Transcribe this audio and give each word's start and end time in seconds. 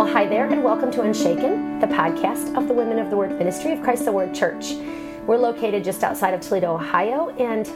Well, 0.00 0.10
hi 0.10 0.26
there, 0.26 0.46
and 0.46 0.64
welcome 0.64 0.90
to 0.92 1.02
Unshaken, 1.02 1.78
the 1.78 1.86
podcast 1.86 2.56
of 2.56 2.68
the 2.68 2.72
Women 2.72 2.98
of 2.98 3.10
the 3.10 3.18
Word 3.18 3.38
Ministry 3.38 3.72
of 3.72 3.82
Christ 3.82 4.06
the 4.06 4.12
Word 4.12 4.34
Church. 4.34 4.72
We're 5.26 5.36
located 5.36 5.84
just 5.84 6.02
outside 6.02 6.32
of 6.32 6.40
Toledo, 6.40 6.72
Ohio, 6.72 7.28
and 7.38 7.66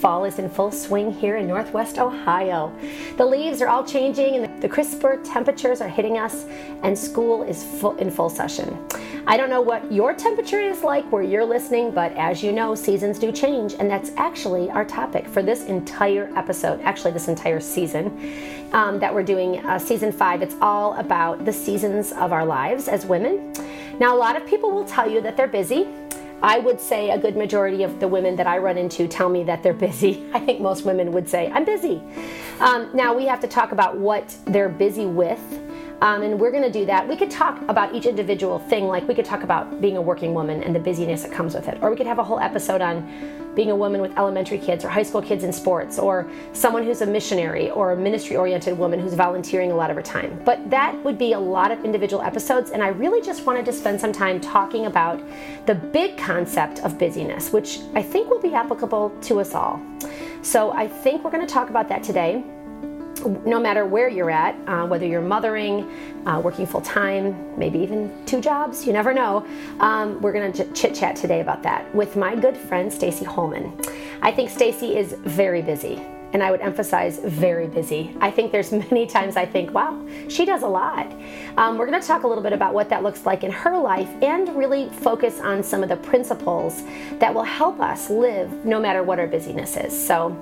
fall 0.00 0.24
is 0.24 0.38
in 0.38 0.48
full 0.48 0.70
swing 0.70 1.12
here 1.12 1.38
in 1.38 1.48
Northwest 1.48 1.98
Ohio. 1.98 2.72
The 3.16 3.26
leaves 3.26 3.60
are 3.60 3.68
all 3.68 3.84
changing, 3.84 4.36
and 4.36 4.62
the 4.62 4.68
crisper 4.68 5.20
temperatures 5.24 5.80
are 5.80 5.88
hitting 5.88 6.18
us, 6.18 6.44
and 6.84 6.96
school 6.96 7.42
is 7.42 7.64
full, 7.64 7.96
in 7.96 8.12
full 8.12 8.30
session. 8.30 8.78
I 9.26 9.36
don't 9.36 9.50
know 9.50 9.60
what 9.60 9.90
your 9.90 10.14
temperature 10.14 10.60
is 10.60 10.84
like 10.84 11.10
where 11.10 11.24
you're 11.24 11.44
listening, 11.44 11.90
but 11.90 12.12
as 12.12 12.44
you 12.44 12.52
know, 12.52 12.76
seasons 12.76 13.18
do 13.18 13.32
change, 13.32 13.74
and 13.74 13.90
that's 13.90 14.12
actually 14.16 14.70
our 14.70 14.84
topic 14.84 15.26
for 15.26 15.42
this 15.42 15.64
entire 15.64 16.30
episode, 16.36 16.80
actually, 16.82 17.10
this 17.10 17.26
entire 17.26 17.58
season 17.58 18.61
um, 18.72 18.98
that 18.98 19.14
we're 19.14 19.22
doing, 19.22 19.64
uh, 19.66 19.78
season 19.78 20.12
five. 20.12 20.42
It's 20.42 20.56
all 20.60 20.94
about 20.94 21.44
the 21.44 21.52
seasons 21.52 22.12
of 22.12 22.32
our 22.32 22.44
lives 22.44 22.88
as 22.88 23.06
women. 23.06 23.52
Now, 23.98 24.14
a 24.14 24.18
lot 24.18 24.36
of 24.36 24.46
people 24.46 24.70
will 24.70 24.84
tell 24.84 25.08
you 25.10 25.20
that 25.20 25.36
they're 25.36 25.46
busy. 25.46 25.86
I 26.42 26.58
would 26.58 26.80
say 26.80 27.10
a 27.10 27.18
good 27.18 27.36
majority 27.36 27.84
of 27.84 28.00
the 28.00 28.08
women 28.08 28.34
that 28.36 28.46
I 28.46 28.58
run 28.58 28.76
into 28.76 29.06
tell 29.06 29.28
me 29.28 29.44
that 29.44 29.62
they're 29.62 29.72
busy. 29.88 30.24
I 30.32 30.40
think 30.40 30.60
most 30.60 30.84
women 30.84 31.12
would 31.12 31.28
say, 31.28 31.50
I'm 31.52 31.64
busy. 31.64 32.02
Um, 32.60 32.90
now, 32.94 33.14
we 33.14 33.26
have 33.26 33.40
to 33.40 33.48
talk 33.48 33.72
about 33.72 33.96
what 33.96 34.36
they're 34.46 34.68
busy 34.68 35.06
with 35.06 35.40
um, 36.02 36.22
and 36.22 36.40
we're 36.40 36.50
going 36.50 36.64
to 36.64 36.70
do 36.70 36.84
that. 36.86 37.08
We 37.08 37.16
could 37.16 37.30
talk 37.30 37.62
about 37.68 37.94
each 37.94 38.06
individual 38.06 38.58
thing, 38.58 38.88
like 38.88 39.06
we 39.06 39.14
could 39.14 39.24
talk 39.24 39.44
about 39.44 39.80
being 39.80 39.96
a 39.96 40.02
working 40.02 40.34
woman 40.34 40.60
and 40.64 40.74
the 40.74 40.80
busyness 40.80 41.22
that 41.22 41.30
comes 41.30 41.54
with 41.54 41.68
it. 41.68 41.78
Or 41.80 41.90
we 41.90 41.96
could 41.96 42.08
have 42.08 42.18
a 42.18 42.24
whole 42.24 42.40
episode 42.40 42.80
on 42.80 43.08
being 43.54 43.70
a 43.70 43.76
woman 43.76 44.00
with 44.00 44.16
elementary 44.18 44.58
kids 44.58 44.84
or 44.84 44.88
high 44.88 45.02
school 45.02 45.22
kids 45.22 45.44
in 45.44 45.52
sports, 45.52 45.98
or 45.98 46.28
someone 46.52 46.84
who's 46.84 47.02
a 47.02 47.06
missionary 47.06 47.70
or 47.70 47.92
a 47.92 47.96
ministry 47.96 48.36
oriented 48.36 48.76
woman 48.76 48.98
who's 49.00 49.14
volunteering 49.14 49.72
a 49.72 49.74
lot 49.74 49.90
of 49.90 49.96
her 49.96 50.02
time. 50.02 50.40
But 50.44 50.70
that 50.70 50.94
would 51.04 51.18
be 51.18 51.32
a 51.32 51.38
lot 51.38 51.70
of 51.70 51.84
individual 51.84 52.22
episodes, 52.22 52.70
and 52.70 52.82
I 52.82 52.88
really 52.88 53.20
just 53.20 53.44
wanted 53.46 53.64
to 53.66 53.72
spend 53.72 54.00
some 54.00 54.12
time 54.12 54.40
talking 54.40 54.86
about 54.86 55.22
the 55.66 55.74
big 55.74 56.16
concept 56.16 56.80
of 56.80 56.98
busyness, 56.98 57.52
which 57.52 57.80
I 57.94 58.02
think 58.02 58.30
will 58.30 58.40
be 58.40 58.54
applicable 58.54 59.10
to 59.22 59.40
us 59.40 59.54
all. 59.54 59.80
So 60.42 60.72
I 60.72 60.88
think 60.88 61.24
we're 61.24 61.30
going 61.30 61.46
to 61.46 61.52
talk 61.52 61.70
about 61.70 61.88
that 61.88 62.02
today 62.02 62.44
no 63.44 63.60
matter 63.60 63.86
where 63.86 64.08
you're 64.08 64.30
at, 64.30 64.54
uh, 64.68 64.86
whether 64.86 65.06
you're 65.06 65.20
mothering, 65.20 65.90
uh, 66.26 66.40
working 66.40 66.66
full 66.66 66.80
time, 66.80 67.58
maybe 67.58 67.78
even 67.78 68.24
two 68.26 68.40
jobs, 68.40 68.86
you 68.86 68.92
never 68.92 69.12
know. 69.12 69.46
Um, 69.80 70.20
we're 70.20 70.32
going 70.32 70.52
to 70.52 70.64
ch- 70.64 70.74
chit 70.74 70.94
chat 70.94 71.16
today 71.16 71.40
about 71.40 71.62
that 71.62 71.92
with 71.94 72.16
my 72.16 72.34
good 72.34 72.56
friend 72.56 72.92
Stacy 72.92 73.24
Holman. 73.24 73.78
I 74.22 74.32
think 74.32 74.50
Stacy 74.50 74.96
is 74.96 75.14
very 75.24 75.62
busy 75.62 76.00
and 76.32 76.42
I 76.42 76.50
would 76.50 76.60
emphasize 76.60 77.18
very 77.18 77.66
busy. 77.66 78.16
I 78.20 78.30
think 78.30 78.52
there's 78.52 78.72
many 78.90 79.06
times 79.06 79.36
I 79.36 79.46
think, 79.46 79.72
wow, 79.72 80.06
she 80.28 80.44
does 80.44 80.62
a 80.62 80.68
lot. 80.68 81.12
Um, 81.56 81.78
we're 81.78 81.86
going 81.86 82.00
to 82.00 82.06
talk 82.06 82.22
a 82.22 82.26
little 82.26 82.42
bit 82.42 82.52
about 82.52 82.74
what 82.74 82.88
that 82.88 83.02
looks 83.02 83.26
like 83.26 83.44
in 83.44 83.50
her 83.50 83.76
life 83.76 84.08
and 84.22 84.54
really 84.56 84.88
focus 84.88 85.40
on 85.40 85.62
some 85.62 85.82
of 85.82 85.88
the 85.88 85.96
principles 85.96 86.82
that 87.18 87.32
will 87.32 87.42
help 87.42 87.80
us 87.80 88.10
live 88.10 88.64
no 88.64 88.80
matter 88.80 89.02
what 89.02 89.18
our 89.18 89.26
busyness 89.26 89.76
is. 89.76 90.06
So 90.06 90.36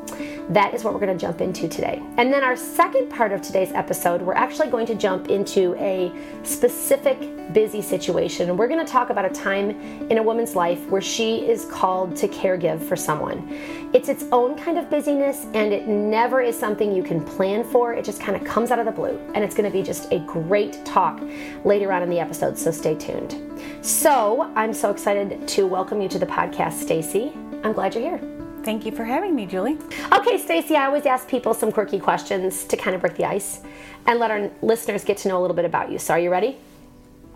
that 0.51 0.75
is 0.75 0.85
what 0.85 0.95
we're 0.95 1.01
going 1.01 1.17
to 1.17 1.21
jump 1.21 1.41
into 1.41 1.69
today. 1.69 2.03
And 2.17 2.33
then 2.33 2.43
our 2.43 2.57
second 2.57 3.11
part 3.11 3.33
of 3.33 3.43
today's 3.43 3.73
episode, 3.73 4.23
we're 4.23 4.35
actually 4.35 4.69
going 4.69 4.87
to 4.87 4.95
jump 4.95 5.29
into 5.29 5.75
a 5.77 6.13
specific 6.43 7.19
busy 7.53 7.83
situation. 7.83 8.57
We're 8.57 8.69
going 8.69 8.85
to 8.85 8.91
talk 8.91 9.11
about 9.11 9.25
a 9.25 9.31
time 9.31 9.71
in 10.11 10.19
a 10.19 10.23
woman's 10.23 10.55
life 10.55 10.85
where 10.89 11.01
she 11.01 11.49
is 11.49 11.65
called 11.67 12.17
to 12.17 12.29
caregive 12.29 12.81
for 12.81 12.97
someone. 12.97 13.49
It's 13.93 14.09
its 14.09 14.25
own 14.31 14.57
kind 14.57 14.79
of 14.79 14.89
busyness 14.89 15.47
and 15.55 15.73
it 15.73 15.80
never 15.87 16.41
is 16.41 16.59
something 16.59 16.95
you 16.95 17.03
can 17.03 17.25
plan 17.25 17.65
for. 17.65 17.93
It 17.93 18.05
just 18.05 18.21
kind 18.21 18.37
of 18.37 18.45
comes 18.45 18.71
out 18.71 18.79
of 18.79 18.87
the 18.87 18.93
blue. 18.93 19.19
And 19.35 19.45
it's 19.45 19.55
going 19.55 19.71
to 19.71 19.77
be 19.77 19.83
just 19.83 20.11
a 20.13 20.19
great 20.21 20.85
talk 20.85 21.21
later 21.65 21.93
on 21.93 22.03
in 22.03 22.11
the 22.11 22.19
episode, 22.19 22.59
so 22.59 22.71
stay 22.71 22.95
tuned. 22.95 23.37
So, 23.83 24.53
I'm 24.57 24.73
so 24.73 24.91
excited 24.91 25.47
to 25.49 25.67
welcome 25.67 26.01
you 26.01 26.09
to 26.09 26.19
the 26.19 26.27
podcast, 26.27 26.75
Stacy. 26.75 27.33
I'm 27.65 27.73
glad 27.73 27.95
you're 27.95 28.19
here. 28.19 28.21
Thank 28.63 28.85
you 28.85 28.93
for 28.93 29.05
having 29.05 29.35
me, 29.35 29.47
Julie. 29.47 29.79
Okay, 30.13 30.37
Stacy, 30.37 30.77
I 30.77 30.87
always 30.87 31.07
ask 31.07 31.27
people 31.29 31.55
some 31.55 31.73
quirky 31.73 31.99
questions 31.99 32.65
to 32.65 32.77
kind 32.77 32.95
of 32.95 33.01
break 33.01 33.17
the 33.17 33.25
ice 33.25 33.61
and 34.07 34.19
let 34.19 34.31
our 34.31 34.51
listeners 34.63 35.05
get 35.05 35.17
to 35.19 35.29
know 35.29 35.39
a 35.39 35.43
little 35.43 35.57
bit 35.57 35.65
about 35.65 35.91
you. 35.91 35.99
So, 35.99 36.15
are 36.15 36.21
you 36.21 36.31
ready? 36.31 36.59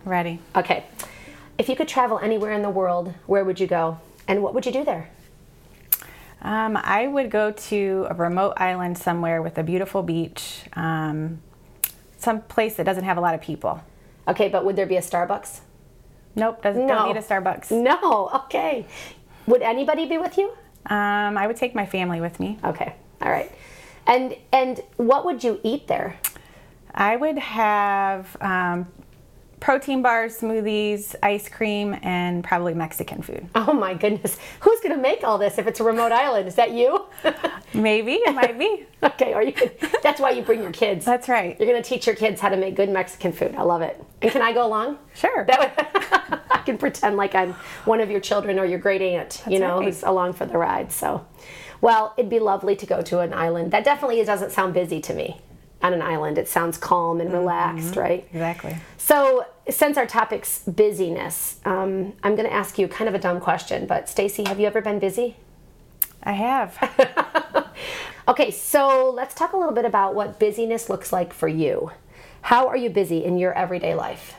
Ready. 0.05 0.39
Okay. 0.55 0.85
If 1.57 1.69
you 1.69 1.77
could 1.77 1.89
travel 1.89 2.19
anywhere 2.19 2.53
in 2.53 2.63
the 2.63 2.71
world, 2.71 3.15
where 3.27 3.45
would 3.45 3.61
you 3.61 3.67
go? 3.67 3.99
And 4.27 4.43
what 4.43 4.55
would 4.55 4.67
you 4.67 4.73
do 4.73 4.85
there? 4.85 5.09
Um, 6.45 6.77
I 6.77 7.07
would 7.07 7.31
go 7.31 7.51
to 7.53 8.07
a 8.11 8.15
remote 8.15 8.55
island 8.59 8.99
somewhere 8.99 9.41
with 9.41 9.57
a 9.57 9.63
beautiful 9.63 10.03
beach, 10.03 10.61
um, 10.75 11.41
some 12.19 12.43
place 12.43 12.77
that 12.77 12.85
doesn't 12.85 13.05
have 13.05 13.17
a 13.17 13.21
lot 13.21 13.35
of 13.35 13.41
people. 13.41 13.83
Okay, 14.29 14.49
but 14.49 14.65
would 14.65 14.77
there 14.77 14.87
be 14.87 14.97
a 14.97 15.01
Starbucks? 15.03 15.61
Nope, 16.37 16.63
doesn't 16.63 16.87
No. 16.87 16.95
don't 16.95 17.09
need 17.09 17.17
a 17.17 17.23
Starbucks. 17.23 17.71
No. 17.71 18.31
Okay. 18.45 18.87
Would 19.47 19.63
anybody 19.63 20.07
be 20.07 20.19
with 20.19 20.37
you? 20.37 20.51
Um, 20.87 21.39
I 21.39 21.47
would 21.47 21.57
take 21.57 21.75
my 21.75 21.87
family 21.87 22.21
with 22.21 22.39
me. 22.41 22.59
Okay. 22.63 22.95
All 23.23 23.31
right. 23.31 23.51
And 24.07 24.37
and 24.53 24.81
what 24.97 25.25
would 25.25 25.43
you 25.43 25.61
eat 25.63 25.87
there? 25.87 26.19
I 26.95 27.17
would 27.17 27.39
have 27.39 28.37
um, 28.41 28.87
protein 29.61 30.03
bars, 30.03 30.39
smoothies, 30.41 31.15
ice 31.23 31.49
cream, 31.49 31.97
and 32.03 32.45
probably 32.45 32.75
Mexican 32.75 33.23
food. 33.23 33.49
Oh 33.55 33.73
my 33.73 33.95
goodness. 33.95 34.39
Who's 34.61 34.81
going 34.81 34.95
to 34.95 35.01
make 35.01 35.25
all 35.25 35.39
this 35.39 35.59
if 35.59 35.67
it's 35.67 35.81
a 35.81 35.85
remote 35.85 36.13
island? 36.13 36.49
Is 36.49 36.55
that 36.57 36.73
you? 36.73 37.07
Maybe 37.75 38.15
it 38.15 38.35
might 38.35 38.59
be. 38.59 38.87
okay, 39.03 39.35
or 39.35 39.43
you 39.43 39.55
That's 40.03 40.21
why 40.21 40.31
you 40.31 40.43
bring 40.43 40.63
your 40.63 40.73
kids. 40.73 41.05
That's 41.05 41.29
right. 41.29 41.59
You're 41.59 41.69
going 41.69 41.83
to 41.83 41.89
teach 41.89 42.07
your 42.07 42.17
kids 42.17 42.41
how 42.41 42.49
to 42.49 42.57
make 42.57 42.75
good 42.75 42.91
Mexican 42.91 43.33
food. 43.33 43.55
I 43.55 43.63
love 43.63 43.83
it. 43.83 44.03
And 44.23 44.31
can 44.31 44.43
I 44.43 44.53
go 44.53 44.67
along? 44.67 44.99
Sure. 45.15 45.45
That 45.45 45.59
would, 45.61 46.41
I 46.51 46.59
can 46.59 46.79
pretend 46.79 47.17
like 47.17 47.35
I'm 47.35 47.53
one 47.85 48.01
of 48.01 48.11
your 48.11 48.21
children 48.21 48.59
or 48.59 48.65
your 48.65 48.79
great 48.79 49.03
aunt, 49.03 49.43
you 49.49 49.59
know, 49.59 49.79
right. 49.79 49.87
who's 49.87 50.03
along 50.03 50.35
for 50.35 50.47
the 50.47 50.59
ride. 50.59 50.93
So, 50.93 51.27
well, 51.81 52.15
it'd 52.17 52.31
be 52.31 52.39
lovely 52.39 52.77
to 52.77 52.87
go 52.87 53.03
to 53.03 53.21
an 53.21 53.33
island. 53.33 53.71
That 53.71 53.85
definitely 53.85 54.23
doesn't 54.25 54.53
sound 54.53 54.75
busy 54.75 55.01
to 55.01 55.15
me. 55.15 55.41
On 55.85 55.93
an 55.93 56.03
island, 56.03 56.39
it 56.39 56.49
sounds 56.49 56.77
calm 56.79 57.21
and 57.21 57.33
relaxed, 57.33 57.95
right? 57.95 58.27
Exactly. 58.33 58.77
So, 58.99 59.47
since 59.69 59.97
our 59.97 60.07
topic's 60.07 60.61
busyness, 60.61 61.61
um, 61.65 62.15
I'm 62.23 62.35
going 62.35 62.49
to 62.49 62.53
ask 62.53 62.79
you 62.79 62.89
kind 62.89 63.09
of 63.09 63.15
a 63.15 63.19
dumb 63.19 63.39
question, 63.39 63.87
but 63.87 64.09
Stacy, 64.09 64.45
have 64.45 64.59
you 64.59 64.67
ever 64.67 64.81
been 64.81 64.99
busy? 64.99 65.37
I 66.23 66.33
have. 66.33 67.71
Okay, 68.27 68.51
so 68.51 69.11
let's 69.11 69.35
talk 69.35 69.53
a 69.53 69.57
little 69.57 69.75
bit 69.75 69.85
about 69.85 70.15
what 70.15 70.39
busyness 70.39 70.89
looks 70.89 71.13
like 71.13 71.35
for 71.35 71.47
you. 71.47 71.91
How 72.41 72.69
are 72.69 72.77
you 72.77 72.89
busy 72.89 73.23
in 73.23 73.37
your 73.37 73.53
everyday 73.53 73.95
life? 73.95 74.37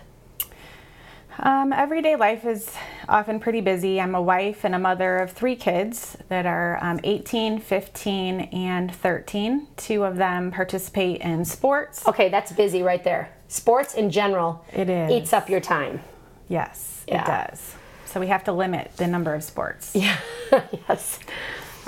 Um, 1.39 1.73
everyday 1.73 2.15
life 2.15 2.45
is 2.45 2.71
often 3.09 3.39
pretty 3.39 3.59
busy. 3.61 3.99
I'm 3.99 4.15
a 4.15 4.21
wife 4.21 4.63
and 4.63 4.73
a 4.73 4.79
mother 4.79 5.17
of 5.17 5.31
three 5.31 5.55
kids 5.55 6.17
that 6.29 6.45
are 6.45 6.79
um, 6.81 6.99
18, 7.03 7.59
15, 7.59 8.39
and 8.53 8.93
13. 8.95 9.67
Two 9.75 10.03
of 10.05 10.15
them 10.15 10.51
participate 10.51 11.21
in 11.21 11.43
sports. 11.43 12.07
Okay, 12.07 12.29
that's 12.29 12.51
busy 12.53 12.81
right 12.83 13.03
there. 13.03 13.29
Sports 13.49 13.95
in 13.95 14.09
general 14.09 14.65
It 14.73 14.89
is. 14.89 15.11
eats 15.11 15.33
up 15.33 15.49
your 15.49 15.59
time. 15.59 15.99
Yes, 16.47 17.03
Yeah. 17.07 17.21
it 17.21 17.25
does. 17.51 17.75
So 18.05 18.19
we 18.21 18.27
have 18.27 18.45
to 18.45 18.53
limit 18.53 18.91
the 18.95 19.07
number 19.07 19.33
of 19.35 19.43
sports. 19.43 19.91
Yeah. 19.93 20.17
yes. 20.89 21.19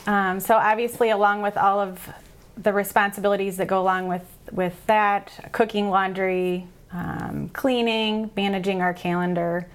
Um, 0.06 0.40
so 0.42 0.56
obviously, 0.58 1.10
along 1.10 1.42
with 1.42 1.56
all 1.58 1.80
of 1.80 2.10
the 2.58 2.74
responsibilities 2.74 3.56
that 3.58 3.68
go 3.68 3.80
along 3.82 4.08
with 4.08 4.24
with 4.52 4.86
that, 4.88 5.50
cooking, 5.52 5.90
laundry, 5.90 6.68
um, 6.98 7.50
cleaning, 7.50 8.32
managing 8.36 8.82
our 8.82 8.94
calendar, 8.94 9.68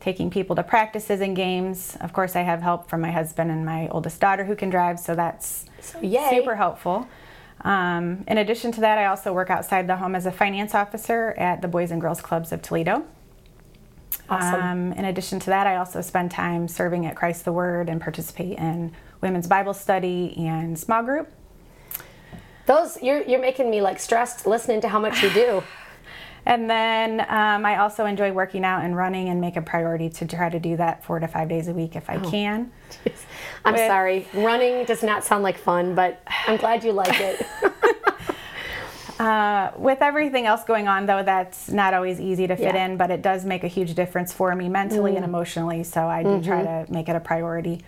taking 0.00 0.30
people 0.30 0.56
to 0.56 0.62
practices 0.62 1.20
and 1.20 1.36
games. 1.36 1.96
Of 2.00 2.12
course, 2.12 2.34
I 2.34 2.40
have 2.40 2.62
help 2.62 2.88
from 2.88 3.00
my 3.00 3.10
husband 3.10 3.50
and 3.50 3.64
my 3.64 3.88
oldest 3.88 4.20
daughter 4.20 4.44
who 4.44 4.56
can 4.56 4.70
drive, 4.70 4.98
so 4.98 5.14
that's 5.14 5.66
yay. 6.00 6.28
super 6.30 6.56
helpful. 6.56 7.06
Um, 7.62 8.24
in 8.26 8.38
addition 8.38 8.72
to 8.72 8.80
that, 8.80 8.96
I 8.96 9.06
also 9.06 9.32
work 9.34 9.50
outside 9.50 9.86
the 9.86 9.96
home 9.96 10.14
as 10.14 10.24
a 10.24 10.32
finance 10.32 10.74
officer 10.74 11.34
at 11.36 11.60
the 11.60 11.68
Boys 11.68 11.90
and 11.90 12.00
Girls 12.00 12.22
Clubs 12.22 12.52
of 12.52 12.62
Toledo. 12.62 13.04
Awesome. 14.30 14.62
Um, 14.62 14.92
in 14.92 15.04
addition 15.04 15.40
to 15.40 15.46
that, 15.50 15.66
I 15.66 15.76
also 15.76 16.00
spend 16.00 16.30
time 16.30 16.68
serving 16.68 17.04
at 17.04 17.16
Christ 17.16 17.44
the 17.44 17.52
Word 17.52 17.90
and 17.90 18.00
participate 18.00 18.58
in 18.58 18.92
women's 19.20 19.46
Bible 19.46 19.74
study 19.74 20.34
and 20.38 20.78
small 20.78 21.02
group. 21.02 21.30
Those 22.64 23.02
you're 23.02 23.22
you're 23.22 23.40
making 23.40 23.68
me 23.68 23.82
like 23.82 23.98
stressed 23.98 24.46
listening 24.46 24.80
to 24.82 24.88
how 24.88 25.00
much 25.00 25.22
you 25.22 25.30
do. 25.30 25.62
And 26.46 26.68
then 26.70 27.20
um, 27.20 27.66
I 27.66 27.76
also 27.78 28.06
enjoy 28.06 28.32
working 28.32 28.64
out 28.64 28.84
and 28.84 28.96
running 28.96 29.28
and 29.28 29.40
make 29.40 29.56
a 29.56 29.62
priority 29.62 30.08
to 30.10 30.26
try 30.26 30.48
to 30.48 30.58
do 30.58 30.76
that 30.78 31.04
four 31.04 31.18
to 31.18 31.28
five 31.28 31.48
days 31.48 31.68
a 31.68 31.72
week 31.72 31.96
if 31.96 32.08
I 32.08 32.18
can. 32.18 32.72
I'm 33.64 33.74
With- 33.74 33.86
sorry. 33.86 34.26
Running 34.34 34.84
does 34.84 35.02
not 35.02 35.24
sound 35.24 35.42
like 35.42 35.58
fun, 35.58 35.94
but 35.94 36.22
I'm 36.46 36.56
glad 36.56 36.82
you 36.84 36.92
like 36.92 37.18
it. 37.20 37.46
Uh, 39.20 39.70
with 39.76 40.00
everything 40.00 40.46
else 40.46 40.64
going 40.64 40.88
on, 40.88 41.04
though, 41.04 41.22
that's 41.22 41.68
not 41.68 41.92
always 41.92 42.18
easy 42.18 42.46
to 42.46 42.56
fit 42.56 42.74
Yeah. 42.74 42.86
in, 42.86 42.96
but 42.96 43.10
it 43.10 43.20
does 43.20 43.44
make 43.44 43.64
a 43.64 43.66
huge 43.68 43.94
difference 43.94 44.32
for 44.32 44.54
me 44.56 44.70
mentally 44.70 45.14
and 45.14 45.26
emotionally. 45.26 45.84
So 45.84 46.06
I 46.08 46.22
do 46.22 46.42
try 46.42 46.62
to 46.62 46.90
make 46.90 47.06
it 47.10 47.14
a 47.14 47.20
priority. 47.20 47.82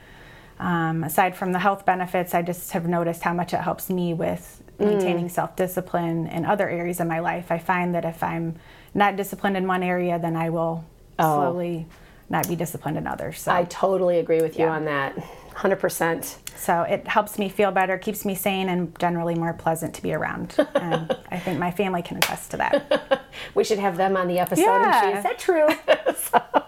Um, 0.61 1.05
aside 1.05 1.35
from 1.35 1.53
the 1.53 1.59
health 1.59 1.87
benefits, 1.87 2.35
I 2.35 2.43
just 2.43 2.73
have 2.73 2.87
noticed 2.87 3.23
how 3.23 3.33
much 3.33 3.55
it 3.55 3.61
helps 3.63 3.89
me 3.89 4.13
with 4.13 4.63
maintaining 4.83 5.27
mm. 5.27 5.31
self 5.31 5.57
discipline 5.57 6.27
in 6.27 6.45
other 6.45 6.69
areas 6.69 7.01
of 7.01 7.07
my 7.07 7.21
life. 7.21 7.51
I 7.51 7.59
find 7.59 7.95
that 7.95 8.05
if 8.05 8.23
I'm 8.23 8.57
not 8.95 9.17
disciplined 9.17 9.57
in 9.57 9.67
one 9.67 9.83
area, 9.83 10.19
then 10.19 10.37
I 10.37 10.51
will 10.51 10.85
Oh. 11.19 11.37
slowly 11.37 11.87
not 12.31 12.49
be 12.49 12.57
disciplined 12.57 12.97
in 12.97 13.07
others. 13.07 13.41
So, 13.41 13.53
I 13.53 13.65
totally 13.65 14.19
agree 14.19 14.41
with 14.41 14.59
you 14.59 14.65
Yeah. 14.65 14.73
on 14.73 14.85
that. 14.87 15.15
100%. 15.55 16.39
so 16.57 16.83
it 16.83 17.07
helps 17.07 17.39
me 17.39 17.49
feel 17.49 17.71
better, 17.71 17.99
keeps 17.99 18.25
me 18.25 18.35
sane, 18.35 18.69
and 18.71 18.99
generally 18.99 19.35
more 19.35 19.53
pleasant 19.53 19.95
to 19.95 20.03
be 20.03 20.15
around. 20.15 20.55
and 20.75 21.15
I 21.31 21.39
think 21.39 21.59
my 21.59 21.71
family 21.71 22.03
can 22.03 22.17
attest 22.17 22.51
to 22.53 22.57
that. 22.59 23.23
We 23.55 23.65
should 23.65 23.79
have 23.79 23.97
them 23.97 24.17
on 24.17 24.29
the 24.29 24.39
episode. 24.39 24.69
And 24.69 24.85
Yeah. 24.85 25.11
she, 25.11 25.17
is 25.19 25.23
that 25.25 25.39
true? 25.39 25.69
So- 26.17 26.63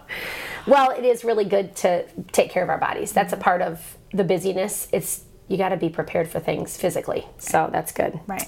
well, 0.67 0.91
it 0.91 1.05
is 1.05 1.23
really 1.23 1.45
good 1.45 1.75
to 1.77 2.05
take 2.31 2.49
care 2.51 2.63
of 2.63 2.69
our 2.69 2.77
bodies. 2.77 3.11
That's 3.11 3.33
a 3.33 3.35
mm-hmm. 3.35 3.43
part 3.43 3.61
of 3.61 3.97
the 4.11 4.23
busyness. 4.23 4.87
It's 4.91 5.23
you 5.47 5.57
got 5.57 5.69
to 5.69 5.77
be 5.77 5.89
prepared 5.89 6.27
for 6.27 6.39
things 6.39 6.75
physically. 6.77 7.27
So 7.37 7.69
that's 7.71 7.91
good. 7.91 8.19
Right. 8.27 8.47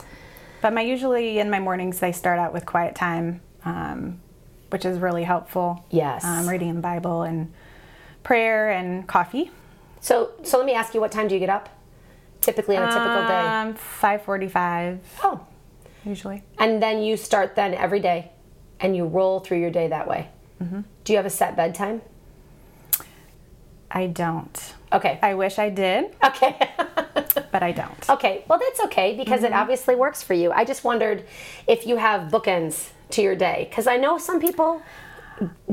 But 0.61 0.73
my 0.73 0.81
usually 0.81 1.39
in 1.39 1.49
my 1.49 1.59
mornings 1.59 1.99
they 1.99 2.11
start 2.11 2.39
out 2.39 2.53
with 2.53 2.65
quiet 2.65 2.95
time, 2.95 3.41
um, 3.65 4.19
which 4.69 4.85
is 4.85 4.97
really 4.99 5.23
helpful. 5.23 5.85
Yes. 5.91 6.23
Um, 6.25 6.47
reading 6.47 6.73
the 6.75 6.81
Bible 6.81 7.21
and 7.23 7.53
prayer 8.23 8.71
and 8.71 9.07
coffee. 9.07 9.51
So, 10.01 10.31
so 10.43 10.57
let 10.57 10.65
me 10.65 10.73
ask 10.73 10.93
you, 10.93 10.99
what 11.01 11.11
time 11.11 11.27
do 11.27 11.33
you 11.35 11.39
get 11.39 11.49
up? 11.49 11.69
Typically 12.41 12.77
on 12.77 12.83
a 12.83 12.91
typical 12.91 13.27
day. 13.27 13.39
Um, 13.39 13.75
Oh, 15.23 15.45
usually. 16.05 16.43
and 16.57 16.81
then 16.81 17.01
you 17.01 17.17
start 17.17 17.55
then 17.55 17.73
every 17.73 17.99
day, 17.99 18.31
and 18.79 18.95
you 18.95 19.05
roll 19.05 19.39
through 19.39 19.59
your 19.59 19.71
day 19.71 19.87
that 19.87 20.07
way. 20.07 20.29
Mm-hmm. 20.61 20.81
Do 21.03 21.13
you 21.13 21.17
have 21.17 21.25
a 21.25 21.29
set 21.31 21.55
bedtime? 21.55 22.01
I 23.91 24.07
don't. 24.07 24.73
Okay. 24.93 25.19
I 25.21 25.33
wish 25.33 25.59
I 25.59 25.69
did, 25.69 26.15
Okay. 26.23 26.57
but 27.51 27.61
I 27.63 27.71
don't. 27.71 28.09
okay. 28.09 28.43
Well, 28.47 28.59
that's 28.59 28.79
okay 28.85 29.15
because 29.15 29.43
it 29.43 29.51
obviously 29.53 29.95
works 29.95 30.23
for 30.23 30.33
you. 30.33 30.51
I 30.51 30.63
just 30.65 30.83
wondered 30.83 31.25
if 31.67 31.85
you 31.85 31.97
have 31.97 32.31
bookends 32.31 32.89
to 33.11 33.21
your 33.21 33.35
day 33.35 33.67
because 33.69 33.87
I 33.87 33.97
know 33.97 34.17
some 34.17 34.39
people 34.39 34.81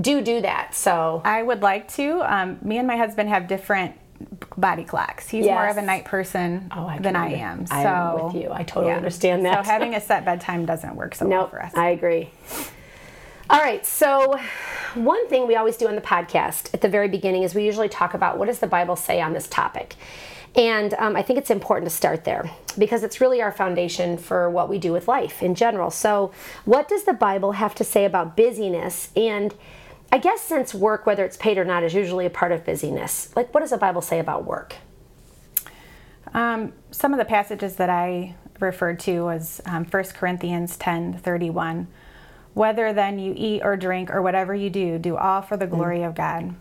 do 0.01 0.21
do 0.21 0.41
that. 0.43 0.75
So 0.75 1.23
I 1.25 1.43
would 1.43 1.63
like 1.63 1.89
to. 1.95 2.21
Um, 2.23 2.59
me 2.63 2.79
and 2.79 2.87
my 2.87 2.97
husband 2.97 3.29
have 3.29 3.47
different 3.49 3.97
body 4.57 4.85
clocks. 4.85 5.29
He's 5.29 5.45
more 5.45 5.67
of 5.67 5.77
a 5.77 5.83
night 5.83 6.05
person 6.05 6.71
Oh, 6.75 6.87
I 6.87 6.99
than 6.99 7.17
I 7.17 7.33
am. 7.35 7.67
So 7.67 7.75
I'm 7.75 8.25
with 8.27 8.35
you. 8.43 8.51
I 8.53 8.63
totally 8.63 8.93
understand 8.93 9.45
that. 9.47 9.65
So 9.65 9.71
having 9.71 9.95
a 9.95 10.01
set 10.01 10.25
bedtime 10.25 10.67
doesn't 10.67 10.95
work 10.97 11.15
so 11.15 11.27
well 11.27 11.49
for 11.49 11.63
us. 11.63 11.73
I 11.75 11.91
agree. 11.91 12.31
All 13.55 13.61
right, 13.61 13.87
so 13.87 14.37
one 14.95 15.29
thing 15.29 15.47
we 15.47 15.55
always 15.55 15.77
do 15.77 15.87
on 15.87 15.95
the 15.95 16.01
podcast 16.01 16.75
at 16.75 16.81
the 16.81 16.89
very 16.89 17.07
beginning 17.07 17.45
is 17.45 17.55
we 17.55 17.65
usually 17.65 17.89
talk 17.89 18.13
about 18.13 18.37
what 18.37 18.47
does 18.47 18.59
the 18.59 18.67
Bible 18.67 18.97
say 18.97 19.21
on 19.21 19.33
this 19.33 19.47
topic. 19.47 19.95
And 20.57 20.93
um, 20.95 21.15
I 21.15 21.23
think 21.23 21.39
it's 21.39 21.53
important 21.53 21.89
to 21.89 21.95
start 21.95 22.25
there 22.25 22.51
because 22.77 23.05
it's 23.05 23.21
really 23.21 23.41
our 23.41 23.53
foundation 23.53 24.19
for 24.19 24.51
what 24.51 24.69
we 24.69 24.79
do 24.79 24.93
with 24.93 25.07
life 25.07 25.41
in 25.41 25.55
general. 25.55 25.93
So, 25.93 26.33
what 26.65 26.89
does 26.89 27.05
the 27.05 27.13
Bible 27.13 27.53
have 27.53 27.77
to 27.77 27.85
say 27.85 28.05
about 28.05 28.37
busyness? 28.37 29.11
And 29.15 29.55
I 30.11 30.19
guess 30.19 30.41
since 30.41 30.75
work, 30.75 31.07
whether 31.07 31.25
it's 31.25 31.37
paid 31.37 31.57
or 31.57 31.65
not, 31.65 31.85
is 31.85 31.95
usually 31.95 32.27
a 32.27 32.31
part 32.31 32.51
of 32.51 32.65
busyness, 32.65 33.31
like 33.37 33.55
what 33.55 33.61
does 33.61 33.71
the 33.71 33.79
Bible 33.79 34.03
say 34.03 34.19
about 34.19 34.45
work? 34.45 34.75
Um, 36.33 36.73
some 36.91 37.13
of 37.13 37.19
the 37.21 37.25
passages 37.25 37.77
that 37.77 37.89
I 37.89 38.35
referred 38.59 38.99
to 39.01 39.21
was 39.27 39.61
um, 39.65 39.85
1 39.85 40.03
Corinthians 40.07 40.77
10 40.77 41.19
31. 41.19 41.87
Whether 42.55 42.93
then 42.93 43.19
you 43.19 43.35
eat 43.37 43.63
or 43.63 43.77
drink 43.77 44.11
or 44.11 44.23
whatever 44.23 44.55
you 44.55 44.71
do, 44.71 44.99
do 44.99 45.17
all 45.17 45.43
for 45.43 45.57
the 45.57 45.67
mm. 45.67 45.71
glory 45.71 46.03
of 46.03 46.15
God. 46.15 46.55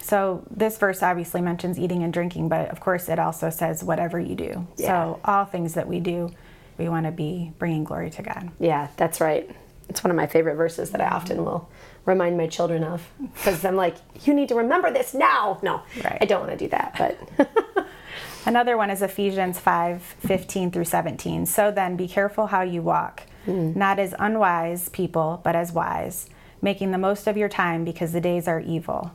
So 0.00 0.44
this 0.50 0.76
verse 0.76 1.02
obviously 1.02 1.40
mentions 1.40 1.78
eating 1.78 2.02
and 2.02 2.12
drinking, 2.12 2.48
but 2.48 2.70
of 2.70 2.80
course 2.80 3.08
it 3.08 3.18
also 3.18 3.50
says 3.50 3.82
whatever 3.82 4.20
you 4.20 4.34
do. 4.34 4.66
Yeah. 4.76 4.86
So 4.86 5.20
all 5.24 5.44
things 5.44 5.74
that 5.74 5.88
we 5.88 6.00
do, 6.00 6.30
we 6.76 6.88
want 6.88 7.06
to 7.06 7.12
be 7.12 7.52
bringing 7.58 7.84
glory 7.84 8.10
to 8.10 8.22
God. 8.22 8.50
Yeah, 8.58 8.88
that's 8.96 9.20
right. 9.20 9.50
It's 9.88 10.02
one 10.02 10.10
of 10.10 10.16
my 10.16 10.26
favorite 10.26 10.56
verses 10.56 10.90
that 10.90 11.00
I 11.00 11.04
mm-hmm. 11.04 11.14
often 11.14 11.44
will 11.44 11.70
remind 12.04 12.36
my 12.36 12.46
children 12.46 12.84
of 12.84 13.06
because 13.34 13.64
I'm 13.64 13.76
like, 13.76 13.96
you 14.24 14.34
need 14.34 14.48
to 14.48 14.54
remember 14.54 14.90
this 14.90 15.14
now. 15.14 15.58
No, 15.62 15.82
Right. 16.02 16.18
I 16.20 16.24
don't 16.26 16.40
want 16.40 16.52
to 16.52 16.58
do 16.58 16.68
that, 16.68 16.94
but 16.98 17.86
Another 18.46 18.76
one 18.76 18.90
is 18.90 19.00
Ephesians 19.00 19.58
5 19.58 20.02
15 20.02 20.70
through 20.70 20.84
17. 20.84 21.46
So 21.46 21.70
then, 21.70 21.96
be 21.96 22.06
careful 22.06 22.48
how 22.48 22.60
you 22.60 22.82
walk, 22.82 23.22
Mm. 23.46 23.76
not 23.76 23.98
as 23.98 24.14
unwise 24.18 24.88
people, 24.88 25.40
but 25.44 25.54
as 25.54 25.72
wise, 25.72 26.28
making 26.62 26.90
the 26.92 26.98
most 26.98 27.26
of 27.26 27.36
your 27.36 27.48
time 27.48 27.84
because 27.84 28.12
the 28.12 28.20
days 28.20 28.48
are 28.48 28.60
evil. 28.60 29.14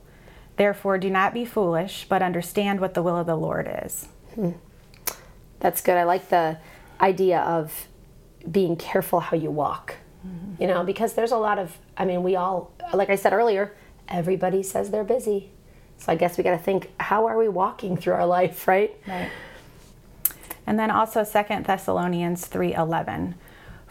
Therefore, 0.58 0.98
do 0.98 1.10
not 1.10 1.34
be 1.34 1.46
foolish, 1.46 2.06
but 2.08 2.22
understand 2.22 2.80
what 2.80 2.94
the 2.94 3.02
will 3.02 3.18
of 3.18 3.26
the 3.26 3.36
Lord 3.36 3.70
is. 3.86 4.08
Hmm. 4.36 4.52
that's 5.60 5.81
good. 5.81 5.98
I 5.98 6.04
like 6.04 6.30
the 6.30 6.58
idea 7.02 7.40
of 7.40 7.88
being 8.50 8.76
careful 8.76 9.20
how 9.20 9.36
you 9.36 9.50
walk, 9.52 9.96
mm-hmm. 10.26 10.62
you 10.62 10.68
know, 10.68 10.84
because 10.84 11.14
there's 11.14 11.31
a 11.31 11.38
lot 11.38 11.58
of, 11.58 11.78
I 11.98 12.06
mean, 12.06 12.24
we 12.24 12.36
all, 12.36 12.72
like 12.94 13.10
I 13.10 13.16
said 13.16 13.34
earlier, 13.34 13.74
everybody 14.08 14.64
says 14.64 14.92
they're 14.92 15.04
busy. 15.04 15.52
So 15.98 16.12
I 16.12 16.16
guess 16.16 16.38
we 16.38 16.44
got 16.44 16.52
to 16.52 16.58
think, 16.58 16.90
how 17.00 17.26
are 17.26 17.38
we 17.38 17.50
walking 17.50 17.98
through 17.98 18.14
our 18.14 18.26
life, 18.40 18.68
right? 18.68 18.96
Right. 19.08 19.30
And 20.66 20.78
then 20.78 20.92
also 20.92 21.26
2 21.26 21.64
Thessalonians 21.64 22.48
3:11. 22.48 23.34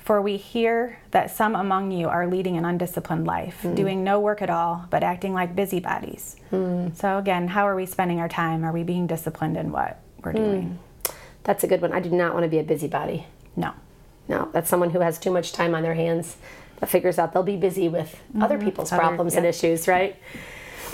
For 0.08 0.22
we 0.22 0.38
hear 0.38 0.99
that 1.10 1.31
some 1.31 1.55
among 1.55 1.90
you 1.90 2.08
are 2.08 2.26
leading 2.26 2.56
an 2.56 2.64
undisciplined 2.64 3.26
life, 3.26 3.60
hmm. 3.60 3.75
doing 3.75 4.02
no 4.02 4.19
work 4.19 4.40
at 4.40 4.49
all, 4.49 4.87
but 4.88 5.02
acting 5.02 5.34
like 5.34 5.55
busybodies. 5.55 6.37
Hmm. 6.49 6.94
So 6.94 7.19
again, 7.19 7.49
how 7.49 7.69
are 7.69 7.76
we 7.76 7.84
spending 7.84 8.19
our 8.19 8.26
time? 8.26 8.64
Are 8.64 8.72
we 8.72 8.84
being 8.84 9.06
disciplined 9.06 9.58
in 9.58 9.70
what 9.70 10.00
we're 10.25 10.32
hmm. 10.32 10.38
doing? 10.38 10.78
That's 11.44 11.62
a 11.62 11.66
good 11.66 11.82
one. 11.82 11.93
I 11.93 12.00
do 12.00 12.08
not 12.08 12.32
want 12.32 12.44
to 12.44 12.49
be 12.49 12.58
a 12.58 12.62
busybody. 12.62 13.26
No. 13.55 13.75
No, 14.28 14.49
that's 14.55 14.70
someone 14.70 14.88
who 14.88 15.00
has 15.00 15.19
too 15.19 15.31
much 15.31 15.52
time 15.52 15.75
on 15.75 15.82
their 15.82 15.93
hands 15.93 16.38
that 16.81 16.88
figures 16.88 17.19
out 17.19 17.34
they'll 17.34 17.43
be 17.43 17.58
busy 17.58 17.90
with 17.90 18.19
mm-hmm. 18.31 18.43
other 18.43 18.56
people's 18.56 18.90
Other- 18.90 19.02
problems 19.02 19.34
and 19.34 19.44
issues, 19.44 19.87
right? 19.87 20.16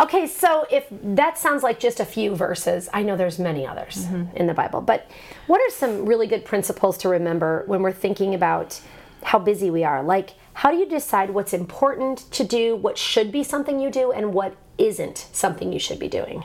Okay, 0.01 0.27
so 0.27 0.67
if 0.73 0.89
that 0.91 1.39
sounds 1.39 1.63
like 1.63 1.79
just 1.79 2.01
a 2.01 2.05
few 2.05 2.35
verses, 2.35 2.89
I 2.93 3.05
know 3.05 3.17
there's 3.17 3.39
many 3.39 3.65
others 3.65 4.07
mm-hmm. 4.07 4.37
in 4.37 4.49
the 4.49 4.55
Bible, 4.55 4.81
but 4.81 5.09
what 5.47 5.61
are 5.61 5.71
some 5.71 6.05
really 6.05 6.27
good 6.27 6.45
principles 6.45 6.99
to 6.99 7.09
remember 7.09 7.63
when 7.69 7.81
we're 7.81 7.93
thinking 7.93 8.35
about 8.35 8.81
how 9.25 9.39
busy 9.39 9.71
we 9.71 9.85
are? 9.85 10.03
Like, 10.03 10.31
how 10.53 10.71
do 10.71 10.77
you 10.77 10.87
decide 10.87 11.31
what's 11.31 11.53
important 11.53 12.31
to 12.33 12.45
do, 12.45 12.77
what 12.77 12.97
should 12.97 13.33
be 13.33 13.43
something 13.43 13.81
you 13.81 13.91
do, 13.91 14.13
and 14.13 14.33
what 14.33 14.55
isn't 14.79 15.29
something 15.33 15.73
you 15.73 15.79
should 15.79 15.99
be 15.99 16.09
doing? 16.09 16.45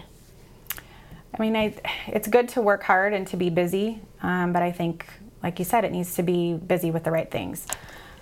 I 1.38 1.42
mean, 1.42 1.56
I, 1.56 1.76
it's 2.08 2.28
good 2.28 2.50
to 2.50 2.62
work 2.62 2.84
hard 2.84 3.14
and 3.14 3.28
to 3.28 3.38
be 3.38 3.50
busy, 3.50 4.02
um, 4.22 4.54
but 4.54 4.64
I 4.64 4.72
think, 4.72 5.06
like 5.44 5.60
you 5.60 5.66
said, 5.66 5.86
it 5.86 5.92
needs 5.92 6.16
to 6.16 6.24
be 6.24 6.54
busy 6.54 6.90
with 6.90 7.04
the 7.04 7.12
right 7.12 7.30
things. 7.30 7.68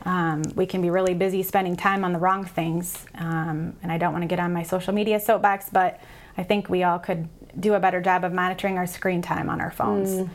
Um, 0.03 0.43
we 0.55 0.65
can 0.65 0.81
be 0.81 0.89
really 0.89 1.13
busy 1.13 1.43
spending 1.43 1.75
time 1.75 2.03
on 2.03 2.13
the 2.13 2.19
wrong 2.19 2.43
things, 2.45 3.05
um, 3.15 3.75
and 3.81 3.91
I 3.91 3.97
don't 3.97 4.11
want 4.11 4.23
to 4.23 4.27
get 4.27 4.39
on 4.39 4.53
my 4.53 4.63
social 4.63 4.93
media 4.93 5.19
soapbox, 5.19 5.69
but 5.71 5.99
I 6.37 6.43
think 6.43 6.69
we 6.69 6.83
all 6.83 6.99
could 6.99 7.27
do 7.59 7.73
a 7.73 7.79
better 7.79 8.01
job 8.01 8.23
of 8.23 8.33
monitoring 8.33 8.77
our 8.77 8.87
screen 8.87 9.21
time 9.21 9.49
on 9.49 9.61
our 9.61 9.71
phones. 9.71 10.29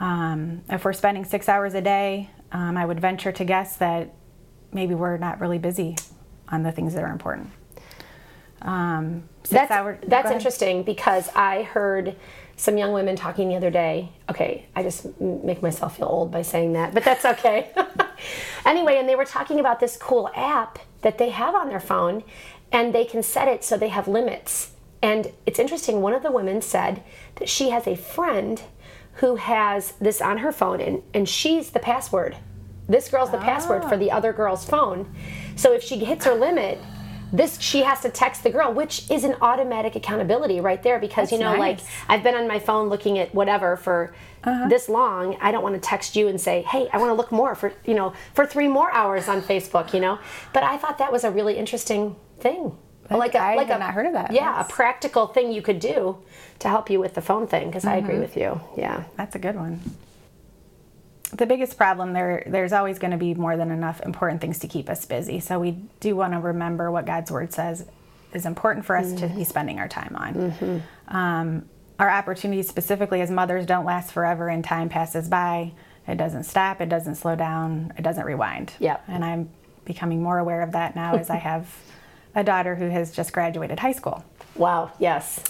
Um, 0.00 0.62
if 0.68 0.84
we're 0.84 0.92
spending 0.92 1.24
six 1.24 1.48
hours 1.48 1.74
a 1.74 1.80
day, 1.80 2.30
um, 2.54 2.76
I 2.76 2.86
would 2.86 3.00
venture 3.00 3.32
to 3.32 3.44
guess 3.44 3.76
that 3.76 4.14
maybe 4.72 4.94
we're 4.94 5.18
not 5.18 5.40
really 5.40 5.58
busy 5.58 5.96
on 6.48 6.62
the 6.62 6.72
things 6.72 6.94
that 6.94 7.02
are 7.02 7.12
important. 7.12 7.50
Um, 8.62 9.28
that's, 9.50 9.70
hour- 9.70 9.98
that's 10.06 10.30
interesting 10.30 10.84
because 10.84 11.28
I 11.34 11.64
heard 11.64 12.16
some 12.56 12.78
young 12.78 12.92
women 12.92 13.16
talking 13.16 13.48
the 13.48 13.56
other 13.56 13.70
day. 13.70 14.12
Okay, 14.30 14.66
I 14.74 14.84
just 14.84 15.20
make 15.20 15.60
myself 15.62 15.96
feel 15.96 16.06
old 16.06 16.30
by 16.30 16.42
saying 16.42 16.74
that, 16.74 16.94
but 16.94 17.04
that's 17.04 17.24
okay. 17.24 17.72
anyway, 18.64 18.98
and 18.98 19.08
they 19.08 19.16
were 19.16 19.24
talking 19.24 19.58
about 19.58 19.80
this 19.80 19.96
cool 19.96 20.30
app 20.34 20.78
that 21.02 21.18
they 21.18 21.30
have 21.30 21.54
on 21.54 21.68
their 21.68 21.80
phone, 21.80 22.22
and 22.70 22.94
they 22.94 23.04
can 23.04 23.22
set 23.22 23.48
it 23.48 23.64
so 23.64 23.76
they 23.76 23.88
have 23.88 24.06
limits. 24.06 24.72
And 25.02 25.32
it's 25.44 25.58
interesting, 25.58 26.00
one 26.00 26.14
of 26.14 26.22
the 26.22 26.30
women 26.30 26.62
said 26.62 27.02
that 27.36 27.48
she 27.48 27.70
has 27.70 27.86
a 27.86 27.96
friend 27.96 28.62
who 29.16 29.36
has 29.36 29.92
this 30.00 30.20
on 30.20 30.38
her 30.38 30.52
phone, 30.52 30.80
and, 30.80 31.02
and 31.12 31.28
she's 31.28 31.70
the 31.70 31.78
password. 31.78 32.36
This 32.88 33.08
girl's 33.08 33.30
the 33.30 33.38
password 33.38 33.84
for 33.84 33.96
the 33.96 34.10
ah. 34.10 34.16
other 34.16 34.32
girl's 34.32 34.64
phone. 34.64 35.14
So 35.56 35.72
if 35.72 35.82
she 35.82 36.04
hits 36.04 36.24
her 36.26 36.34
limit, 36.34 36.78
this 37.32 37.58
she 37.60 37.82
has 37.82 38.00
to 38.00 38.08
text 38.08 38.44
the 38.44 38.50
girl 38.50 38.72
which 38.72 39.10
is 39.10 39.24
an 39.24 39.34
automatic 39.40 39.96
accountability 39.96 40.60
right 40.60 40.84
there 40.84 41.00
because 41.00 41.32
you 41.32 41.38
know 41.38 41.50
That's 41.50 41.58
like 41.58 41.80
i've 42.08 42.22
been 42.22 42.36
on 42.36 42.46
my 42.46 42.60
phone 42.60 42.88
looking 42.88 43.18
at 43.18 43.34
whatever 43.34 43.76
for 43.76 44.14
uh-huh. 44.44 44.68
this 44.68 44.88
long. 44.90 45.36
I 45.40 45.50
don't 45.50 45.62
want 45.62 45.74
to 45.74 45.80
text 45.80 46.14
you 46.14 46.28
and 46.28 46.40
say 46.40 46.62
hey 46.62 46.88
i 46.92 46.98
want 46.98 47.08
to 47.10 47.14
look 47.14 47.32
more 47.32 47.56
for 47.56 47.72
you 47.84 47.94
know 47.94 48.12
for 48.34 48.46
three 48.46 48.68
more 48.68 48.92
hours 48.92 49.26
on 49.26 49.42
facebook 49.42 49.92
you 49.92 50.00
know? 50.00 50.20
But 50.52 50.62
i 50.62 50.76
thought 50.76 50.98
that 50.98 51.10
was 51.10 51.24
a 51.24 51.30
really 51.30 51.56
interesting 51.56 52.14
thing 52.38 52.76
like 53.10 53.34
a 53.34 53.38
I 53.38 53.54
like 53.56 53.68
had 53.68 53.76
a, 53.76 53.80
not 53.80 53.94
heard 53.94 54.06
of 54.06 54.12
that. 54.14 54.32
yeah 54.32 54.52
That's- 54.52 54.70
a 54.70 54.72
practical 54.72 55.26
thing 55.26 55.52
you 55.52 55.62
could 55.62 55.80
do 55.80 56.18
to 56.60 56.68
help 56.68 56.90
you 56.90 57.00
with 57.00 57.14
the 57.14 57.20
phone 57.20 57.46
thing 57.46 57.66
because 57.66 57.84
i 57.84 57.96
agree 57.96 58.14
mm-hmm. 58.14 58.22
with 58.22 58.36
you 58.36 58.60
yeah 58.76 59.04
That's 59.16 59.34
a 59.34 59.38
good 59.38 59.56
one. 59.56 59.80
The 61.32 61.46
biggest 61.46 61.76
problem 61.76 62.12
there 62.12 62.44
there's 62.46 62.72
always 62.72 62.98
going 63.00 63.10
to 63.10 63.16
be 63.16 63.34
more 63.34 63.56
than 63.56 63.70
enough 63.72 64.00
important 64.02 64.40
things 64.40 64.60
to 64.60 64.68
keep 64.68 64.88
us 64.88 65.04
busy. 65.04 65.40
So 65.40 65.58
we 65.58 65.72
do 65.98 66.14
want 66.14 66.32
to 66.32 66.38
remember 66.38 66.90
what 66.92 67.06
God's 67.06 67.30
word 67.30 67.52
says 67.52 67.86
is 68.32 68.46
important 68.46 68.84
for 68.84 68.96
us 68.96 69.12
to 69.14 69.22
be 69.22 69.26
mm-hmm. 69.26 69.42
spending 69.42 69.78
our 69.80 69.88
time 69.88 70.14
on. 70.16 70.34
Mm-hmm. 70.34 71.16
Um, 71.16 71.68
our 71.98 72.10
opportunities 72.10 72.68
specifically 72.68 73.20
as 73.20 73.30
mothers 73.30 73.66
don't 73.66 73.84
last 73.84 74.12
forever 74.12 74.48
and 74.48 74.62
time 74.64 74.88
passes 74.88 75.28
by. 75.28 75.72
It 76.06 76.16
doesn't 76.16 76.44
stop, 76.44 76.80
it 76.80 76.88
doesn't 76.88 77.16
slow 77.16 77.34
down, 77.34 77.92
it 77.96 78.02
doesn't 78.02 78.24
rewind. 78.24 78.72
Yep. 78.78 79.04
And 79.08 79.24
I'm 79.24 79.48
becoming 79.84 80.22
more 80.22 80.38
aware 80.38 80.62
of 80.62 80.72
that 80.72 80.94
now 80.94 81.16
as 81.16 81.30
I 81.30 81.36
have 81.50 81.74
a 82.34 82.44
daughter 82.44 82.74
who 82.74 82.88
has 82.88 83.12
just 83.12 83.32
graduated 83.32 83.80
high 83.80 83.92
school. 83.92 84.24
Wow, 84.56 84.92
yes. 84.98 85.42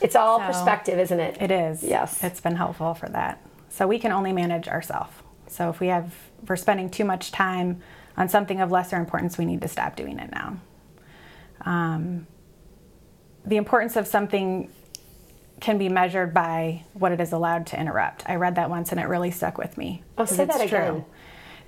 It's 0.00 0.16
all 0.16 0.38
So- 0.40 0.46
perspective, 0.46 0.98
isn't 0.98 1.20
it? 1.20 1.40
It 1.40 1.50
is. 1.50 1.82
Yes. 1.82 2.22
It's 2.22 2.40
been 2.40 2.56
helpful 2.56 2.94
for 2.94 3.08
that. 3.10 3.40
So 3.68 3.86
we 3.86 3.98
can 3.98 4.12
only 4.12 4.32
manage 4.32 4.68
ourselves. 4.68 5.12
So 5.46 5.68
if 5.70 5.80
we 5.80 5.88
have, 5.88 6.14
if 6.42 6.48
we're 6.48 6.56
spending 6.56 6.90
too 6.90 7.04
much 7.04 7.30
time 7.32 7.80
on 8.16 8.28
something 8.28 8.60
of 8.60 8.70
lesser 8.70 8.96
importance, 8.96 9.38
we 9.38 9.44
need 9.44 9.62
to 9.62 9.68
stop 9.68 9.96
doing 9.96 10.18
it 10.18 10.30
now. 10.30 10.56
Um, 11.64 12.26
the 13.44 13.56
importance 13.56 13.96
of 13.96 14.06
something 14.06 14.70
can 15.60 15.78
be 15.78 15.88
measured 15.88 16.34
by 16.34 16.84
what 16.92 17.12
it 17.12 17.20
is 17.20 17.32
allowed 17.32 17.66
to 17.68 17.80
interrupt. 17.80 18.28
I 18.28 18.34
read 18.34 18.56
that 18.56 18.68
once 18.68 18.90
and 18.90 19.00
it 19.00 19.04
really 19.06 19.30
stuck 19.30 19.58
with 19.58 19.78
me. 19.78 20.02
Oh, 20.18 20.24
say 20.24 20.44
that 20.44 20.60
again. 20.60 21.04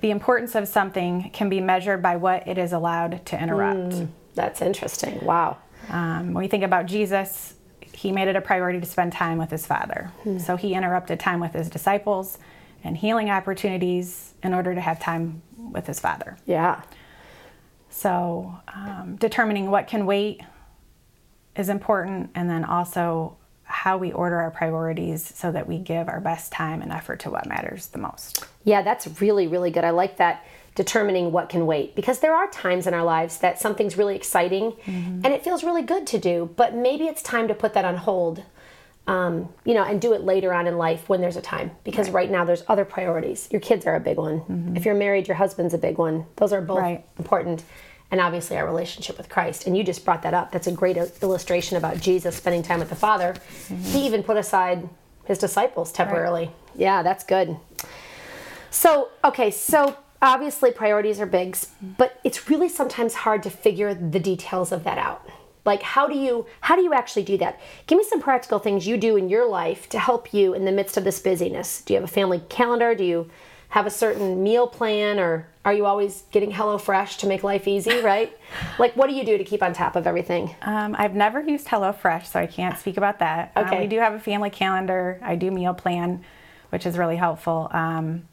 The 0.01 0.11
importance 0.11 0.53
of 0.55 0.67
something 0.67 1.29
can 1.31 1.47
be 1.47 1.61
measured 1.61 2.01
by 2.01 2.17
what 2.17 2.47
it 2.47 2.57
is 2.57 2.73
allowed 2.73 3.25
to 3.27 3.41
interrupt. 3.41 3.91
Mm. 3.91 4.07
That's 4.35 4.61
interesting. 4.61 5.23
Wow. 5.25 5.57
Um, 5.89 6.33
when 6.33 6.43
we 6.43 6.47
think 6.47 6.63
about 6.63 6.85
Jesus, 6.85 7.55
he 7.93 8.11
made 8.11 8.27
it 8.27 8.35
a 8.35 8.41
priority 8.41 8.79
to 8.79 8.85
spend 8.85 9.13
time 9.13 9.37
with 9.37 9.49
his 9.49 9.65
Father. 9.65 10.11
So 10.39 10.57
he 10.57 10.73
interrupted 10.73 11.19
time 11.19 11.39
with 11.39 11.53
his 11.53 11.69
disciples 11.69 12.37
and 12.83 12.97
healing 12.97 13.29
opportunities 13.29 14.33
in 14.43 14.53
order 14.53 14.75
to 14.75 14.81
have 14.81 14.99
time 14.99 15.41
with 15.57 15.87
his 15.87 15.99
Father. 15.99 16.37
Yeah. 16.45 16.81
So 17.89 18.59
um, 18.73 19.15
determining 19.15 19.71
what 19.71 19.87
can 19.87 20.05
wait 20.05 20.41
is 21.55 21.69
important, 21.69 22.31
and 22.35 22.49
then 22.49 22.65
also 22.65 23.37
how 23.63 23.97
we 23.97 24.11
order 24.11 24.35
our 24.41 24.51
priorities 24.51 25.23
so 25.23 25.51
that 25.51 25.67
we 25.67 25.79
give 25.79 26.09
our 26.09 26.19
best 26.19 26.51
time 26.51 26.81
and 26.81 26.91
effort 26.91 27.21
to 27.21 27.29
what 27.29 27.47
matters 27.47 27.87
the 27.87 27.97
most. 27.97 28.45
Yeah, 28.65 28.81
that's 28.81 29.21
really, 29.21 29.47
really 29.47 29.71
good. 29.71 29.85
I 29.85 29.91
like 29.91 30.17
that 30.17 30.45
determining 30.75 31.31
what 31.31 31.49
can 31.49 31.65
wait 31.65 31.95
because 31.95 32.19
there 32.19 32.35
are 32.35 32.47
times 32.51 32.85
in 32.85 32.93
our 32.93 33.03
lives 33.03 33.37
that 33.39 33.59
something's 33.59 33.97
really 33.97 34.15
exciting 34.15 34.73
mm-hmm. 34.73 35.21
and 35.23 35.27
it 35.27 35.43
feels 35.43 35.63
really 35.63 35.81
good 35.81 36.05
to 36.07 36.19
do, 36.19 36.49
but 36.57 36.75
maybe 36.75 37.05
it's 37.05 37.21
time 37.23 37.47
to 37.47 37.55
put 37.55 37.73
that 37.73 37.85
on 37.85 37.95
hold. 37.95 38.43
Um, 39.07 39.49
you 39.63 39.75
know, 39.75 39.83
and 39.83 40.01
do 40.01 40.13
it 40.13 40.21
later 40.21 40.51
on 40.51 40.65
in 40.65 40.79
life 40.79 41.07
when 41.07 41.21
there's 41.21 41.35
a 41.35 41.41
time. 41.41 41.69
Because 41.83 42.09
right, 42.09 42.27
now 42.27 42.43
there's 42.43 42.63
other 42.67 42.83
priorities. 42.85 43.47
Your 43.51 43.61
kids 43.61 43.85
are 43.85 43.95
a 43.95 43.99
big 43.99 44.17
one. 44.17 44.39
Mm-hmm. 44.39 44.75
If 44.75 44.83
you're 44.83 44.95
married, 44.95 45.27
your 45.27 45.37
husband's 45.37 45.75
a 45.75 45.77
big 45.77 45.99
one. 45.99 46.25
Those 46.37 46.51
are 46.51 46.59
both 46.59 46.79
Right. 46.79 47.05
important. 47.19 47.63
And 48.09 48.19
obviously, 48.19 48.57
our 48.57 48.65
relationship 48.65 49.19
with 49.19 49.29
Christ. 49.29 49.67
And 49.67 49.77
you 49.77 49.83
just 49.83 50.03
brought 50.05 50.23
that 50.23 50.33
up. 50.33 50.51
That's 50.51 50.65
a 50.65 50.71
great 50.71 50.97
illustration 51.21 51.77
about 51.77 52.01
Jesus 52.01 52.35
spending 52.35 52.63
time 52.63 52.79
with 52.79 52.89
the 52.89 52.95
Father. 52.95 53.35
Mm-hmm. 53.67 53.83
He 53.83 54.07
even 54.07 54.23
put 54.23 54.37
aside 54.37 54.89
his 55.25 55.37
disciples 55.37 55.91
temporarily. 55.91 56.49
Yeah, 56.73 57.03
that's 57.03 57.23
good. 57.23 57.57
So, 58.71 59.09
okay, 59.23 59.51
so 59.51 59.97
obviously 60.21 60.71
priorities 60.71 61.19
are 61.19 61.25
big, 61.25 61.57
but 61.97 62.19
it's 62.23 62.49
really 62.49 62.69
sometimes 62.69 63.13
hard 63.15 63.43
to 63.43 63.49
figure 63.49 63.93
the 63.93 64.19
details 64.19 64.71
of 64.71 64.83
that 64.83 64.97
out. 64.97 65.27
Like 65.65 65.81
how 65.81 66.07
do 66.07 66.15
you 66.17 66.45
how 66.61 66.75
do 66.75 66.83
you 66.83 66.93
actually 66.93 67.23
do 67.23 67.37
that? 67.39 67.59
Give 67.87 67.97
me 67.97 68.05
some 68.07 68.21
practical 68.21 68.59
things 68.59 68.85
you 68.87 68.97
do 68.97 69.15
in 69.15 69.29
your 69.29 69.47
life 69.49 69.89
to 69.89 69.99
help 69.99 70.33
you 70.33 70.53
in 70.53 70.63
the 70.65 70.71
midst 70.71 70.95
of 70.97 71.03
this 71.03 71.19
busyness. 71.19 71.81
Do 71.81 71.93
you 71.93 71.99
have 71.99 72.09
a 72.09 72.13
family 72.13 72.41
calendar? 72.49 72.93
Do 72.93 73.03
you 73.03 73.29
have 73.69 73.87
a 73.87 73.89
certain 73.91 74.43
meal 74.43 74.67
plan 74.67 75.19
or 75.19 75.47
are 75.65 75.73
you 75.73 75.87
always 75.87 76.23
getting 76.31 76.51
HelloFresh 76.51 77.17
to 77.17 77.27
make 77.27 77.43
life 77.43 77.67
easy, 77.67 77.99
right? 78.01 78.37
like 78.77 78.95
what 78.95 79.09
do 79.09 79.15
you 79.15 79.25
do 79.25 79.39
to 79.39 79.43
keep 79.43 79.63
on 79.63 79.73
top 79.73 79.95
of 79.95 80.05
everything? 80.05 80.55
Um, 80.61 80.95
I've 80.99 81.15
never 81.15 81.41
used 81.41 81.67
HelloFresh, 81.67 82.27
so 82.27 82.39
I 82.39 82.45
can't 82.45 82.77
speak 82.77 82.95
about 82.97 83.19
that. 83.19 83.51
Um, 83.55 83.65
Okay. 83.65 83.81
we 83.81 83.87
do 83.87 83.97
have 83.97 84.13
a 84.13 84.19
family 84.19 84.51
calendar. 84.51 85.19
I 85.23 85.35
do 85.35 85.49
meal 85.49 85.73
plan, 85.73 86.23
which 86.69 86.85
is 86.85 86.95
really 86.95 87.15
helpful. 87.17 87.69
Um, 87.71 88.27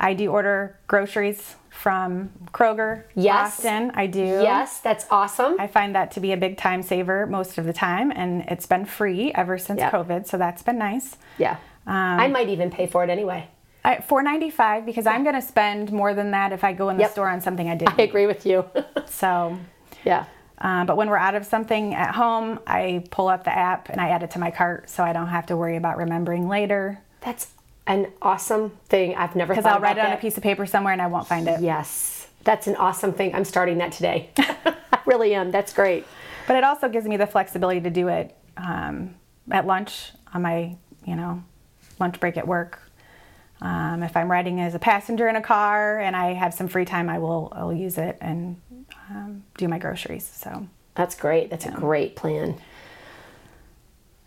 I 0.00 0.14
do 0.14 0.30
order 0.30 0.78
groceries 0.86 1.54
from 1.68 2.30
Kroger 2.52 3.04
Yes. 3.14 3.58
often. 3.60 3.92
I 3.94 4.06
do. 4.06 4.20
Yes, 4.24 4.80
that's 4.80 5.06
awesome. 5.10 5.56
I 5.60 5.66
find 5.66 5.94
that 5.94 6.10
to 6.12 6.20
be 6.20 6.32
a 6.32 6.36
big 6.36 6.56
time 6.56 6.82
saver 6.82 7.26
most 7.26 7.58
of 7.58 7.64
the 7.66 7.72
time, 7.72 8.10
and 8.10 8.42
it's 8.48 8.66
been 8.66 8.84
free 8.86 9.30
ever 9.34 9.58
since 9.58 9.78
Yep. 9.78 9.92
COVID, 9.92 10.26
so 10.26 10.36
that's 10.38 10.62
been 10.62 10.78
nice. 10.78 11.16
yeah. 11.38 11.56
I 11.86 12.28
might 12.28 12.48
even 12.48 12.70
pay 12.70 12.86
for 12.86 13.02
it 13.04 13.10
anyway. 13.10 13.48
I, 13.84 14.00
Four 14.00 14.22
ninety 14.22 14.50
five 14.50 14.84
because 14.86 15.06
I'm 15.06 15.22
going 15.22 15.34
to 15.34 15.42
spend 15.42 15.90
more 15.90 16.12
than 16.14 16.30
that 16.32 16.52
if 16.52 16.62
I 16.64 16.72
go 16.72 16.88
in 16.90 16.96
the 16.96 17.02
Yep. 17.04 17.12
store 17.12 17.28
on 17.28 17.40
something 17.40 17.68
I 17.68 17.74
didn't. 17.80 17.98
I 17.98 18.02
agree 18.02 18.26
with 18.26 18.44
you. 18.46 18.64
So, 19.06 19.58
yeah. 20.04 20.26
um, 20.58 20.86
but 20.86 20.96
when 20.96 21.08
we're 21.10 21.16
out 21.16 21.34
of 21.34 21.44
something 21.44 21.94
at 21.94 22.14
home, 22.14 22.60
I 22.66 23.04
pull 23.10 23.28
up 23.28 23.42
the 23.44 23.56
app 23.56 23.88
and 23.88 24.00
I 24.00 24.10
add 24.10 24.22
it 24.22 24.30
to 24.32 24.38
my 24.38 24.50
cart, 24.50 24.88
so 24.88 25.02
I 25.02 25.12
don't 25.12 25.26
have 25.28 25.46
to 25.46 25.56
worry 25.56 25.76
about 25.76 25.96
remembering 25.96 26.48
later. 26.48 27.00
That's 27.22 27.48
an 27.86 28.12
awesome 28.22 28.70
thing. 28.86 29.14
I've 29.14 29.34
never 29.36 29.54
Because 29.54 29.66
I'll 29.66 29.80
write 29.80 29.98
it 29.98 30.04
on 30.04 30.12
a 30.12 30.16
piece 30.16 30.36
of 30.36 30.42
paper 30.42 30.66
somewhere 30.66 30.92
and 30.92 31.02
I 31.02 31.06
won't 31.06 31.26
find 31.26 31.48
it. 31.48 31.60
Yes, 31.60 32.28
that's 32.44 32.66
an 32.66 32.76
awesome 32.76 33.12
thing. 33.12 33.34
I'm 33.34 33.44
starting 33.44 33.78
that 33.78 33.92
today. 33.92 34.30
I 34.38 35.00
really 35.06 35.34
am. 35.34 35.50
That's 35.50 35.72
great. 35.72 36.06
But 36.46 36.56
it 36.56 36.64
also 36.64 36.88
gives 36.88 37.06
me 37.06 37.16
the 37.16 37.26
flexibility 37.26 37.80
to 37.80 37.90
do 37.90 38.08
it 38.08 38.36
um, 38.56 39.14
at 39.50 39.66
lunch 39.66 40.12
on 40.32 40.42
my, 40.42 40.76
you 41.06 41.16
know, 41.16 41.42
lunch 41.98 42.18
break 42.20 42.36
at 42.36 42.46
work. 42.46 42.80
Um, 43.60 44.02
if 44.02 44.16
I'm 44.16 44.30
riding 44.30 44.60
as 44.60 44.74
a 44.74 44.78
passenger 44.78 45.28
in 45.28 45.36
a 45.36 45.42
car 45.42 46.00
and 46.00 46.16
I 46.16 46.32
have 46.32 46.54
some 46.54 46.66
free 46.66 46.84
time, 46.86 47.10
I 47.10 47.18
will 47.18 47.52
I'll 47.54 47.74
use 47.74 47.98
it 47.98 48.16
and 48.20 48.60
um, 49.10 49.44
do 49.58 49.68
my 49.68 49.78
groceries. 49.78 50.24
So, 50.24 50.66
That's 50.94 51.14
great. 51.14 51.50
That's 51.50 51.66
a 51.66 51.70
great 51.70 52.16
plan. 52.16 52.54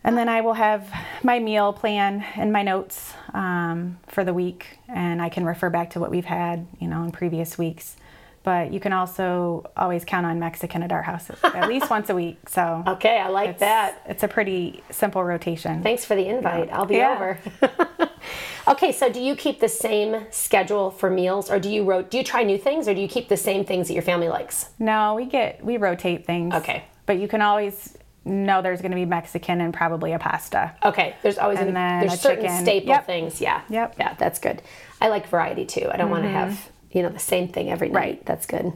And 0.04 0.18
then 0.18 0.28
I 0.30 0.42
will 0.42 0.54
have 0.54 0.92
my 1.24 1.40
meal 1.40 1.74
plan 1.74 2.26
and 2.36 2.52
my 2.52 2.64
notes 2.64 3.14
um, 3.34 3.98
for 4.08 4.24
the 4.24 4.34
week, 4.34 4.80
and 4.88 5.22
I 5.22 5.30
can 5.30 5.46
refer 5.46 5.70
back 5.70 5.92
to 5.92 6.00
what 6.00 6.12
we've 6.12 6.26
had, 6.26 6.68
you 6.80 6.88
know, 6.88 7.04
in 7.04 7.12
previous 7.12 7.58
weeks. 7.58 7.96
But 8.44 8.74
you 8.74 8.82
can 8.82 8.92
also 8.92 9.72
always 9.78 10.04
count 10.04 10.26
on 10.26 10.38
Mexican 10.38 10.84
at 10.84 10.92
our 10.92 11.02
house 11.02 11.30
at 11.46 11.70
least 11.70 11.90
once 11.90 12.10
a 12.10 12.16
week. 12.16 12.50
So 12.50 12.84
Okay, 12.86 13.18
I 13.18 13.30
like 13.30 13.52
it's, 13.52 13.60
that. 13.62 14.02
it's 14.06 14.22
a 14.24 14.28
pretty 14.28 14.84
simple 14.90 15.24
rotation. 15.24 15.82
Thanks 15.82 16.04
for 16.04 16.14
the 16.16 16.28
invite. 16.28 16.70
I'll 16.70 16.86
be 16.86 16.98
Yeah. 16.98 17.14
over. 17.16 18.10
okay, 18.68 18.92
so 18.92 19.10
do 19.10 19.22
you 19.22 19.38
keep 19.38 19.62
the 19.62 19.70
same 19.70 20.26
schedule 20.30 20.92
for 20.92 21.10
meals, 21.10 21.50
or 21.50 21.58
do 21.58 21.70
you 21.70 21.86
ro- 21.86 22.02
do 22.04 22.18
you 22.18 22.24
try 22.24 22.44
new 22.44 22.58
things, 22.58 22.88
or 22.90 22.94
do 22.94 23.00
you 23.00 23.08
keep 23.08 23.30
the 23.30 23.38
same 23.38 23.64
things 23.64 23.88
that 23.88 23.94
your 23.94 24.04
family 24.04 24.28
likes? 24.28 24.70
No, 24.78 25.16
we 25.16 25.26
get 25.26 25.64
we 25.64 25.78
rotate 25.78 26.26
things. 26.26 26.54
Okay. 26.54 26.84
But 27.06 27.20
you 27.20 27.30
can 27.30 27.42
always 27.42 27.98
know 28.26 28.62
there's 28.62 28.82
going 28.82 28.92
to 28.92 28.96
be 28.96 29.06
Mexican 29.06 29.60
and 29.62 29.74
probably 29.74 30.14
a 30.14 30.20
pasta. 30.20 30.74
Okay, 30.84 31.16
there's 31.22 31.38
always 31.38 31.60
And 31.60 31.74
gonna, 31.74 31.80
then 31.80 32.08
there's 32.08 32.20
certain 32.22 32.44
chicken. 32.46 32.64
staple 32.64 32.90
Yep. 32.90 33.06
things. 33.06 33.42
Yeah. 33.42 33.62
Yep. 33.70 33.92
Mm-hmm. 33.92 34.02
Yeah, 34.02 34.14
that's 34.16 34.40
good. 34.40 34.62
I 35.02 35.10
like 35.10 35.28
variety 35.28 35.66
too. 35.66 35.90
I 35.92 35.98
don't 35.98 36.10
want 36.10 36.24
to 36.24 36.30
have 36.30 36.70
you 36.92 37.02
know 37.02 37.10
the 37.10 37.20
same 37.20 37.48
thing 37.50 37.70
every 37.72 37.90
night. 37.90 37.96
Right. 37.96 38.26
That's 38.26 38.46
good. 38.46 38.72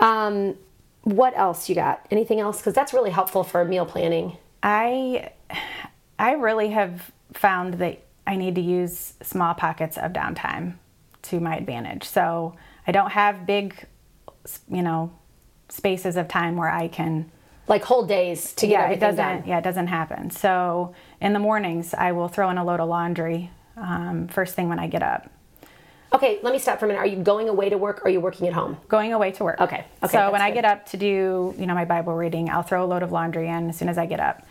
Um, 0.00 0.56
what 1.02 1.36
else 1.36 1.68
you 1.68 1.74
got? 1.74 2.06
Anything 2.10 2.40
else? 2.40 2.58
Because 2.58 2.74
that's 2.74 2.92
really 2.92 3.10
helpful 3.10 3.44
for 3.44 3.64
meal 3.64 3.86
planning. 3.86 4.36
I 4.62 5.30
I 6.18 6.32
really 6.32 6.70
have 6.70 7.10
found 7.32 7.74
that 7.74 8.00
I 8.26 8.36
need 8.36 8.54
to 8.56 8.60
use 8.60 9.14
small 9.22 9.54
pockets 9.54 9.96
of 9.96 10.12
downtime 10.12 10.74
to 11.22 11.40
my 11.40 11.56
advantage. 11.56 12.04
So 12.04 12.56
I 12.86 12.92
don't 12.92 13.10
have 13.12 13.46
big, 13.46 13.86
you 14.68 14.82
know, 14.82 15.12
spaces 15.68 16.16
of 16.16 16.28
time 16.28 16.56
where 16.56 16.70
I 16.70 16.88
can 16.88 17.30
Like 17.68 17.84
whole 17.84 18.06
days 18.06 18.52
to 18.54 18.66
get 18.66 18.72
yeah, 18.72 18.90
it 18.90 19.00
doesn't. 19.00 19.16
done. 19.16 19.42
Yeah, 19.46 19.58
it 19.58 19.64
doesn't 19.64 19.88
happen. 19.88 20.30
So 20.30 20.94
in 21.20 21.32
the 21.32 21.38
mornings, 21.38 21.94
I 21.94 22.12
will 22.12 22.28
throw 22.28 22.50
in 22.50 22.58
a 22.58 22.64
load 22.64 22.80
of 22.80 22.88
laundry 22.88 23.50
um, 23.76 24.28
first 24.28 24.54
thing 24.54 24.68
when 24.68 24.78
I 24.78 24.86
get 24.86 25.02
up. 25.02 25.30
Okay, 26.12 26.38
let 26.42 26.52
me 26.52 26.58
stop 26.58 26.78
for 26.78 26.84
a 26.84 26.88
minute. 26.88 27.00
Are 27.00 27.06
you 27.06 27.16
going 27.16 27.48
away 27.48 27.68
to 27.68 27.76
work 27.76 28.00
or 28.00 28.06
are 28.06 28.10
you 28.10 28.20
working 28.20 28.46
at 28.46 28.52
home? 28.52 28.76
Going 28.88 29.12
away 29.12 29.32
to 29.32 29.44
work. 29.44 29.60
Okay, 29.60 29.84
okay, 30.02 30.12
So 30.12 30.30
when 30.30 30.38
that's 30.38 30.42
I 30.42 30.50
get 30.52 30.64
up 30.64 30.86
to 30.86 30.96
do, 30.96 31.54
you 31.58 31.66
know, 31.66 31.74
my 31.74 31.84
Bible 31.84 32.14
reading, 32.14 32.48
I'll 32.48 32.62
throw 32.62 32.84
a 32.84 32.86
load 32.86 33.02
of 33.02 33.10
laundry 33.10 33.48
in 33.48 33.70
as 33.70 33.76
soon 33.76 33.88
as 33.88 33.98
I 33.98 34.06
get 34.06 34.20
up. 34.20 34.46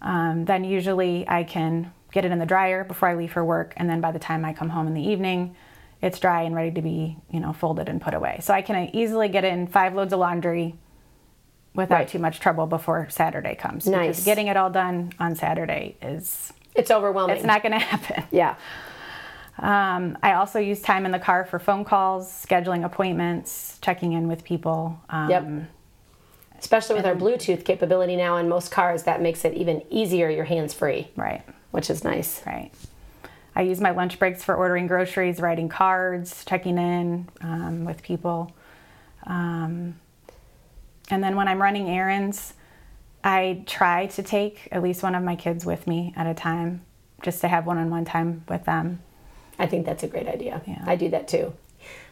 Um, 0.00 0.44
then 0.46 0.64
usually 0.64 1.28
I 1.28 1.44
can 1.44 1.92
get 2.12 2.24
it 2.24 2.32
in 2.32 2.38
the 2.38 2.46
dryer 2.46 2.84
before 2.84 3.08
I 3.08 3.14
leave 3.14 3.32
for 3.32 3.44
work, 3.44 3.74
and 3.76 3.88
then 3.88 4.00
by 4.00 4.12
the 4.12 4.18
time 4.18 4.44
I 4.44 4.54
come 4.54 4.70
home 4.70 4.86
in 4.86 4.94
the 4.94 5.02
evening, 5.02 5.54
it's 6.00 6.18
dry 6.18 6.42
and 6.42 6.54
ready 6.54 6.70
to 6.70 6.80
be, 6.82 7.16
you 7.30 7.40
know, 7.40 7.52
folded 7.52 7.88
and 7.88 8.00
put 8.00 8.14
away. 8.14 8.38
So 8.40 8.54
I 8.54 8.62
can 8.62 8.94
easily 8.96 9.28
get 9.28 9.44
in 9.44 9.66
five 9.66 9.94
loads 9.94 10.12
of 10.12 10.20
laundry 10.20 10.74
without 11.78 11.94
Right. 11.96 12.08
too 12.08 12.18
much 12.18 12.40
trouble 12.40 12.66
before 12.66 13.06
Saturday 13.08 13.54
comes. 13.54 13.86
Nice. 13.86 14.08
Because 14.16 14.24
getting 14.24 14.48
it 14.48 14.56
all 14.56 14.68
done 14.68 15.12
on 15.18 15.34
Saturday 15.34 15.96
is 16.02 16.52
It's 16.74 16.90
overwhelming. 16.90 17.36
it's 17.36 17.44
not 17.46 17.62
going 17.62 17.72
to 17.78 17.78
happen. 17.78 18.24
Yeah. 18.30 18.56
Um, 19.58 20.18
I 20.22 20.34
also 20.34 20.58
use 20.58 20.80
time 20.82 21.06
in 21.06 21.12
the 21.12 21.18
car 21.18 21.44
for 21.44 21.58
phone 21.58 21.84
calls, 21.84 22.28
scheduling 22.30 22.84
appointments, 22.84 23.78
checking 23.80 24.12
in 24.12 24.28
with 24.28 24.44
people. 24.44 25.00
Um, 25.08 25.30
Yep. 25.30 25.44
Especially 26.60 26.96
with 26.96 27.06
our 27.06 27.14
Bluetooth 27.14 27.64
capability 27.64 28.16
now 28.16 28.36
in 28.36 28.48
most 28.48 28.72
cars, 28.72 29.04
that 29.04 29.22
makes 29.22 29.44
it 29.44 29.54
even 29.54 29.80
easier. 29.90 30.28
You're 30.28 30.44
hands 30.44 30.74
free, 30.74 31.08
Right, 31.16 31.42
which 31.70 31.88
is 31.88 32.02
nice. 32.02 32.42
right. 32.44 32.72
I 33.54 33.62
use 33.62 33.80
my 33.80 33.90
lunch 33.92 34.18
breaks 34.18 34.42
for 34.42 34.56
ordering 34.56 34.88
groceries, 34.88 35.38
writing 35.40 35.68
cards, 35.68 36.44
checking 36.44 36.76
in 36.78 37.28
um, 37.40 37.84
with 37.84 38.02
people. 38.02 38.52
Um, 39.26 39.94
and 41.10 41.22
then 41.22 41.36
when 41.36 41.48
I'm 41.48 41.60
running 41.60 41.88
errands, 41.88 42.54
I 43.24 43.62
try 43.66 44.06
to 44.06 44.22
take 44.22 44.68
at 44.70 44.82
least 44.82 45.02
one 45.02 45.14
of 45.14 45.22
my 45.22 45.36
kids 45.36 45.66
with 45.66 45.86
me 45.86 46.12
at 46.16 46.26
a 46.26 46.34
time, 46.34 46.82
just 47.22 47.40
to 47.40 47.48
have 47.48 47.66
one 47.66 47.78
on 47.78 47.90
one 47.90 48.04
time 48.04 48.44
with 48.48 48.64
them. 48.64 49.00
I 49.58 49.66
think 49.66 49.86
that's 49.86 50.02
a 50.02 50.08
great 50.08 50.28
idea. 50.28 50.62
Yeah. 50.66 50.84
I 50.86 50.96
do 50.96 51.08
that 51.10 51.28
too. 51.28 51.52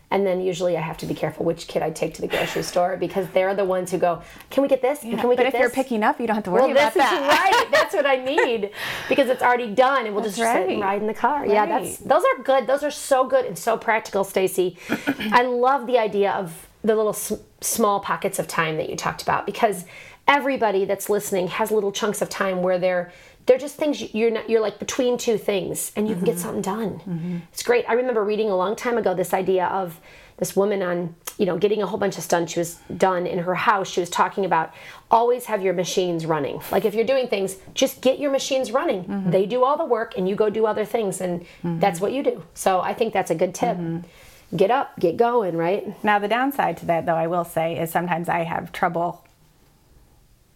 And 0.09 0.25
then 0.25 0.41
usually 0.41 0.77
I 0.77 0.81
have 0.81 0.99
to 0.99 1.07
be 1.07 1.15
careful 1.15 1.45
which 1.45 1.67
kid 1.67 1.83
I 1.83 1.91
take 1.91 2.15
to 2.15 2.21
the 2.21 2.29
grocery 2.29 2.63
store 2.63 2.97
because 2.97 3.27
they're 3.31 3.57
the 3.57 3.65
ones 3.65 3.91
who 3.91 3.99
go, 3.99 4.23
"Can 4.51 4.63
we 4.63 4.69
get 4.69 4.81
this? 4.81 5.03
And 5.03 5.19
Can 5.19 5.29
we 5.29 5.35
get 5.35 5.45
this?" 5.45 5.53
but 5.53 5.57
if 5.57 5.61
you're 5.61 5.71
picking 5.71 6.05
up, 6.05 6.21
you 6.21 6.29
don't 6.29 6.37
have 6.37 6.45
to 6.45 6.51
worry 6.53 6.63
well, 6.63 6.71
about 6.71 6.95
this 6.95 7.03
is 7.03 7.11
that. 7.11 7.53
right. 7.53 7.69
That's 7.73 7.93
what 7.93 8.07
I 8.07 8.17
need 8.17 8.71
because 9.09 9.29
it's 9.29 9.43
already 9.43 9.75
done, 9.75 10.07
and 10.07 10.15
we'll 10.15 10.23
That's 10.23 10.37
just 10.37 10.53
sit 10.53 10.69
and 10.69 10.81
ride 10.81 11.01
in 11.01 11.09
the 11.09 11.15
car. 11.15 11.45
Yeah, 11.45 11.67
that's 11.67 11.99
those 11.99 12.23
are 12.23 12.43
good. 12.43 12.67
Those 12.69 12.85
are 12.85 12.91
so 12.91 13.27
good 13.27 13.47
and 13.47 13.59
so 13.59 13.77
practical, 13.77 14.23
Stacy. 14.23 14.77
I 14.89 15.43
love 15.43 15.89
the 15.89 15.99
idea 15.99 16.33
of 16.33 16.66
the 16.87 16.95
little 16.95 17.11
s- 17.13 17.33
small 17.61 18.01
pockets 18.01 18.39
of 18.39 18.47
time 18.47 18.77
that 18.77 18.89
you 18.91 18.97
talked 18.97 19.23
about 19.23 19.47
because 19.47 19.85
everybody 20.29 20.85
that's 20.85 21.09
listening 21.09 21.49
has 21.49 21.71
little 21.71 21.93
chunks 21.93 22.21
of 22.23 22.29
time 22.29 22.63
where 22.63 22.79
they're 22.79 23.13
they're 23.47 23.59
just 23.59 23.77
things 23.77 24.13
you're 24.15 24.31
not 24.31 24.51
you're 24.51 24.61
like 24.61 24.79
between 24.81 25.17
two 25.17 25.39
things 25.39 25.93
and 25.95 26.09
you 26.09 26.15
can 26.15 26.25
Mm-hmm. 26.25 26.33
get 26.33 26.39
something 26.41 26.63
done. 26.63 27.43
It's 27.53 27.63
great. 27.63 27.85
I 27.89 27.93
remember 27.93 28.25
reading 28.25 28.51
a 28.51 28.57
long 28.57 28.75
time 28.75 28.99
ago 28.99 29.15
this 29.15 29.33
idea 29.33 29.67
of 29.67 30.01
this 30.39 30.57
woman 30.57 30.83
on 30.83 31.15
you 31.39 31.47
know 31.47 31.57
getting 31.57 31.81
a 31.83 31.87
whole 31.87 31.99
bunch 31.99 32.19
of 32.19 32.25
stuff 32.25 32.49
she 32.49 32.59
was 32.59 32.79
done 32.97 33.27
in 33.27 33.39
her 33.39 33.55
house 33.55 33.89
she 33.89 34.01
was 34.01 34.11
talking 34.11 34.45
about 34.45 34.73
always 35.11 35.45
have 35.47 35.63
your 35.63 35.75
machines 35.75 36.27
running 36.27 36.61
like 36.73 36.85
if 36.85 36.95
you're 36.95 37.05
doing 37.15 37.29
things 37.29 37.57
just 37.75 38.01
get 38.01 38.19
your 38.19 38.31
machines 38.31 38.73
running 38.73 39.05
Mm-hmm. 39.05 39.31
they 39.31 39.47
do 39.47 39.63
all 39.65 39.77
the 39.79 39.85
work 39.85 40.15
and 40.19 40.29
you 40.29 40.35
go 40.35 40.49
do 40.51 40.67
other 40.67 40.85
things 40.85 41.21
and 41.21 41.45
that's 41.83 42.01
what 42.01 42.13
you 42.13 42.23
do 42.23 42.43
so 42.55 42.81
i 42.81 42.93
think 42.95 43.13
that's 43.15 43.31
a 43.31 43.35
good 43.35 43.55
tip 43.55 43.77
Mm-hmm. 43.77 44.07
Get 44.55 44.71
up 44.71 44.99
get 44.99 45.17
going 45.17 45.57
right? 45.57 46.03
Now, 46.05 46.19
the 46.19 46.29
downside 46.29 46.77
to 46.79 46.87
that, 46.87 47.07
though, 47.07 47.15
I 47.15 47.27
will 47.27 47.45
say, 47.45 47.79
is 47.79 47.91
sometimes 47.91 48.29
I 48.29 48.45
have 48.45 48.73
trouble 48.73 49.25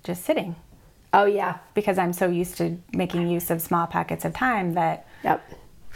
just 0.05 0.25
sitting. 0.25 0.57
Oh 1.13 1.25
yeah. 1.25 1.59
Because 1.75 1.99
I'm 1.99 2.13
so 2.13 2.29
used 2.29 2.57
to 2.59 2.79
making 2.93 3.29
use 3.29 3.51
of 3.51 3.61
small 3.61 3.87
pockets 3.87 4.25
of 4.25 4.33
time 4.33 4.75
that 4.75 5.07
yep. 5.25 5.43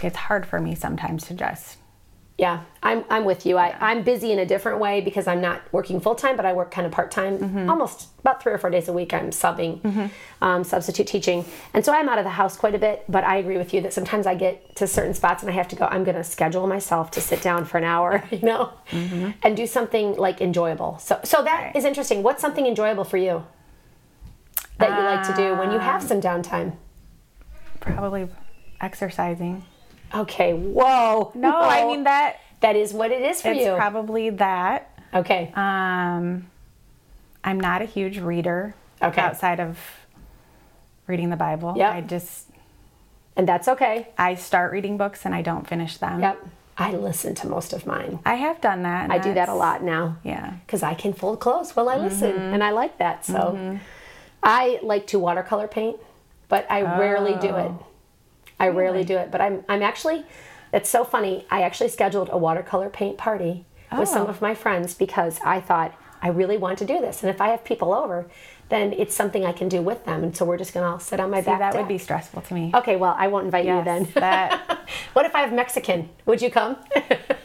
it's 0.02 0.16
hard 0.16 0.46
for 0.46 0.60
me 0.60 0.74
sometimes 0.74 1.26
to 1.26 1.34
just. 1.34 1.78
Yeah, 2.36 2.64
I'm, 2.82 3.04
I'm 3.10 3.24
with 3.24 3.46
you. 3.46 3.58
I, 3.58 3.76
I'm 3.80 4.02
busy 4.02 4.32
in 4.32 4.40
a 4.40 4.44
different 4.46 4.80
way 4.80 5.00
because 5.00 5.28
I'm 5.28 5.40
not 5.40 5.62
working 5.72 6.00
full 6.00 6.16
time, 6.16 6.34
but 6.36 6.44
I 6.44 6.52
work 6.52 6.72
kind 6.72 6.84
of 6.84 6.92
part 6.92 7.12
time, 7.12 7.38
Mm-hmm. 7.38 7.70
almost 7.70 8.08
about 8.18 8.42
three 8.42 8.52
or 8.52 8.58
four 8.58 8.70
days 8.70 8.88
a 8.88 8.92
week. 8.92 9.14
I'm 9.14 9.30
subbing, 9.30 10.10
um, 10.42 10.64
substitute 10.64 11.06
teaching. 11.06 11.44
And 11.74 11.84
so 11.84 11.94
I'm 11.94 12.08
out 12.08 12.18
of 12.18 12.24
the 12.24 12.30
house 12.30 12.56
quite 12.56 12.74
a 12.74 12.78
bit, 12.78 13.04
but 13.08 13.22
I 13.22 13.36
agree 13.36 13.56
with 13.56 13.72
you 13.72 13.80
that 13.82 13.92
sometimes 13.92 14.26
I 14.26 14.34
get 14.34 14.74
to 14.76 14.88
certain 14.88 15.14
spots 15.14 15.44
and 15.44 15.50
I 15.52 15.54
have 15.54 15.68
to 15.68 15.76
go, 15.76 15.84
I'm 15.86 16.02
going 16.02 16.16
to 16.16 16.24
schedule 16.24 16.66
myself 16.66 17.12
to 17.12 17.20
sit 17.20 17.40
down 17.40 17.66
for 17.66 17.78
an 17.78 17.84
hour, 17.84 18.24
you 18.32 18.40
know, 18.40 18.72
and 18.90 19.56
do 19.56 19.64
something 19.68 20.16
like 20.16 20.40
enjoyable. 20.40 20.98
So, 20.98 21.20
so 21.22 21.42
that 21.44 21.54
Mm-hmm. 21.54 21.64
Right. 21.66 21.76
is 21.76 21.84
interesting. 21.84 22.24
What's 22.24 22.40
something 22.40 22.66
enjoyable 22.66 23.04
for 23.04 23.16
you 23.16 23.44
that 24.78 24.90
you 24.98 25.04
like 25.04 25.22
to 25.28 25.34
do 25.36 25.54
when 25.56 25.70
you 25.70 25.78
have 25.78 26.02
some 26.02 26.20
downtime? 26.20 26.74
Probably 27.78 28.28
exercising. 28.80 29.64
Okay, 30.14 30.52
whoa. 30.54 31.32
No, 31.34 31.58
I 31.58 31.84
mean 31.86 32.04
that 32.04 32.36
that 32.60 32.76
is 32.76 32.92
what 32.92 33.10
it 33.10 33.22
is 33.22 33.42
for 33.42 33.52
you. 33.52 33.70
it's 33.72 33.76
probably 33.76 34.30
that. 34.30 34.90
okay. 35.12 35.52
Um, 35.54 36.46
I'm 37.42 37.60
not 37.60 37.82
a 37.82 37.84
huge 37.84 38.18
reader 38.18 38.74
Okay. 39.02 39.20
outside 39.20 39.60
of 39.60 39.78
reading 41.06 41.28
the 41.30 41.36
Bible. 41.36 41.74
Yeah. 41.76 41.90
I 41.92 42.00
just 42.00 42.48
and 43.36 43.46
that's 43.48 43.66
okay. 43.68 44.08
I 44.16 44.36
start 44.36 44.70
reading 44.72 44.96
books 44.96 45.24
and 45.26 45.34
I 45.34 45.42
don't 45.42 45.66
finish 45.68 45.96
them. 45.98 46.20
Yep. 46.20 46.46
I 46.78 46.92
listen 46.92 47.34
to 47.36 47.48
most 47.48 47.72
of 47.72 47.86
mine. 47.86 48.18
I 48.24 48.34
have 48.34 48.60
done 48.60 48.82
that. 48.82 49.10
I 49.10 49.18
do 49.18 49.34
that 49.34 49.48
a 49.48 49.54
lot 49.54 49.82
now. 49.82 50.16
Yeah. 50.24 50.54
Because 50.66 50.82
I 50.82 50.94
can 50.94 51.12
fold 51.12 51.38
clothes 51.40 51.76
while 51.76 51.88
I 51.88 51.96
listen, 51.96 52.32
Mm-hmm. 52.32 52.54
and 52.54 52.64
I 52.64 52.70
like 52.70 52.98
that. 52.98 53.24
So 53.26 53.78
I 54.42 54.78
like 54.82 55.06
to 55.08 55.18
watercolor 55.18 55.68
paint, 55.68 55.98
but 56.48 56.66
I 56.70 56.82
rarely 56.98 57.34
do 57.40 57.54
it. 57.56 57.70
Oh. 58.60 58.64
I 58.64 58.68
rarely 58.68 59.04
do 59.04 59.16
it. 59.16 59.30
But 59.30 59.40
I'm, 59.40 59.64
I'm 59.68 59.82
actually, 59.82 60.24
it's 60.72 60.88
so 60.90 61.04
funny. 61.04 61.46
I 61.50 61.62
actually 61.62 61.88
scheduled 61.90 62.28
a 62.32 62.38
watercolor 62.38 62.88
paint 62.90 63.18
party 63.18 63.64
with 63.96 64.08
some 64.08 64.22
Oh. 64.26 64.30
of 64.30 64.40
my 64.42 64.54
friends 64.54 64.94
because 64.94 65.38
I 65.44 65.60
thought 65.60 65.94
I 66.22 66.28
really 66.28 66.56
want 66.56 66.78
to 66.78 66.84
do 66.84 67.00
this. 67.00 67.22
And 67.22 67.30
if 67.30 67.40
I 67.40 67.48
have 67.48 67.64
people 67.64 67.92
over, 67.92 68.26
then 68.70 68.92
it's 68.94 69.14
something 69.14 69.44
I 69.44 69.52
can 69.52 69.68
do 69.68 69.82
with 69.82 70.04
them. 70.06 70.24
And 70.24 70.34
so 70.36 70.44
we're 70.46 70.56
just 70.56 70.72
going 70.72 70.84
to 70.84 70.90
all 70.90 70.98
sit 70.98 71.20
on 71.20 71.30
my 71.30 71.40
See, 71.40 71.46
back 71.46 71.58
that 71.60 71.72
deck. 71.74 71.80
would 71.82 71.88
be 71.88 71.98
stressful 71.98 72.40
to 72.42 72.54
me. 72.54 72.72
Okay, 72.74 72.96
well, 72.96 73.14
I 73.18 73.28
won't 73.28 73.44
invite 73.44 73.66
you 73.66 73.84
then. 73.84 74.04
that- 74.14 74.88
what 75.12 75.26
if 75.26 75.34
I 75.34 75.40
have 75.42 75.52
Mexican? 75.52 76.08
Would 76.26 76.40
you 76.42 76.50
come? 76.50 76.76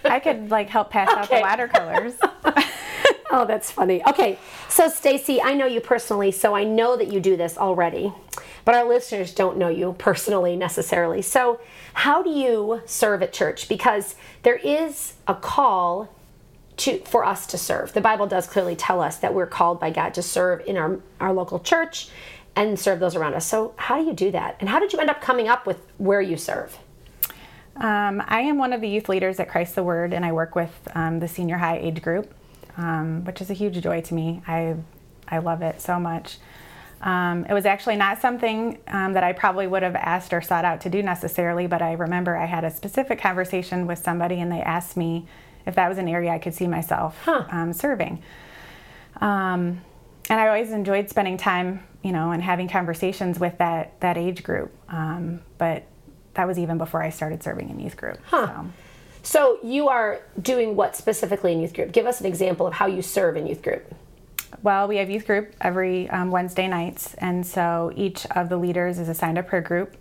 I 0.06 0.19
could 0.19 0.50
like 0.50 0.69
help 0.69 0.89
pass 0.91 1.10
out 1.10 1.28
the 1.30 1.36
Okay. 1.36 1.41
watercolors. 1.41 2.13
Oh, 3.32 3.46
that's 3.46 3.70
funny. 3.70 4.04
Okay, 4.08 4.39
so 4.70 4.89
Stacy, 4.89 5.42
I 5.42 5.54
know 5.54 5.68
you 5.68 5.82
personally, 5.82 6.32
so 6.32 6.56
I 6.56 6.63
know 6.63 6.98
that 6.98 7.13
you 7.13 7.20
do 7.20 7.38
this 7.38 7.58
already, 7.58 8.12
but 8.65 8.74
our 8.74 8.88
listeners 8.88 9.34
don't 9.34 9.58
know 9.58 9.68
you 9.70 9.94
personally 10.00 10.56
necessarily. 10.56 11.22
So, 11.22 11.60
how 11.94 12.24
do 12.24 12.32
you 12.32 12.82
serve 12.86 13.22
at 13.22 13.32
church? 13.32 13.70
Because 13.70 14.15
there 14.42 14.56
is 14.56 15.13
a 15.28 15.36
call 15.36 16.10
to 16.78 17.00
for 17.02 17.24
us 17.24 17.46
to 17.48 17.58
serve. 17.58 17.94
The 17.94 18.02
Bible 18.02 18.26
does 18.26 18.48
clearly 18.48 18.76
tell 18.76 19.02
us 19.02 19.18
that 19.18 19.34
we're 19.34 19.48
called 19.48 19.80
by 19.80 19.92
God 19.92 20.13
to 20.15 20.24
serve 20.24 20.62
in 20.65 20.76
our 20.76 21.00
our 21.20 21.34
local 21.34 21.60
church 21.60 22.10
and 22.56 22.80
serve 22.80 23.00
those 23.00 23.15
around 23.15 23.36
us. 23.36 23.46
So, 23.46 23.74
how 23.76 24.00
do 24.00 24.06
you 24.06 24.13
do 24.13 24.32
that? 24.32 24.58
And 24.60 24.70
how 24.70 24.80
did 24.80 24.92
you 24.92 25.00
end 25.00 25.10
up 25.10 25.22
coming 25.22 25.48
up 25.48 25.68
with 25.68 25.80
where 25.98 26.22
you 26.22 26.36
serve? 26.36 26.78
Um, 27.76 28.22
I 28.28 28.42
am 28.42 28.58
one 28.58 28.74
of 28.74 28.82
the 28.82 28.89
youth 28.89 29.08
leaders 29.08 29.39
at 29.39 29.50
Christ 29.50 29.76
the 29.76 29.84
Word, 29.84 30.13
and 30.13 30.26
I 30.26 30.32
work 30.32 30.56
with 30.56 30.72
um, 30.96 31.20
the 31.20 31.28
senior 31.28 31.58
high 31.58 31.78
age 31.78 32.02
group, 32.02 32.34
um, 32.80 33.24
which 33.26 33.42
is 33.42 33.50
a 33.50 33.54
huge 33.54 33.80
joy 33.82 34.02
to 34.02 34.13
me. 34.13 34.42
I 34.48 34.76
I 35.28 35.38
love 35.39 35.62
it 35.62 35.80
so 35.82 36.00
much. 36.00 36.38
Um, 37.02 37.46
it 37.46 37.54
was 37.54 37.65
actually 37.65 37.96
not 37.96 38.20
something 38.20 38.78
um, 38.88 39.13
that 39.13 39.24
I 39.24 39.32
probably 39.34 39.68
would 39.68 39.84
have 39.84 39.96
asked 39.96 40.34
or 40.34 40.42
sought 40.42 40.65
out 40.65 40.82
to 40.82 40.89
do 40.89 41.02
necessarily, 41.04 41.65
but 41.68 41.82
I 41.82 41.94
remember 41.94 42.36
I 42.36 42.46
had 42.46 42.63
a 42.65 42.72
specific 42.72 43.22
conversation 43.22 43.88
with 43.88 44.00
somebody, 44.00 44.42
and 44.42 44.52
they 44.52 44.62
asked 44.62 44.98
me 44.98 45.26
if 45.65 45.76
that 45.76 45.88
was 45.88 45.98
an 45.98 46.08
area 46.10 46.32
I 46.32 46.39
could 46.39 46.54
see 46.54 46.68
myself 46.68 47.18
Huh. 47.24 47.46
um, 47.52 47.72
serving. 47.74 48.22
Um, 49.22 49.82
and 50.30 50.39
I 50.39 50.48
always 50.48 50.72
enjoyed 50.72 51.10
spending 51.10 51.38
time, 51.38 51.84
you 52.04 52.12
know, 52.12 52.32
and 52.32 52.42
having 52.44 52.68
conversations 52.68 53.39
with 53.39 53.58
that 53.60 54.00
that 54.02 54.18
age 54.18 54.44
group. 54.44 54.72
Um, 54.89 55.42
but 55.58 55.84
that 56.36 56.48
was 56.48 56.58
even 56.60 56.78
before 56.78 57.02
I 57.02 57.10
started 57.10 57.42
serving 57.44 57.70
in 57.70 57.80
youth 57.80 57.98
group. 57.98 58.20
So. 58.30 58.65
So, 59.21 59.60
you 59.63 59.89
are 59.89 60.21
doing 60.41 60.75
what 60.75 60.95
specifically 60.95 61.51
in 61.53 61.60
youth 61.60 61.73
group? 61.73 61.91
Give 61.91 62.05
us 62.05 62.19
an 62.19 62.25
example 62.25 62.65
of 62.65 62.73
how 62.73 62.88
you 62.88 63.01
serve 63.01 63.36
in 63.38 63.47
youth 63.47 63.62
group. 63.62 63.93
Well, 64.63 64.88
we 64.88 64.97
have 64.97 65.10
youth 65.10 65.25
group 65.27 65.53
every 65.62 66.10
um, 66.10 66.32
Wednesday 66.32 66.67
nights, 66.67 67.13
and 67.15 67.45
so 67.45 67.91
each 67.95 68.25
of 68.27 68.49
the 68.49 68.58
leaders 68.58 68.97
is 68.97 69.08
assigned 69.08 69.38
a 69.38 69.43
prayer 69.43 69.62
group, 69.62 69.95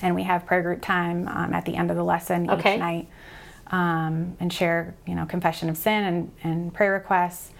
and 0.00 0.14
we 0.14 0.22
have 0.22 0.46
prayer 0.46 0.62
group 0.62 0.80
time 0.80 1.28
um, 1.28 1.52
at 1.52 1.64
the 1.64 1.76
end 1.76 1.90
of 1.90 1.96
the 1.96 2.02
lesson 2.04 2.48
Okay. 2.50 2.74
each 2.74 2.80
night, 2.80 3.08
um, 3.68 4.36
and 4.40 4.52
share, 4.52 4.94
you 5.06 5.14
know, 5.14 5.26
confession 5.26 5.68
of 5.68 5.76
sin 5.76 6.04
and, 6.04 6.32
and 6.42 6.74
prayer 6.74 6.92
requests. 6.92 7.52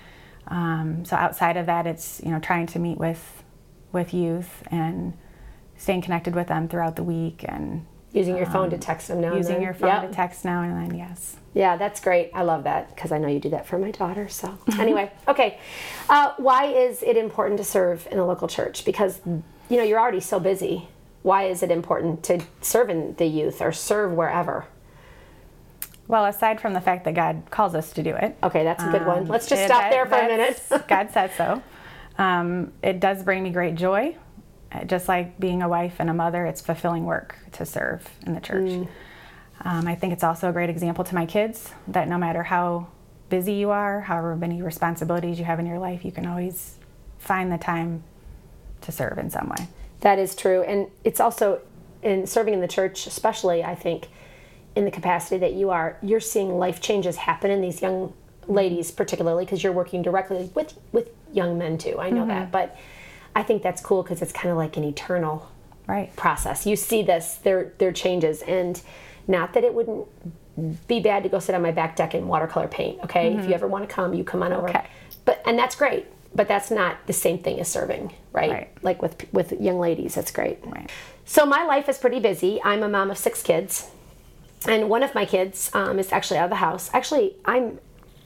Um, 0.49 1.05
so 1.05 1.17
outside 1.17 1.57
of 1.57 1.67
that, 1.67 1.87
it's 1.87 2.21
you 2.25 2.31
know 2.31 2.41
trying 2.41 2.67
to 2.69 2.79
meet 2.79 2.99
with 2.99 3.43
with 3.93 4.15
youth 4.15 4.63
and 4.71 5.13
staying 5.77 6.03
connected 6.03 6.35
with 6.35 6.49
them 6.49 6.69
throughout 6.69 6.97
the 6.97 7.03
week 7.05 7.45
and 7.47 7.87
Using 8.13 8.37
your 8.37 8.47
phone 8.47 8.71
to 8.71 8.79
text 8.79 9.09
them 9.09 9.21
now 9.21 9.27
and 9.29 9.33
Um, 9.35 9.39
using 9.39 9.63
your 9.63 9.73
phone 9.75 9.89
Yep. 9.89 10.09
to 10.09 10.15
text 10.15 10.45
now 10.45 10.63
and 10.63 10.91
then. 10.91 10.99
Yes. 10.99 11.37
Yeah, 11.55 11.77
that's 11.77 12.01
great. 12.01 12.31
I 12.35 12.43
love 12.43 12.65
that 12.65 12.95
because 12.95 13.13
I 13.13 13.19
know 13.19 13.29
you 13.29 13.39
do 13.41 13.51
that 13.51 13.67
for 13.67 13.79
my 13.79 13.91
daughter. 13.93 14.29
So, 14.29 14.53
anyway, 14.79 15.11
okay. 15.29 15.59
Uh, 16.09 16.33
why 16.37 16.67
is 16.67 17.03
it 17.03 17.17
important 17.17 17.59
to 17.59 17.65
serve 17.65 18.07
in 18.11 18.19
a 18.19 18.27
local 18.27 18.49
church? 18.49 18.85
Because, 18.85 19.21
you 19.27 19.77
know, 19.77 19.83
you're 19.83 19.99
already 20.01 20.21
so 20.21 20.41
busy. 20.41 20.89
Why 21.23 21.45
is 21.45 21.63
it 21.63 21.71
important 21.71 22.23
to 22.25 22.41
serve 22.63 22.89
in 22.91 23.15
the 23.17 23.27
youth 23.27 23.61
or 23.61 23.73
serve 23.73 24.13
wherever? 24.13 24.67
Well, 26.09 26.25
aside 26.25 26.61
from 26.61 26.73
the 26.73 26.81
fact 26.81 27.05
that 27.05 27.15
God 27.15 27.43
calls 27.51 27.75
us 27.77 27.93
to 27.93 28.03
do 28.03 28.17
it, 28.17 28.37
Okay, 28.43 28.65
that's 28.65 28.83
a 28.83 28.91
good 28.91 29.07
one. 29.07 29.19
Um, 29.21 29.29
Let's 29.29 29.47
just 29.49 29.65
stop 29.65 29.83
that- 29.83 29.91
there 29.93 30.07
for 30.07 30.17
a 30.17 30.27
minute. 30.27 30.61
God 30.89 31.11
said 31.13 31.31
so. 31.37 31.63
Um, 32.19 32.73
it 32.83 32.99
does 33.01 33.23
bring 33.23 33.43
me 33.45 33.51
great 33.51 33.77
joy. 33.77 34.17
Uh, 34.73 34.85
Just 34.85 35.09
like 35.09 35.39
being 35.39 35.63
a 35.63 35.69
wife 35.69 35.97
and 35.99 36.09
a 36.11 36.15
mother, 36.15 36.47
it's 36.47 36.61
fulfilling 36.61 37.05
work 37.05 37.37
to 37.53 37.65
serve 37.67 38.09
in 38.27 38.35
the 38.35 38.41
church. 38.41 38.71
Mm. 38.71 38.89
Um, 39.63 39.87
I 39.87 39.95
think 39.95 40.13
it's 40.13 40.25
also 40.25 40.49
a 40.49 40.53
great 40.53 40.71
example 40.71 41.05
to 41.05 41.15
my 41.15 41.27
kids 41.27 41.73
that 41.89 42.09
no 42.09 42.17
matter 42.17 42.43
how 42.43 42.87
busy 43.29 43.55
you 43.55 43.71
are, 43.71 44.01
however 44.01 44.35
many 44.35 44.63
responsibilities 44.63 45.39
you 45.39 45.45
have 45.45 45.61
in 45.61 45.67
your 45.67 45.79
life, 45.79 46.05
you 46.05 46.13
can 46.13 46.27
always 46.27 46.77
find 47.19 47.53
the 47.53 47.59
time 47.59 48.03
to 48.81 48.93
serve 48.93 49.19
in 49.19 49.29
some 49.29 49.49
way. 49.49 49.69
That 50.01 50.19
is 50.19 50.35
true. 50.35 50.63
And 50.63 50.89
it's 51.05 51.21
also 51.21 51.61
in 52.03 52.27
serving 52.27 52.55
in 52.55 52.61
the 52.61 52.69
church, 52.69 53.07
especially, 53.07 53.63
I 53.63 53.75
think, 53.75 54.09
in 54.75 54.85
the 54.85 54.91
capacity 54.91 55.37
that 55.39 55.53
you 55.53 55.71
are, 55.71 55.99
you're 56.03 56.21
seeing 56.21 56.59
life 56.59 56.81
changes 56.81 57.17
happen 57.17 57.51
in 57.51 57.61
these 57.61 57.83
young 57.83 58.15
ladies, 58.47 58.91
particularly 58.91 59.45
because 59.45 59.63
you're 59.63 59.73
working 59.73 60.01
directly 60.01 60.51
with, 60.55 60.75
with 60.93 61.11
young 61.33 61.59
men 61.59 61.77
too. 61.77 61.99
I 61.99 62.11
know 62.11 62.27
that. 62.27 62.51
But 62.51 62.77
I 63.35 63.43
think 63.43 63.63
that's 63.63 63.81
cool 63.81 64.03
because 64.03 64.23
it's 64.23 64.33
kind 64.33 64.51
of 64.51 64.57
like 64.57 64.77
an 64.77 64.85
eternal 64.85 65.49
Right. 65.87 66.15
process. 66.17 66.67
You 66.67 66.77
see 66.77 67.03
this, 67.03 67.35
their 67.37 67.73
their 67.79 67.93
changes, 67.93 68.43
and 68.43 68.81
not 69.27 69.55
that 69.55 69.65
it 69.65 69.75
wouldn't 69.75 70.07
be 70.89 71.01
bad 71.01 71.23
to 71.25 71.29
go 71.29 71.39
sit 71.39 71.55
on 71.55 71.63
my 71.63 71.71
back 71.73 71.97
deck 71.97 72.15
and 72.15 72.29
watercolor 72.29 72.69
paint. 72.69 73.01
Okay, 73.05 73.35
if 73.35 73.47
you 73.49 73.55
ever 73.55 73.67
want 73.67 73.89
to 73.89 73.93
come, 73.95 74.15
you 74.15 74.23
come 74.25 74.43
on 74.43 74.53
over. 74.53 74.69
Okay. 74.69 74.85
But 75.25 75.43
and 75.47 75.59
that's 75.59 75.75
great. 75.75 76.07
But 76.33 76.47
that's 76.47 76.71
not 76.71 77.07
the 77.09 77.13
same 77.13 77.39
thing 77.39 77.59
as 77.59 77.67
serving, 77.69 78.13
right? 78.33 78.51
Right. 78.51 78.69
Like 78.83 79.03
with 79.03 79.27
with 79.33 79.53
young 79.61 79.81
ladies, 79.81 80.15
that's 80.15 80.31
great. 80.31 80.59
Right. 80.65 80.89
So 81.25 81.45
my 81.45 81.65
life 81.65 81.89
is 81.89 81.99
pretty 81.99 82.21
busy. 82.21 82.61
I'm 82.63 82.83
a 82.85 82.89
mom 82.89 83.11
of 83.11 83.19
six 83.19 83.43
kids. 83.43 83.91
and 84.69 84.89
one 84.89 85.03
of 85.03 85.13
my 85.15 85.25
kids 85.25 85.71
um, 85.75 85.99
is 85.99 86.13
actually 86.13 86.39
out 86.39 86.45
of 86.45 86.51
the 86.51 86.57
house. 86.57 86.91
Actually, 86.93 87.35
I'm. 87.45 87.79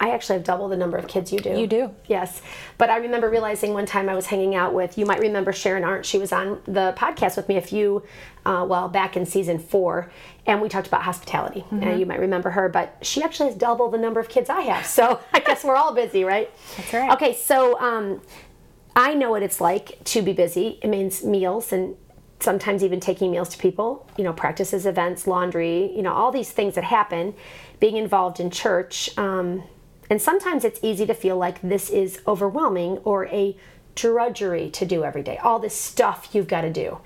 I 0.05 0.11
actually 0.11 0.37
have 0.37 0.45
double 0.45 0.69
the 0.69 0.77
number 0.77 0.99
of 0.99 1.09
kids 1.09 1.33
you 1.33 1.39
do. 1.39 1.59
You 1.59 1.67
do. 1.67 1.91
Yes. 2.07 2.43
But 2.77 2.91
I 2.91 2.99
remember 2.99 3.31
realizing 3.31 3.73
one 3.73 3.87
time 3.87 4.11
I 4.11 4.15
was 4.15 4.27
hanging 4.27 4.55
out 4.55 4.75
with, 4.75 4.99
you 4.99 5.07
might 5.07 5.19
remember 5.19 5.51
Sharon 5.51 5.83
Arndt. 5.83 6.05
She 6.05 6.19
was 6.19 6.31
on 6.31 6.61
the 6.67 6.93
podcast 6.95 7.39
with 7.39 7.49
me 7.49 7.57
a 7.57 7.63
few, 7.63 8.03
uh, 8.45 8.67
well, 8.69 8.87
back 8.91 9.17
in 9.17 9.25
season 9.25 9.59
four, 9.59 10.11
and 10.45 10.61
we 10.61 10.69
talked 10.69 10.89
about 10.89 11.05
hospitality. 11.05 11.61
Mm-hmm. 11.61 11.83
And 11.83 11.99
you 11.99 12.05
might 12.05 12.21
remember 12.21 12.51
her, 12.51 12.69
but 12.69 12.99
she 13.01 13.23
actually 13.23 13.49
has 13.49 13.57
double 13.57 13.89
the 13.89 13.97
number 13.97 14.21
of 14.21 14.29
kids 14.29 14.51
I 14.51 14.61
have. 14.61 14.85
So 14.85 15.21
I 15.33 15.41
guess 15.41 15.65
we're 15.65 15.77
all 15.77 15.95
busy, 15.95 16.23
right? 16.23 16.51
That's 16.77 16.93
right. 16.93 17.11
Okay, 17.13 17.33
so 17.33 17.81
um, 17.81 18.21
I 18.95 19.15
know 19.15 19.31
what 19.31 19.43
it's 19.43 19.59
like 19.59 20.05
to 20.05 20.21
be 20.21 20.35
busy. 20.35 20.81
It 20.83 20.89
means 20.89 21.25
meals 21.25 21.73
and 21.73 21.97
sometimes 22.41 22.85
even 22.85 23.01
taking 23.01 23.31
meals 23.31 23.49
to 23.49 23.57
people, 23.57 24.07
you 24.19 24.25
know, 24.25 24.35
practices, 24.35 24.85
events, 24.85 25.27
laundry, 25.27 25.97
you 25.97 26.03
know, 26.03 26.13
all 26.13 26.31
these 26.31 26.51
things 26.51 26.75
that 26.75 26.85
happen, 26.85 27.35
being 27.81 27.97
involved 27.97 28.39
in 28.39 28.51
church. 28.51 29.17
Um, 29.17 29.63
and 30.11 30.21
sometimes 30.21 30.65
it's 30.65 30.81
easy 30.83 31.07
to 31.07 31.15
feel 31.15 31.37
like 31.37 31.61
this 31.63 31.91
is 31.91 32.21
overwhelming 32.27 32.99
or 32.99 33.27
a 33.27 33.57
drudgery 33.95 34.71
to 34.71 34.85
do 34.85 35.05
every 35.05 35.23
day, 35.23 35.39
all 35.39 35.59
this 35.59 35.75
stuff 35.75 36.31
you've 36.33 36.49
got 36.49 36.63
to 36.63 36.73
do. 36.73 36.99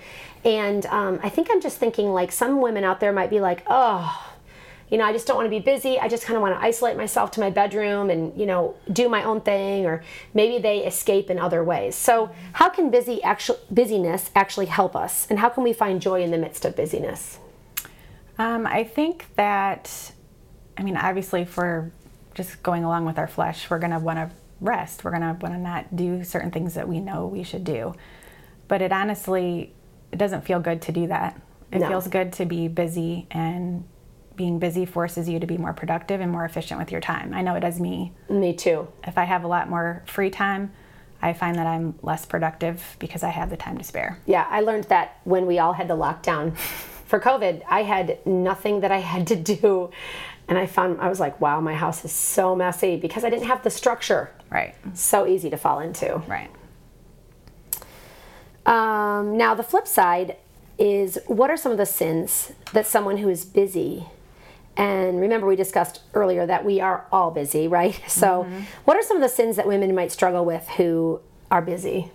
And 0.45 0.87
um, 0.87 1.21
I 1.23 1.29
think 1.29 1.49
I'm 1.51 1.61
just 1.61 1.79
thinking 1.79 2.13
like 2.13 2.33
some 2.33 2.61
women 2.61 2.85
out 2.85 3.01
there 3.01 3.13
might 3.13 3.31
be 3.31 3.41
like, 3.41 3.63
oh, 3.67 4.25
you 4.91 4.97
know, 4.97 5.05
I 5.05 5.13
just 5.13 5.27
don't 5.27 5.37
want 5.37 5.47
to 5.47 5.51
be 5.51 5.59
busy. 5.59 5.99
I 5.99 6.09
just 6.09 6.25
kind 6.25 6.37
of 6.37 6.43
want 6.43 6.59
to 6.59 6.65
isolate 6.65 6.97
myself 6.97 7.31
to 7.33 7.41
my 7.41 7.51
bedroom 7.51 8.09
and, 8.09 8.39
you 8.39 8.47
know, 8.47 8.75
do 8.91 9.09
my 9.09 9.23
own 9.23 9.43
thing 9.43 9.85
or 9.85 10.03
maybe 10.33 10.63
they 10.63 10.79
escape 10.87 11.29
in 11.29 11.39
other 11.39 11.63
ways. 11.63 11.95
So, 11.95 12.31
how 12.55 12.71
can 12.71 12.91
busy 12.91 13.23
actual 13.23 13.59
busyness 13.71 14.31
actually 14.35 14.67
help 14.67 14.97
us? 14.97 15.27
And 15.29 15.39
how 15.39 15.51
can 15.51 15.63
we 15.63 15.75
find 15.75 16.01
joy 16.01 16.23
in 16.23 16.31
the 16.31 16.39
midst 16.39 16.65
of 16.65 16.75
busyness? 16.75 17.39
Um, 18.39 18.67
I 18.67 18.85
think 18.85 19.27
that, 19.35 20.13
I 20.79 20.83
mean, 20.83 20.97
obviously, 20.97 21.47
we're 21.55 21.91
just 22.38 22.62
going 22.62 22.85
along 22.85 23.05
with 23.05 23.18
our 23.18 23.27
flesh, 23.27 23.68
we're 23.68 23.81
going 23.81 23.90
to 23.90 23.98
want 23.98 24.16
to 24.18 24.31
rest. 24.61 25.03
We're 25.05 25.11
going 25.11 25.22
to 25.22 25.37
want 25.40 25.55
to 25.55 25.59
not 25.61 25.94
do 25.96 26.22
certain 26.24 26.51
things 26.53 26.74
that 26.74 26.88
we 26.88 27.01
know 27.01 27.27
we 27.27 27.42
should 27.42 27.64
do. 27.64 27.94
But 28.68 28.81
it 28.81 28.92
honestly, 28.92 29.74
it 30.12 30.16
doesn't 30.16 30.42
feel 30.46 30.61
good 30.61 30.81
to 30.83 30.92
do 30.92 31.09
that. 31.09 31.38
It 31.72 31.81
No. 31.81 31.88
feels 31.88 32.07
good 32.09 32.33
to 32.35 32.46
be 32.46 32.68
busy, 32.68 33.27
and 33.31 33.85
being 34.37 34.61
busy 34.61 34.87
forces 34.87 35.29
you 35.29 35.40
to 35.40 35.46
be 35.48 35.59
more 35.59 35.72
productive 35.72 36.20
and 36.20 36.31
more 36.31 36.44
efficient 36.44 36.79
with 36.79 36.92
your 36.92 37.01
time. 37.01 37.35
I 37.35 37.42
know 37.42 37.57
it 37.57 37.61
does 37.61 37.81
me. 37.81 38.12
Me 38.31 38.55
too. 38.55 38.87
If 39.05 39.18
I 39.18 39.24
have 39.24 39.42
a 39.42 39.48
lot 39.48 39.68
more 39.68 40.05
free 40.07 40.31
time, 40.31 40.70
I 41.20 41.33
find 41.33 41.57
that 41.59 41.66
I'm 41.66 41.98
less 42.03 42.24
productive 42.24 42.96
because 43.01 43.24
I 43.24 43.31
have 43.31 43.51
the 43.51 43.57
time 43.57 43.77
to 43.79 43.85
spare. 43.85 44.20
Yeah, 44.27 44.46
I 44.48 44.61
learned 44.61 44.85
that 44.85 45.18
when 45.24 45.44
we 45.46 45.59
all 45.59 45.72
had 45.72 45.88
the 45.88 45.96
lockdown 45.96 46.57
for 47.07 47.18
COVID, 47.18 47.62
I 47.68 47.83
had 47.83 48.24
nothing 48.24 48.81
that 48.83 48.92
I 48.92 48.98
had 48.98 49.27
to 49.27 49.37
do. 49.37 49.90
And 50.49 50.57
I 50.57 50.67
found, 50.67 51.01
I 51.01 51.09
was 51.09 51.21
like, 51.21 51.41
wow, 51.41 51.61
my 51.61 51.75
house 51.75 52.05
is 52.05 52.13
so 52.13 52.57
messy 52.57 52.97
because 52.97 53.23
I 53.23 53.31
didn't 53.31 53.47
have 53.47 53.63
the 53.63 53.71
structure. 53.71 54.31
Right. 54.51 54.75
So 54.95 55.27
easy 55.27 55.51
to 55.51 55.59
fall 55.59 55.81
into. 55.81 56.23
Right. 56.27 56.51
Um, 58.65 59.37
now, 59.37 59.55
the 59.55 59.63
flip 59.63 59.87
side 59.87 60.37
is 60.79 61.19
what 61.27 61.51
are 61.51 61.57
some 61.57 61.73
of 61.73 61.79
the 61.79 61.87
sins 61.87 62.53
that 62.73 62.87
someone 62.87 63.17
who 63.19 63.29
is 63.29 63.45
busy, 63.45 64.07
and 64.77 65.21
remember 65.21 65.47
we 65.47 65.57
discussed 65.57 66.03
earlier 66.15 66.47
that 66.47 66.65
we 66.65 66.81
are 66.81 67.07
all 67.11 67.31
busy, 67.31 67.67
right? 67.67 68.01
So, 68.09 68.47
what 68.85 68.97
are 68.97 69.03
some 69.03 69.17
of 69.17 69.23
the 69.23 69.29
sins 69.29 69.57
that 69.57 69.67
women 69.67 69.95
might 69.95 70.13
struggle 70.13 70.45
with 70.45 70.69
who 70.77 71.21
are 71.51 71.63
busy 71.63 72.11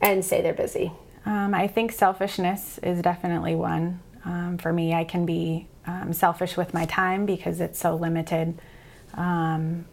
and 0.00 0.24
say 0.24 0.42
they're 0.42 0.52
busy? 0.52 0.92
Um, 1.24 1.54
I 1.54 1.68
think 1.68 1.92
selfishness 1.92 2.78
is 2.78 3.00
definitely 3.02 3.54
one. 3.54 4.00
Um, 4.24 4.58
for 4.58 4.72
me, 4.72 4.94
I 4.94 5.04
can 5.04 5.26
be 5.26 5.68
um, 5.88 6.12
selfish 6.12 6.56
with 6.56 6.74
my 6.74 6.84
time 6.84 7.24
because 7.26 7.60
it's 7.60 7.78
so 7.78 7.94
limited. 7.96 8.60
Um, 9.14 9.86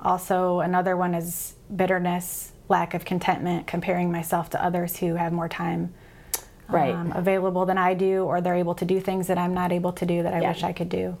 also, 0.00 0.60
another 0.60 0.96
one 0.96 1.14
is 1.14 1.54
bitterness, 1.74 2.52
lack 2.68 2.94
of 2.94 3.04
contentment, 3.04 3.66
comparing 3.66 4.10
myself 4.10 4.50
to 4.50 4.62
others 4.62 4.96
who 4.98 5.14
have 5.14 5.32
more 5.32 5.48
time 5.48 5.94
Right. 6.68 6.94
um, 6.96 7.12
available 7.14 7.64
than 7.64 7.78
I 7.78 7.94
do, 7.94 8.24
or 8.24 8.40
they're 8.40 8.56
able 8.56 8.74
to 8.74 8.84
do 8.84 8.98
things 9.00 9.28
that 9.28 9.38
I'm 9.38 9.54
not 9.54 9.70
able 9.70 9.92
to 9.92 10.04
do 10.04 10.24
that 10.24 10.34
I 10.34 10.40
Yeah. 10.40 10.48
wish 10.48 10.64
I 10.64 10.72
could 10.72 10.88
do. 10.88 11.16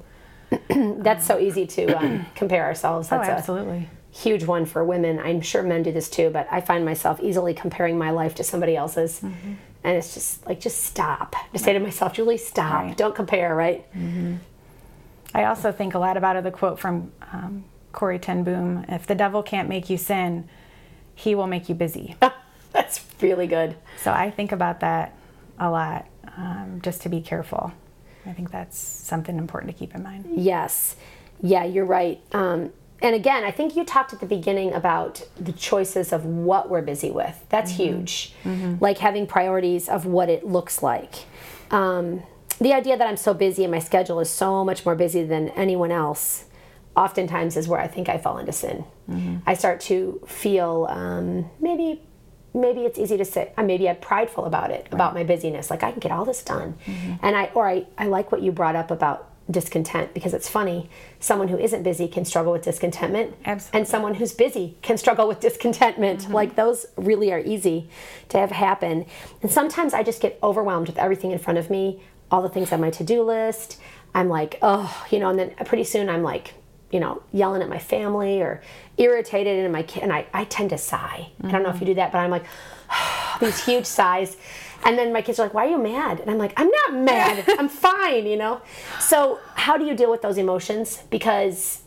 That's 0.68 1.24
so 1.24 1.38
easy 1.38 1.66
to 1.68 1.96
um, 1.96 2.26
compare 2.34 2.64
ourselves. 2.64 3.08
Oh, 3.12 3.16
That's 3.18 3.28
a 3.28 3.32
absolutely. 3.32 3.88
huge 4.10 4.44
one 4.44 4.66
for 4.66 4.84
women. 4.84 5.20
I'm 5.20 5.40
sure 5.40 5.62
men 5.62 5.84
do 5.84 5.92
this 5.92 6.10
too, 6.10 6.30
but 6.30 6.48
I 6.50 6.60
find 6.60 6.84
myself 6.84 7.20
easily 7.22 7.54
comparing 7.54 7.96
my 7.96 8.10
life 8.10 8.34
to 8.36 8.44
somebody 8.44 8.74
else's. 8.76 9.22
And 9.86 9.96
it's 9.96 10.14
just 10.14 10.44
like, 10.44 10.58
just 10.58 10.82
stop. 10.82 11.36
Just 11.52 11.64
say 11.64 11.72
to 11.72 11.78
myself, 11.78 12.12
Julie, 12.12 12.38
stop. 12.38 12.82
Right. 12.82 12.96
Don't 12.96 13.14
compare, 13.14 13.54
right? 13.54 13.86
I 15.32 15.44
also 15.44 15.70
think 15.70 15.94
a 15.94 15.98
lot 16.00 16.16
about 16.16 16.42
the 16.42 16.50
quote 16.50 16.80
from 16.80 17.12
um, 17.32 17.64
Corrie 17.92 18.18
ten 18.18 18.42
Boom 18.42 18.84
if 18.88 19.06
the 19.06 19.14
devil 19.14 19.44
can't 19.44 19.68
make 19.68 19.88
you 19.88 19.96
sin, 19.96 20.48
he 21.14 21.36
will 21.36 21.46
make 21.46 21.68
you 21.68 21.76
busy. 21.76 22.16
That's 22.72 23.04
really 23.20 23.46
good. 23.46 23.76
So 24.02 24.10
I 24.10 24.28
think 24.28 24.50
about 24.50 24.80
that 24.80 25.14
a 25.56 25.70
lot, 25.70 26.06
um, 26.36 26.80
just 26.82 27.02
to 27.02 27.08
be 27.08 27.20
careful. 27.20 27.72
I 28.26 28.32
think 28.32 28.50
that's 28.50 28.76
something 28.76 29.38
important 29.38 29.72
to 29.72 29.78
keep 29.78 29.94
in 29.94 30.02
mind. 30.02 30.26
Yes. 30.34 30.96
Yeah, 31.40 31.62
you're 31.64 31.86
right. 31.86 32.20
Um, 32.32 32.72
and 33.02 33.14
again, 33.14 33.44
I 33.44 33.50
think 33.50 33.76
you 33.76 33.84
talked 33.84 34.12
at 34.12 34.20
the 34.20 34.26
beginning 34.26 34.72
about 34.72 35.22
the 35.38 35.52
choices 35.52 36.12
of 36.12 36.24
what 36.24 36.70
we're 36.70 36.82
busy 36.82 37.10
with. 37.10 37.44
That's 37.48 37.72
huge. 37.72 38.32
Like 38.80 38.98
having 38.98 39.26
priorities 39.26 39.88
of 39.88 40.06
what 40.06 40.28
it 40.28 40.46
looks 40.46 40.82
like. 40.82 41.14
Um, 41.70 42.22
the 42.58 42.72
idea 42.72 42.96
that 42.96 43.06
I'm 43.06 43.18
so 43.18 43.34
busy 43.34 43.64
and 43.64 43.70
my 43.70 43.80
schedule 43.80 44.18
is 44.20 44.30
so 44.30 44.64
much 44.64 44.84
more 44.86 44.94
busy 44.94 45.24
than 45.24 45.50
anyone 45.50 45.92
else 45.92 46.46
oftentimes 46.96 47.56
is 47.58 47.68
where 47.68 47.80
I 47.80 47.86
think 47.86 48.08
I 48.08 48.16
fall 48.16 48.38
into 48.38 48.52
sin. 48.52 48.84
I 49.46 49.54
start 49.54 49.80
to 49.82 50.20
feel 50.26 50.86
um, 50.88 51.50
maybe 51.60 52.02
maybe 52.54 52.80
it's 52.86 52.98
easy 52.98 53.18
to 53.18 53.24
say 53.24 53.52
maybe 53.62 53.86
i'm 53.86 53.96
prideful 53.96 54.46
about 54.46 54.70
it 54.70 54.88
about 54.90 55.12
my 55.12 55.22
busyness 55.22 55.68
like 55.68 55.82
i 55.82 55.90
can 55.90 56.00
get 56.00 56.10
all 56.10 56.24
this 56.24 56.42
done 56.42 56.74
and 57.20 57.36
i 57.36 57.50
or 57.54 57.68
I, 57.68 57.84
I 57.98 58.06
like 58.06 58.32
what 58.32 58.40
you 58.40 58.50
brought 58.50 58.74
up 58.74 58.90
about 58.90 59.30
discontent 59.50 60.12
because 60.12 60.34
it's 60.34 60.48
funny 60.48 60.90
someone 61.20 61.48
who 61.48 61.58
isn't 61.58 61.82
busy 61.82 62.08
can 62.08 62.24
struggle 62.24 62.52
with 62.52 62.62
discontentment 62.62 63.34
Absolutely. 63.44 63.78
and 63.78 63.88
someone 63.88 64.14
who's 64.14 64.32
busy 64.32 64.76
can 64.82 64.98
struggle 64.98 65.28
with 65.28 65.38
discontentment 65.38 66.20
mm-hmm. 66.20 66.32
like 66.32 66.56
those 66.56 66.86
really 66.96 67.32
are 67.32 67.38
easy 67.38 67.88
to 68.28 68.38
have 68.38 68.50
happen 68.50 69.06
and 69.42 69.50
sometimes 69.50 69.94
i 69.94 70.02
just 70.02 70.20
get 70.20 70.36
overwhelmed 70.42 70.88
with 70.88 70.98
everything 70.98 71.30
in 71.30 71.38
front 71.38 71.58
of 71.58 71.70
me 71.70 72.02
all 72.30 72.42
the 72.42 72.48
things 72.48 72.72
on 72.72 72.80
my 72.80 72.90
to-do 72.90 73.22
list 73.22 73.78
i'm 74.14 74.28
like 74.28 74.58
oh 74.62 75.06
you 75.10 75.20
know 75.20 75.30
and 75.30 75.38
then 75.38 75.50
pretty 75.64 75.84
soon 75.84 76.08
i'm 76.08 76.24
like 76.24 76.54
you 76.90 77.00
know, 77.00 77.22
yelling 77.32 77.62
at 77.62 77.68
my 77.68 77.78
family 77.78 78.40
or 78.40 78.62
irritated 78.96 79.64
and 79.64 79.72
my 79.72 79.82
kid 79.82 80.02
and 80.02 80.12
I, 80.12 80.26
I 80.32 80.44
tend 80.44 80.70
to 80.70 80.78
sigh. 80.78 81.30
I 81.42 81.50
don't 81.50 81.62
know 81.62 81.68
if 81.68 81.76
mm-hmm. 81.76 81.84
you 81.84 81.90
do 81.90 81.94
that, 81.96 82.12
but 82.12 82.18
I'm 82.18 82.30
like 82.30 82.44
these 83.40 83.64
huge 83.64 83.86
sighs. 83.86 84.36
And 84.84 84.96
then 84.98 85.12
my 85.12 85.22
kids 85.22 85.38
are 85.38 85.44
like, 85.44 85.54
Why 85.54 85.66
are 85.66 85.70
you 85.70 85.78
mad? 85.78 86.20
And 86.20 86.30
I'm 86.30 86.38
like, 86.38 86.52
I'm 86.56 86.70
not 86.70 86.94
mad. 86.94 87.44
I'm 87.58 87.68
fine, 87.68 88.26
you 88.26 88.36
know? 88.36 88.60
So 89.00 89.38
how 89.54 89.76
do 89.76 89.84
you 89.84 89.94
deal 89.94 90.10
with 90.10 90.22
those 90.22 90.38
emotions? 90.38 91.02
Because 91.10 91.82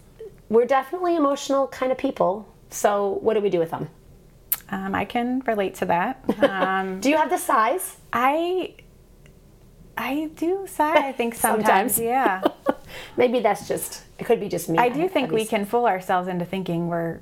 we're 0.49 0.65
definitely 0.65 1.15
emotional 1.15 1.67
kind 1.67 1.91
of 1.91 1.97
people. 1.97 2.47
So 2.69 3.19
what 3.21 3.35
do 3.35 3.41
we 3.41 3.49
do 3.49 3.59
with 3.59 3.71
them? 3.71 3.89
Um, 4.71 4.93
I 4.93 5.05
can 5.05 5.41
relate 5.47 5.75
to 5.75 5.85
that. 5.85 6.23
Um, 6.43 6.99
Do 6.99 7.09
you 7.09 7.17
have 7.17 7.29
the 7.29 7.37
sighs? 7.37 7.97
I 8.13 8.73
I 9.97 10.29
do 10.35 10.65
sigh. 10.67 11.07
I 11.09 11.11
think 11.11 11.35
sometimes, 11.47 11.95
Sometimes. 11.95 11.99
yeah. 11.99 12.41
Maybe 13.17 13.39
that's 13.39 13.67
just 13.67 14.03
it 14.17 14.25
could 14.25 14.39
be 14.39 14.47
just 14.49 14.69
me. 14.69 14.77
I 14.77 14.89
do 14.89 15.07
think 15.09 15.27
have 15.27 15.33
we 15.33 15.45
can 15.45 15.65
fool 15.65 15.85
ourselves 15.85 16.27
into 16.27 16.45
thinking 16.45 16.87
we're 16.87 17.19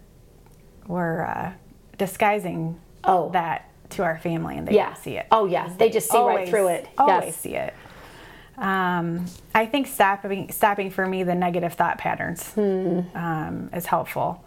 we're 0.87 1.25
uh, 1.25 1.51
disguising 1.97 2.79
Oh. 3.03 3.29
that 3.31 3.69
to 3.91 4.03
our 4.03 4.17
family, 4.17 4.57
and 4.57 4.67
they 4.67 4.73
yeah. 4.75 4.87
don't 4.87 4.97
see 4.97 5.17
it. 5.17 5.27
Oh 5.31 5.45
yeah. 5.45 5.69
They 5.77 5.89
just 5.89 6.09
see 6.09 6.17
right 6.17 6.47
through 6.49 6.67
it. 6.69 6.87
Always 6.97 7.25
Yes. 7.25 7.35
see 7.37 7.55
it. 7.55 7.73
Um, 8.57 9.25
I 9.53 9.65
think 9.67 9.87
stopping 9.87 10.51
stopping 10.51 10.89
for 10.89 11.05
me 11.05 11.23
the 11.23 11.35
negative 11.35 11.73
thought 11.73 11.97
patterns 11.99 12.51
Hmm. 12.53 13.01
um, 13.13 13.69
is 13.73 13.85
helpful, 13.85 14.43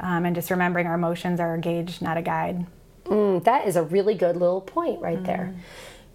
um, 0.00 0.24
and 0.26 0.34
just 0.34 0.50
remembering 0.50 0.86
our 0.88 0.94
emotions 0.94 1.38
are 1.38 1.54
a 1.54 1.58
gauge, 1.58 2.02
not 2.02 2.16
a 2.16 2.22
guide. 2.22 2.66
Mm, 3.04 3.44
that 3.44 3.66
is 3.68 3.76
a 3.76 3.82
really 3.82 4.14
good 4.14 4.36
little 4.36 4.60
point 4.60 5.00
right 5.00 5.22
there. 5.24 5.54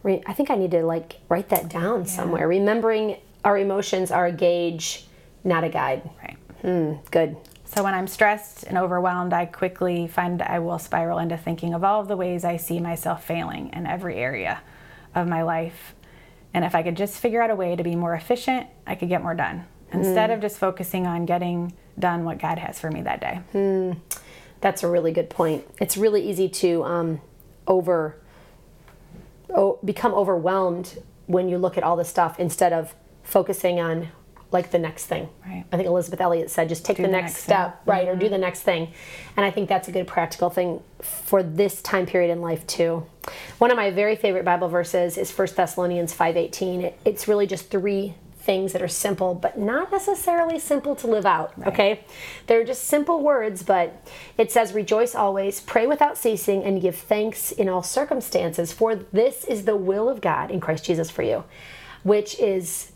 Re- 0.03 0.21
I 0.25 0.34
think 0.34 0.49
I 0.49 0.55
need 0.55 0.71
to 0.71 0.84
like 0.84 1.17
write 1.29 1.49
that 1.49 1.69
down 1.69 2.05
somewhere. 2.05 2.47
Remembering 2.47 3.17
our 3.45 3.58
emotions 3.58 4.12
are 4.12 4.25
a 4.25 4.32
gauge, 4.34 5.05
not 5.43 5.63
a 5.63 5.69
guide. 5.69 6.10
Right. 6.21 6.38
Mm, 6.63 6.99
good. 7.12 7.38
So 7.75 7.84
when 7.84 7.93
I'm 7.93 8.08
stressed 8.08 8.63
and 8.63 8.79
overwhelmed, 8.79 9.32
I 9.32 9.45
quickly 9.45 10.08
find 10.08 10.41
I 10.41 10.58
will 10.58 10.79
spiral 10.79 11.19
into 11.19 11.38
thinking 11.38 11.75
of 11.75 11.84
all 11.84 12.01
of 12.01 12.08
the 12.08 12.17
ways 12.17 12.43
I 12.43 12.58
see 12.58 12.79
myself 12.79 13.23
failing 13.23 13.69
in 13.73 13.86
every 13.86 14.15
area 14.15 14.62
of 15.13 15.27
my 15.27 15.43
life. 15.43 15.93
And 16.51 16.65
if 16.65 16.73
I 16.73 16.82
could 16.82 16.97
just 16.97 17.19
figure 17.19 17.43
out 17.43 17.51
a 17.51 17.55
way 17.55 17.75
to 17.75 17.84
be 17.84 17.95
more 17.95 18.15
efficient, 18.15 18.67
I 18.88 18.95
could 18.95 19.08
get 19.08 19.21
more 19.21 19.36
done 19.36 19.65
instead 19.93 20.32
of 20.32 20.41
just 20.41 20.58
focusing 20.58 21.05
on 21.05 21.25
getting 21.25 21.71
done 21.97 22.25
what 22.25 22.39
God 22.39 22.58
has 22.58 22.79
for 22.79 22.89
me 22.89 23.03
that 23.03 23.21
day. 23.21 23.39
That's 24.62 24.82
a 24.82 24.88
really 24.88 25.12
good 25.12 25.29
point. 25.29 25.63
It's 25.79 25.95
really 25.95 26.27
easy 26.27 26.49
to 26.49 26.84
um, 26.84 27.21
over 27.67 28.15
oh, 29.53 29.77
become 29.86 30.13
overwhelmed 30.15 31.03
when 31.27 31.49
you 31.49 31.60
look 31.60 31.77
at 31.77 31.84
all 31.84 31.95
the 31.95 32.03
stuff 32.03 32.39
instead 32.39 32.73
of 32.73 32.95
focusing 33.23 33.79
on 33.79 34.10
like 34.51 34.71
the 34.71 34.79
next 34.79 35.05
thing. 35.05 35.29
Right. 35.45 35.63
I 35.71 35.77
think 35.77 35.88
Elisabeth 35.88 36.21
Elliot 36.21 36.49
said, 36.49 36.69
just 36.69 36.85
take 36.85 36.97
the, 36.97 37.03
the 37.03 37.09
next, 37.09 37.33
next 37.33 37.45
thing. 37.45 37.55
Mm-hmm. 37.55 37.71
step, 37.71 37.81
right, 37.85 38.07
or 38.07 38.15
do 38.15 38.29
the 38.29 38.38
next 38.38 38.62
thing. 38.62 38.91
And 39.38 39.45
I 39.45 39.51
think 39.51 39.69
that's 39.69 39.88
a 39.88 39.91
good 39.91 40.07
practical 40.07 40.49
thing 40.49 40.81
for 41.01 41.43
this 41.43 41.81
time 41.81 42.05
period 42.05 42.31
in 42.31 42.41
life 42.41 42.65
too. 42.65 43.05
One 43.59 43.71
of 43.71 43.77
my 43.77 43.91
very 43.91 44.15
favorite 44.15 44.45
Bible 44.45 44.69
verses 44.69 45.17
is 45.17 45.31
1 45.31 45.49
Thessalonians 45.55 46.13
5:18. 46.13 46.81
It, 46.81 46.99
it's 47.05 47.27
really 47.27 47.45
just 47.45 47.69
three 47.69 48.15
things 48.41 48.73
that 48.73 48.81
are 48.81 48.88
simple, 48.88 49.35
but 49.35 49.59
not 49.59 49.91
necessarily 49.91 50.57
simple 50.57 50.95
to 50.95 51.05
live 51.05 51.25
out. 51.25 51.53
Okay, 51.67 51.99
they're 52.47 52.63
just 52.63 52.85
simple 52.85 53.21
words, 53.21 53.62
but 53.62 54.03
it 54.38 54.51
says, 54.51 54.73
"Rejoice 54.73 55.13
always, 55.13 55.59
pray 55.59 55.85
without 55.85 56.17
ceasing, 56.17 56.63
and 56.63 56.81
give 56.81 56.95
thanks 56.95 57.51
in 57.51 57.69
all 57.69 57.83
circumstances, 57.83 58.73
for 58.73 58.95
this 58.95 59.43
is 59.43 59.65
the 59.65 59.75
will 59.75 60.09
of 60.09 60.21
God 60.21 60.49
in 60.49 60.59
Christ 60.59 60.85
Jesus 60.85 61.12
for 61.12 61.21
you," 61.21 61.43
which 62.01 62.39
is 62.39 62.88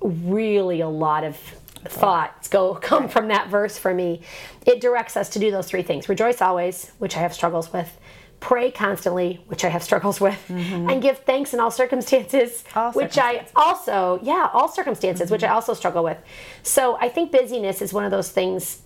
really 0.00 0.80
a 0.80 0.88
lot 0.88 1.24
of 1.24 1.36
thoughts 1.84 2.48
go 2.48 2.74
come 2.74 3.08
from 3.08 3.28
that 3.28 3.48
verse 3.48 3.78
for 3.78 3.94
me. 3.94 4.22
It 4.66 4.80
directs 4.80 5.16
us 5.16 5.30
to 5.30 5.38
do 5.38 5.50
those 5.50 5.66
three 5.66 5.82
things: 5.82 6.08
rejoice 6.08 6.42
always, 6.42 6.92
which 6.98 7.16
I 7.16 7.20
have 7.20 7.34
struggles 7.34 7.72
with. 7.72 7.98
Pray 8.40 8.70
constantly, 8.70 9.44
which 9.48 9.64
I 9.64 9.68
have 9.68 9.82
struggles 9.82 10.18
with, 10.18 10.42
and 10.48 11.02
give 11.02 11.18
thanks 11.18 11.52
in 11.52 11.60
all 11.60 11.70
circumstances, 11.70 12.64
Mm-hmm. 12.68 12.78
All 12.78 12.92
which 12.92 13.18
I 13.18 13.46
also, 13.54 14.18
yeah, 14.22 14.48
all 14.54 14.66
circumstances, 14.66 15.30
which 15.30 15.44
I 15.44 15.48
also 15.48 15.74
struggle 15.74 16.02
with. 16.02 16.16
So 16.62 16.96
I 16.96 17.10
think 17.10 17.32
busyness 17.32 17.82
is 17.82 17.92
one 17.92 18.04
of 18.04 18.10
those 18.10 18.30
things 18.30 18.80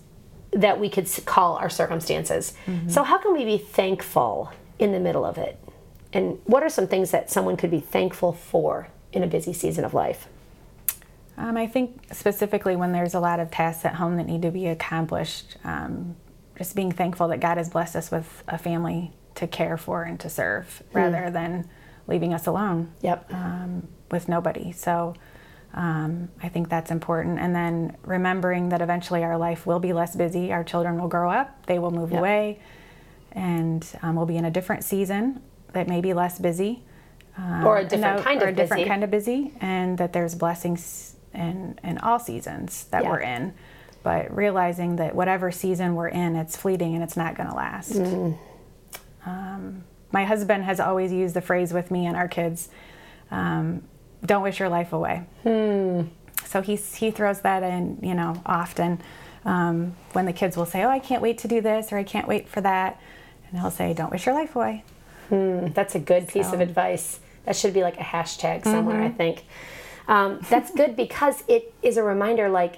that 0.51 0.77
we 0.77 0.89
could 0.89 1.09
call 1.25 1.55
our 1.55 1.69
circumstances. 1.69 2.53
So 2.87 3.03
how 3.03 3.17
can 3.17 3.33
we 3.33 3.45
be 3.45 3.57
thankful 3.57 4.51
in 4.77 4.91
the 4.91 4.99
middle 4.99 5.23
of 5.23 5.37
it? 5.37 5.57
And 6.11 6.39
what 6.43 6.61
are 6.61 6.69
some 6.69 6.87
things 6.87 7.11
that 7.11 7.31
someone 7.31 7.55
could 7.55 7.71
be 7.71 7.79
thankful 7.79 8.33
for 8.33 8.89
in 9.13 9.23
a 9.23 9.27
busy 9.27 9.53
season 9.53 9.85
of 9.85 9.93
life? 9.93 10.27
Um, 11.37 11.57
I 11.57 11.67
think 11.67 12.01
specifically 12.13 12.75
when 12.75 12.91
there's 12.93 13.13
a 13.13 13.19
lot 13.19 13.39
of 13.39 13.51
tasks 13.51 13.83
at 13.85 13.95
home 13.95 14.15
that 14.17 14.25
need 14.25 14.41
to 14.43 14.51
be 14.51 14.67
accomplished, 14.67 15.57
um, 15.63 16.15
just 16.57 16.75
being 16.75 16.91
thankful 16.91 17.27
that 17.27 17.39
God 17.41 17.57
has 17.57 17.69
blessed 17.69 17.95
us 17.97 18.09
with 18.11 18.43
a 18.47 18.57
family 18.57 19.11
to 19.35 19.45
care 19.47 19.75
for 19.77 20.03
and 20.03 20.17
to 20.21 20.29
serve 20.29 20.81
rather 20.93 21.29
than 21.29 21.67
leaving 22.07 22.33
us 22.33 22.45
alone 22.47 22.93
Yep. 23.01 23.33
um, 23.33 23.87
with 24.09 24.29
nobody. 24.29 24.71
So 24.71 25.13
um, 25.73 26.29
I 26.41 26.47
think 26.47 26.69
that's 26.69 26.89
important. 26.89 27.39
And 27.39 27.53
then 27.53 27.97
remembering 28.03 28.69
that 28.69 28.81
eventually 28.81 29.23
our 29.25 29.37
life 29.37 29.65
will 29.65 29.79
be 29.79 29.91
less 29.91 30.15
busy. 30.15 30.53
Our 30.53 30.63
children 30.63 31.01
will 31.01 31.09
grow 31.09 31.29
up, 31.29 31.65
they 31.65 31.79
will 31.79 31.91
move 31.91 32.11
Yep. 32.11 32.19
away, 32.19 32.59
and 33.33 33.85
um, 34.01 34.15
we'll 34.15 34.25
be 34.25 34.37
in 34.37 34.45
a 34.45 34.51
different 34.51 34.85
season 34.85 35.41
that 35.73 35.89
may 35.89 35.99
be 35.99 36.13
less 36.13 36.39
busy. 36.39 36.83
Um, 37.37 37.65
Or 37.65 37.75
a 37.75 37.81
and 37.81 37.89
different 37.89 38.23
kind 38.23 38.41
or 38.41 38.47
a 38.47 38.53
different 38.53 38.79
busy. 38.83 38.89
kind 38.89 39.03
of 39.03 39.11
busy, 39.11 39.53
and 39.59 39.97
that 39.97 40.13
there's 40.13 40.35
blessings 40.35 41.14
in 41.35 41.79
in 41.83 41.97
all 41.99 42.19
seasons 42.19 42.85
that 42.91 43.03
Yeah. 43.03 43.09
we're 43.09 43.19
in. 43.19 43.53
But 44.03 44.35
realizing 44.35 44.97
that 44.97 45.15
whatever 45.15 45.51
season 45.51 45.95
we're 45.95 46.09
in, 46.09 46.35
it's 46.35 46.55
fleeting 46.55 46.93
and 46.93 47.03
it's 47.03 47.17
not 47.17 47.35
going 47.35 47.49
to 47.49 47.55
last. 47.55 47.93
Mm-hmm. 47.93 49.29
Um, 49.29 49.83
my 50.11 50.23
husband 50.25 50.63
has 50.65 50.79
always 50.79 51.11
used 51.11 51.33
the 51.35 51.41
phrase 51.41 51.73
with 51.73 51.89
me 51.91 52.05
and 52.05 52.15
our 52.15 52.27
kids 52.27 52.69
um, 53.31 53.81
don't 54.23 54.43
wish 54.43 54.59
your 54.59 54.69
life 54.69 54.93
away. 54.93 55.23
Hmm. 55.43 56.03
So 56.45 56.61
he, 56.61 56.75
he 56.75 57.09
throws 57.11 57.41
that 57.41 57.63
in, 57.63 57.97
you 58.03 58.13
know, 58.13 58.39
often 58.45 59.01
um, 59.43 59.95
when 60.13 60.25
the 60.25 60.33
kids 60.33 60.55
will 60.55 60.67
say, 60.67 60.83
Oh, 60.83 60.89
I 60.89 60.99
can't 60.99 61.21
wait 61.23 61.39
to 61.39 61.47
do 61.47 61.59
this 61.59 61.91
or 61.91 61.97
I 61.97 62.03
can't 62.03 62.27
wait 62.27 62.47
for 62.47 62.61
that. 62.61 63.01
And 63.49 63.59
he'll 63.59 63.71
say, 63.71 63.93
Don't 63.93 64.11
wish 64.11 64.27
your 64.27 64.35
life 64.35 64.55
away. 64.55 64.83
That's 65.31 65.95
a 65.95 65.99
good 65.99 66.27
piece 66.27 66.45
of 66.45 66.51
So- 66.51 66.57
Mm-hmm. 66.57 66.61
advice. 66.61 67.19
That 67.45 67.55
should 67.55 67.73
be 67.73 67.81
like 67.83 67.97
a 67.99 68.03
hashtag 68.03 68.63
somewhere, 68.63 69.01
I 69.03 69.09
think. 69.09 69.45
Um, 70.07 70.39
that's 70.49 70.71
good 70.71 70.95
because 70.95 71.43
it 71.47 71.73
is 71.81 71.97
a 71.97 72.03
reminder 72.03 72.49
like 72.49 72.77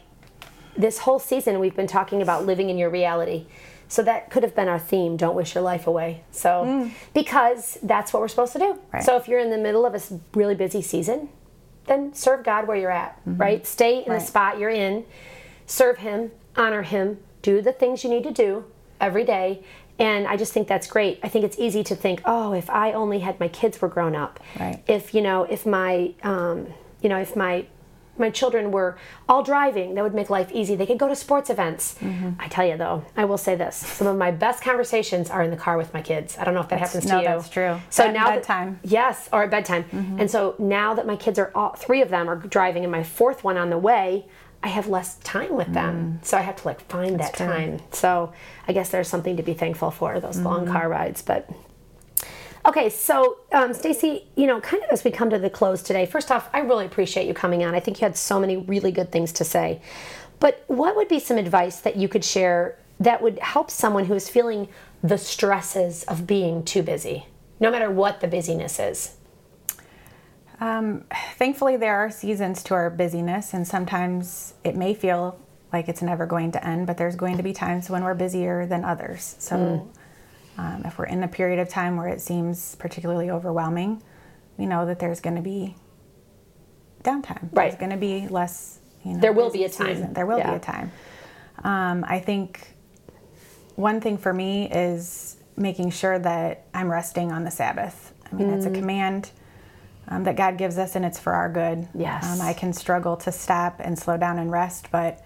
this 0.78 1.00
whole 1.00 1.20
season 1.20 1.60
we've 1.60 1.76
been 1.76 1.88
talking 1.88 2.22
about 2.22 2.46
living 2.46 2.70
in 2.70 2.78
your 2.78 2.90
reality. 2.90 3.46
So 3.90 4.04
that 4.04 4.30
could 4.30 4.44
have 4.44 4.54
been 4.56 4.68
our 4.68 4.80
theme, 4.80 5.16
don't 5.18 5.36
wish 5.36 5.56
your 5.56 5.64
life 5.64 5.88
away. 5.88 6.24
So 6.32 6.90
because 7.14 7.78
that's 7.82 8.12
what 8.14 8.20
we're 8.22 8.28
supposed 8.28 8.54
to 8.54 8.60
do. 8.60 8.74
Mm. 8.74 8.80
Right. 8.94 9.04
So 9.04 9.16
if 9.18 9.28
you're 9.28 9.40
in 9.40 9.50
the 9.50 9.58
middle 9.58 9.86
of 9.86 9.96
a 9.96 10.02
really 10.38 10.56
busy 10.56 10.82
season, 10.82 11.30
then 11.86 12.14
serve 12.14 12.44
God 12.44 12.68
where 12.68 12.76
you're 12.78 12.92
at, 12.92 13.20
right? 13.26 13.66
Stay 13.66 14.00
in 14.00 14.12
the 14.12 14.18
Mm-hmm. 14.20 14.26
Spot 14.28 14.60
you're 14.60 14.70
in. 14.70 15.06
Serve 15.66 15.98
him, 16.00 16.32
honor 16.58 16.82
him, 16.82 17.20
do 17.42 17.62
the 17.62 17.72
things 17.72 18.04
you 18.04 18.10
need 18.10 18.24
to 18.24 18.32
do 18.32 18.66
every 19.02 19.24
day. 19.24 19.64
And 20.00 20.28
I 20.28 20.36
just 20.38 20.54
think 20.54 20.68
that's 20.68 20.88
great. 20.88 21.20
I 21.24 21.30
think 21.30 21.44
it's 21.46 21.58
easy 21.58 21.84
to 21.86 21.96
think, 21.96 22.22
oh, 22.26 22.52
if 22.54 22.70
I 22.70 22.92
only 22.92 23.20
had 23.20 23.40
my 23.40 23.48
kids 23.48 23.82
were 23.82 23.88
grown 23.88 24.16
up, 24.16 24.40
Right. 24.60 24.82
if 24.88 25.14
you 25.14 25.22
know, 25.22 25.44
if 25.46 25.66
my, 25.66 26.14
um, 26.24 26.68
you 27.02 27.10
know, 27.10 27.18
if 27.20 27.36
my 27.36 27.66
my 28.20 28.32
children 28.32 28.72
were 28.72 28.98
all 29.30 29.44
driving, 29.44 29.94
that 29.94 30.04
would 30.04 30.16
make 30.16 30.32
life 30.32 30.50
easy. 30.52 30.76
They 30.76 30.88
could 30.88 30.98
go 30.98 31.08
to 31.08 31.16
sports 31.16 31.52
events. 31.52 31.96
Mm-hmm. 32.02 32.30
I 32.40 32.48
tell 32.48 32.66
you 32.66 32.76
though, 32.76 33.06
I 33.16 33.26
will 33.26 33.38
say 33.38 33.54
this: 33.56 33.76
some 33.76 34.08
of 34.08 34.18
my 34.18 34.32
best 34.32 34.64
conversations 34.64 35.30
are 35.30 35.44
in 35.44 35.52
the 35.52 35.58
car 35.58 35.78
with 35.78 35.94
my 35.94 36.02
kids. 36.02 36.36
I 36.40 36.44
don't 36.44 36.56
know 36.56 36.62
if 36.62 36.70
that 36.70 36.80
happens 36.80 37.06
to 37.06 37.12
no, 37.12 37.20
you. 37.20 37.26
that's 37.26 37.50
true. 37.50 37.80
So 37.92 38.06
At 38.06 38.14
now 38.14 38.26
that- 38.26 38.36
bedtime. 38.38 38.76
Mm-hmm. 38.78 38.88
yes, 38.90 39.30
or 39.32 39.44
at 39.44 39.52
bedtime. 39.52 39.86
And 40.20 40.32
so 40.32 40.56
now 40.58 40.96
that 40.96 41.06
my 41.06 41.16
kids 41.16 41.38
are 41.38 41.52
all 41.54 41.74
three 41.76 42.02
of 42.02 42.10
them 42.10 42.28
are 42.28 42.36
driving, 42.38 42.84
and 42.84 42.92
my 42.92 43.04
fourth 43.04 43.44
one 43.44 43.56
on 43.58 43.70
the 43.70 43.78
way, 43.78 44.26
I 44.64 44.70
have 44.70 44.88
less 44.88 45.18
time 45.20 45.54
with 45.56 45.72
them. 45.74 46.20
So 46.24 46.40
I 46.40 46.42
have 46.42 46.56
to 46.56 46.68
like 46.68 46.82
find 46.90 47.20
that 47.20 47.34
Mm. 47.34 47.38
true. 47.38 47.46
time. 47.46 47.80
So 47.92 48.34
I 48.68 48.74
guess 48.74 48.90
there's 48.90 49.08
something 49.08 49.38
to 49.38 49.44
be 49.44 49.54
thankful 49.54 49.92
for 49.92 50.20
those 50.20 50.40
long 50.40 50.64
Mm-hmm. 50.64 50.74
car 50.74 50.90
rides, 50.90 51.22
but. 51.22 51.48
Okay, 52.68 52.90
so 52.90 53.38
um, 53.54 53.74
Stacy, 53.74 54.28
you 54.36 54.46
know, 54.46 54.60
kind 54.60 54.84
of 54.84 54.90
as 54.90 55.06
we 55.06 55.12
come 55.12 55.30
to 55.30 55.40
the 55.40 55.50
close 55.50 55.82
today, 55.82 56.06
first 56.06 56.32
off, 56.32 56.50
I 56.54 56.60
really 56.60 56.86
appreciate 56.86 57.26
you 57.26 57.34
coming 57.34 57.64
on. 57.64 57.74
I 57.74 57.80
think 57.80 58.02
you 58.02 58.06
had 58.06 58.18
so 58.18 58.40
many 58.40 58.58
really 58.58 58.92
good 58.92 59.12
things 59.12 59.32
to 59.34 59.46
say. 59.46 59.82
But 60.40 60.64
what 60.68 60.96
would 60.98 61.08
be 61.08 61.20
some 61.20 61.38
advice 61.38 61.80
that 61.82 61.96
you 61.96 62.10
could 62.10 62.26
share 62.26 62.78
that 63.00 63.22
would 63.22 63.40
help 63.40 63.72
someone 63.72 64.06
who 64.06 64.16
is 64.16 64.30
feeling 64.30 64.68
the 65.02 65.18
stresses 65.18 66.04
of 66.06 66.28
being 66.28 66.64
too 66.64 66.84
busy, 66.84 67.28
no 67.60 67.72
matter 67.72 67.90
what 67.90 68.20
the 68.22 68.28
busyness 68.28 68.80
is? 68.80 69.16
Thankfully, 71.38 71.78
there 71.78 71.98
are 71.98 72.12
seasons 72.12 72.64
to 72.64 72.74
our 72.74 72.90
busyness, 72.90 73.54
and 73.54 73.68
sometimes 73.68 74.56
it 74.64 74.76
may 74.76 74.94
feel 74.94 75.40
like 75.72 75.88
it's 75.88 76.02
never 76.02 76.26
going 76.26 76.52
to 76.54 76.68
end, 76.68 76.88
but 76.88 76.98
there's 76.98 77.16
going 77.16 77.38
to 77.38 77.44
be 77.44 77.54
times 77.54 77.90
when 77.90 78.04
we're 78.04 78.16
busier 78.16 78.66
than 78.66 78.84
others. 78.84 79.36
So, 79.40 79.56
um, 80.58 80.84
if 80.86 80.98
we're 80.98 81.06
in 81.06 81.24
a 81.24 81.28
period 81.28 81.60
of 81.60 81.70
time 81.70 81.98
where 81.98 82.08
it 82.08 82.22
seems 82.22 82.76
particularly 82.76 83.30
overwhelming, 83.30 84.02
we 84.58 84.66
know 84.66 84.86
that 84.86 85.00
there's 85.00 85.20
going 85.20 85.36
to 85.36 85.42
be 85.42 85.76
downtime. 87.04 87.44
Right. 87.52 87.70
There's 87.70 87.76
going 87.76 87.92
to 87.92 87.98
be 87.98 88.28
less. 88.28 88.80
You 89.04 89.14
know, 89.14 89.20
There 89.20 89.34
will 89.34 89.52
be 89.52 89.64
a 89.64 89.70
time. 89.70 89.88
season. 89.96 90.14
There 90.14 90.26
will 90.26 90.40
Yeah. 90.40 90.52
be 90.52 90.56
a 90.58 90.60
time. 90.60 90.92
Um, 91.64 92.04
I 92.08 92.20
think 92.20 92.74
one 93.76 94.02
thing 94.02 94.18
for 94.18 94.34
me 94.34 94.70
is 94.70 95.38
making 95.56 95.92
sure 95.92 96.20
that 96.20 96.66
I'm 96.74 96.90
resting 96.92 97.32
on 97.32 97.44
the 97.44 97.52
Sabbath. 97.52 98.14
I 98.32 98.36
mean, 98.36 98.50
Mm. 98.50 98.58
it's 98.58 98.66
a 98.66 98.72
command 98.72 99.32
um, 100.10 100.24
that 100.24 100.36
God 100.38 100.58
gives 100.58 100.78
us, 100.78 100.96
and 100.96 101.04
it's 101.04 101.20
for 101.20 101.34
our 101.34 101.50
good. 101.50 101.88
Yes. 101.94 102.26
Um, 102.26 102.42
I 102.46 102.54
can 102.54 102.72
struggle 102.74 103.18
to 103.18 103.32
stop 103.32 103.76
and 103.80 103.98
slow 104.00 104.16
down 104.18 104.40
and 104.40 104.50
rest, 104.52 104.88
but 104.92 105.22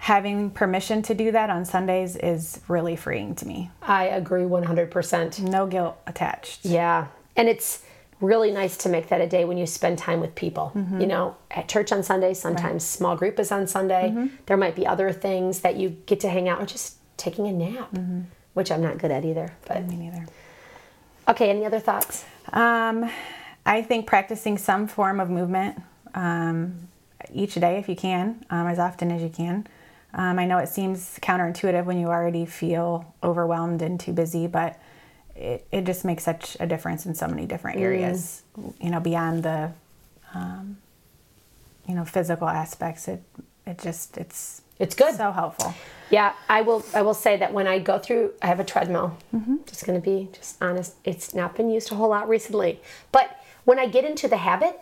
having 0.00 0.50
permission 0.50 1.02
to 1.02 1.14
do 1.14 1.30
that 1.30 1.50
on 1.50 1.64
Sundays 1.66 2.16
is 2.16 2.60
really 2.68 2.96
freeing 2.96 3.34
to 3.34 3.46
me. 3.46 3.70
I 3.82 4.04
agree 4.06 4.42
100%. 4.44 5.40
No 5.40 5.66
guilt 5.66 5.98
attached. 6.06 6.64
Yeah. 6.64 7.08
And 7.36 7.48
it's 7.48 7.82
really 8.18 8.50
nice 8.50 8.78
to 8.78 8.88
make 8.88 9.08
that 9.08 9.20
a 9.20 9.26
day 9.26 9.44
when 9.44 9.58
you 9.58 9.66
spend 9.66 9.98
time 9.98 10.20
with 10.20 10.34
people. 10.34 10.72
Mm-hmm. 10.74 11.02
You 11.02 11.06
know, 11.06 11.36
at 11.50 11.68
church 11.68 11.92
on 11.92 12.02
Sunday, 12.02 12.32
sometimes 12.32 12.82
small 12.84 13.14
group 13.14 13.38
is 13.38 13.52
on 13.52 13.66
Sunday. 13.66 14.08
Mm-hmm. 14.10 14.36
There 14.46 14.56
might 14.56 14.74
be 14.74 14.86
other 14.86 15.12
things 15.12 15.60
that 15.60 15.76
you 15.76 15.90
get 16.06 16.20
to 16.20 16.30
hang 16.30 16.48
out 16.48 16.62
or 16.62 16.66
just 16.66 16.96
taking 17.18 17.46
a 17.46 17.52
nap, 17.52 17.92
Mm-hmm. 17.92 18.22
which 18.54 18.72
I'm 18.72 18.80
not 18.82 18.96
good 18.96 19.10
at 19.10 19.26
either. 19.26 19.52
But 19.66 19.86
Me 19.86 19.96
neither. 19.96 20.24
okay, 21.28 21.50
any 21.50 21.66
other 21.66 21.78
thoughts? 21.78 22.24
Um, 22.54 23.10
I 23.66 23.82
think 23.82 24.06
practicing 24.06 24.56
some 24.56 24.86
form 24.86 25.20
of 25.20 25.28
movement 25.28 25.78
um, 26.14 26.88
each 27.32 27.54
day, 27.56 27.76
if 27.78 27.86
you 27.86 27.96
can, 27.96 28.44
um, 28.48 28.66
as 28.66 28.78
often 28.78 29.10
as 29.10 29.20
you 29.22 29.28
can. 29.28 29.66
Um, 30.14 30.38
I 30.38 30.44
know 30.46 30.58
it 30.58 30.68
seems 30.68 31.18
counterintuitive 31.22 31.84
when 31.84 31.98
you 32.00 32.08
already 32.08 32.44
feel 32.46 33.14
overwhelmed 33.22 33.80
and 33.82 33.98
too 34.00 34.12
busy, 34.12 34.46
but 34.46 34.78
it, 35.36 35.66
it 35.70 35.84
just 35.84 36.04
makes 36.04 36.24
such 36.24 36.56
a 36.60 36.66
difference 36.66 37.06
in 37.06 37.14
so 37.14 37.28
many 37.28 37.46
different 37.46 37.78
areas. 37.80 38.42
You 38.80 38.90
know, 38.90 39.00
beyond 39.00 39.42
the 39.44 39.72
um, 40.34 40.78
you 41.88 41.94
know 41.94 42.04
physical 42.04 42.48
aspects, 42.48 43.08
it 43.08 43.22
it 43.66 43.78
just 43.78 44.16
it's 44.18 44.62
It's 44.78 44.94
good. 44.94 45.14
so 45.14 45.30
helpful. 45.32 45.74
Yeah, 46.10 46.32
I 46.48 46.62
will. 46.62 46.84
I 46.92 47.02
will 47.02 47.14
say 47.14 47.36
that 47.36 47.52
when 47.52 47.68
I 47.68 47.78
go 47.78 47.98
through, 47.98 48.32
I 48.42 48.46
have 48.48 48.58
a 48.58 48.64
treadmill. 48.64 49.16
Mm-hmm. 49.32 49.58
Just 49.66 49.86
going 49.86 50.00
to 50.00 50.04
be 50.04 50.28
just 50.32 50.60
honest. 50.60 50.94
It's 51.04 51.34
not 51.34 51.54
been 51.56 51.70
used 51.70 51.92
a 51.92 51.94
whole 51.94 52.08
lot 52.08 52.28
recently, 52.28 52.80
but 53.12 53.40
when 53.64 53.78
I 53.78 53.86
get 53.86 54.04
into 54.04 54.26
the 54.26 54.38
habit, 54.38 54.78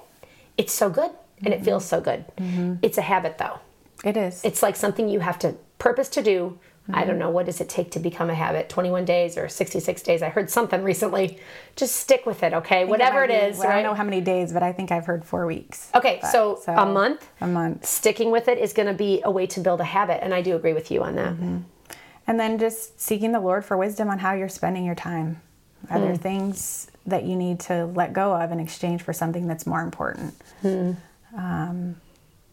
it's 0.56 0.72
so 0.72 0.88
good 0.88 1.10
and 1.44 1.52
it 1.52 1.62
feels 1.62 1.84
so 1.84 2.00
good. 2.00 2.24
Mm-hmm. 2.38 2.76
It's 2.82 2.96
a 2.96 3.02
habit 3.02 3.36
though. 3.38 3.58
It 4.04 4.16
is. 4.16 4.44
It's 4.44 4.62
like 4.62 4.76
something 4.76 5.08
you 5.08 5.20
have 5.20 5.38
to 5.40 5.54
purpose 5.78 6.08
to 6.10 6.22
do 6.22 6.58
I 6.90 7.04
don't 7.04 7.18
know 7.18 7.28
what 7.28 7.44
does 7.44 7.60
it 7.60 7.68
take 7.68 7.90
to 7.90 7.98
become 7.98 8.30
a 8.30 8.34
habit? 8.34 8.70
21 8.70 9.04
days 9.04 9.36
or 9.36 9.46
66 9.46 10.02
days? 10.02 10.22
I 10.22 10.30
heard 10.30 10.48
something 10.48 10.82
recently. 10.82 11.38
Just 11.76 11.96
stick 11.96 12.24
with 12.24 12.42
it, 12.42 12.54
okay? 12.54 12.86
Whatever 12.86 13.24
it 13.24 13.28
might 13.28 13.40
be- 13.40 13.46
is, 13.48 13.60
I 13.60 13.74
don't 13.74 13.82
know 13.82 13.92
how 13.92 14.04
many 14.04 14.22
days, 14.22 14.54
but 14.54 14.62
I 14.62 14.72
think 14.72 14.90
I've 14.90 15.04
heard 15.04 15.22
four 15.26 15.44
weeks. 15.44 15.90
Okay, 15.94 16.18
But- 16.22 16.30
so, 16.32 16.58
a 16.66 16.86
month. 16.86 17.28
A 17.42 17.46
month. 17.46 17.84
Sticking 17.84 18.30
with 18.30 18.48
it 18.48 18.56
is 18.56 18.72
going 18.72 18.88
to 18.88 18.94
be 18.94 19.20
a 19.22 19.30
way 19.30 19.46
to 19.48 19.60
build 19.60 19.82
a 19.82 19.84
habit, 19.84 20.24
and 20.24 20.32
I 20.32 20.40
do 20.40 20.56
agree 20.56 20.72
with 20.72 20.90
you 20.90 21.02
on 21.02 21.14
that. 21.16 21.34
And 22.26 22.40
then 22.40 22.56
just 22.58 22.98
seeking 22.98 23.32
the 23.32 23.40
Lord 23.40 23.66
for 23.66 23.76
wisdom 23.76 24.08
on 24.08 24.20
how 24.20 24.32
you're 24.32 24.48
spending 24.48 24.86
your 24.86 24.94
time. 24.94 25.42
Are 25.90 25.98
Hmm. 25.98 26.04
there 26.06 26.16
things 26.16 26.90
that 27.06 27.24
you 27.24 27.36
need 27.36 27.60
to 27.60 27.84
let 27.94 28.14
go 28.14 28.32
of 28.34 28.50
in 28.50 28.60
exchange 28.60 29.02
for 29.02 29.12
something 29.12 29.46
that's 29.46 29.66
more 29.66 29.82
important? 29.82 30.34
Hmm. 30.62 30.92
Um, 31.36 31.96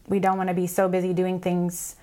we 0.08 0.18
don't 0.18 0.36
want 0.36 0.48
to 0.48 0.54
be 0.54 0.66
so 0.66 0.88
busy 0.88 1.12
doing 1.12 1.40
things 1.40 1.96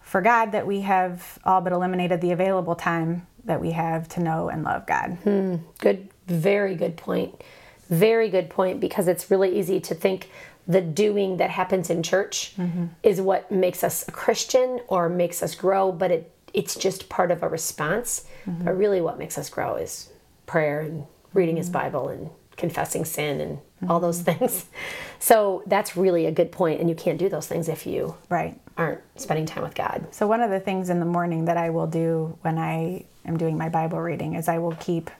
for 0.00 0.20
God 0.20 0.52
that 0.52 0.66
we 0.66 0.82
have 0.82 1.38
all 1.44 1.60
but 1.60 1.72
eliminated 1.72 2.20
the 2.20 2.32
available 2.32 2.74
time 2.74 3.26
that 3.44 3.60
we 3.60 3.72
have 3.72 4.08
to 4.10 4.20
know 4.20 4.48
and 4.48 4.62
love 4.64 4.86
God. 4.86 5.18
Hmm, 5.24 5.56
good, 5.78 6.08
very 6.26 6.74
good 6.74 6.96
point. 6.96 7.42
Very 7.88 8.28
good 8.28 8.50
point 8.50 8.80
because 8.80 9.08
it's 9.08 9.30
really 9.30 9.58
easy 9.58 9.80
to 9.80 9.94
think 9.94 10.30
the 10.66 10.80
doing 10.80 11.36
that 11.36 11.50
happens 11.50 11.90
in 11.90 12.02
church 12.02 12.54
mm-hmm. 12.56 12.86
is 13.02 13.20
what 13.20 13.50
makes 13.52 13.84
us 13.84 14.06
a 14.08 14.10
Christian 14.10 14.80
or 14.88 15.08
makes 15.08 15.42
us 15.42 15.54
grow, 15.54 15.92
but 15.92 16.10
it 16.10 16.32
it's 16.52 16.74
just 16.74 17.08
part 17.08 17.30
of 17.30 17.42
a 17.42 17.48
response. 17.48 18.24
Mm-hmm. 18.46 18.64
But 18.64 18.76
really, 18.76 19.00
what 19.00 19.18
makes 19.18 19.36
us 19.38 19.48
grow 19.48 19.76
is 19.76 20.10
prayer 20.46 20.80
and 20.80 21.06
reading 21.34 21.56
His 21.56 21.66
mm-hmm. 21.66 21.78
Bible 21.78 22.08
and 22.08 22.30
confessing 22.56 23.04
sin 23.04 23.40
and 23.40 23.58
all 23.88 24.00
those 24.00 24.22
mm-hmm. 24.22 24.38
things. 24.38 24.66
So 25.18 25.62
that's 25.66 25.96
really 25.96 26.26
a 26.26 26.30
good 26.30 26.52
point, 26.52 26.78
and 26.78 26.90
you 26.90 26.94
can't 26.94 27.18
do 27.18 27.30
those 27.30 27.46
things 27.46 27.68
if 27.70 27.86
you 27.86 28.14
Right. 28.28 28.60
aren't 28.76 29.00
spending 29.16 29.46
time 29.46 29.62
with 29.64 29.74
God. 29.74 30.06
So, 30.10 30.26
one 30.26 30.42
of 30.42 30.50
the 30.50 30.60
things 30.60 30.90
in 30.90 31.00
the 31.00 31.06
morning 31.06 31.46
that 31.46 31.56
I 31.56 31.70
will 31.70 31.86
do 31.86 32.36
when 32.42 32.58
I 32.58 33.06
am 33.24 33.38
doing 33.38 33.56
my 33.56 33.70
Bible 33.70 33.98
reading 33.98 34.34
is 34.34 34.46
I 34.46 34.58
will 34.58 34.76
keep 34.78 35.10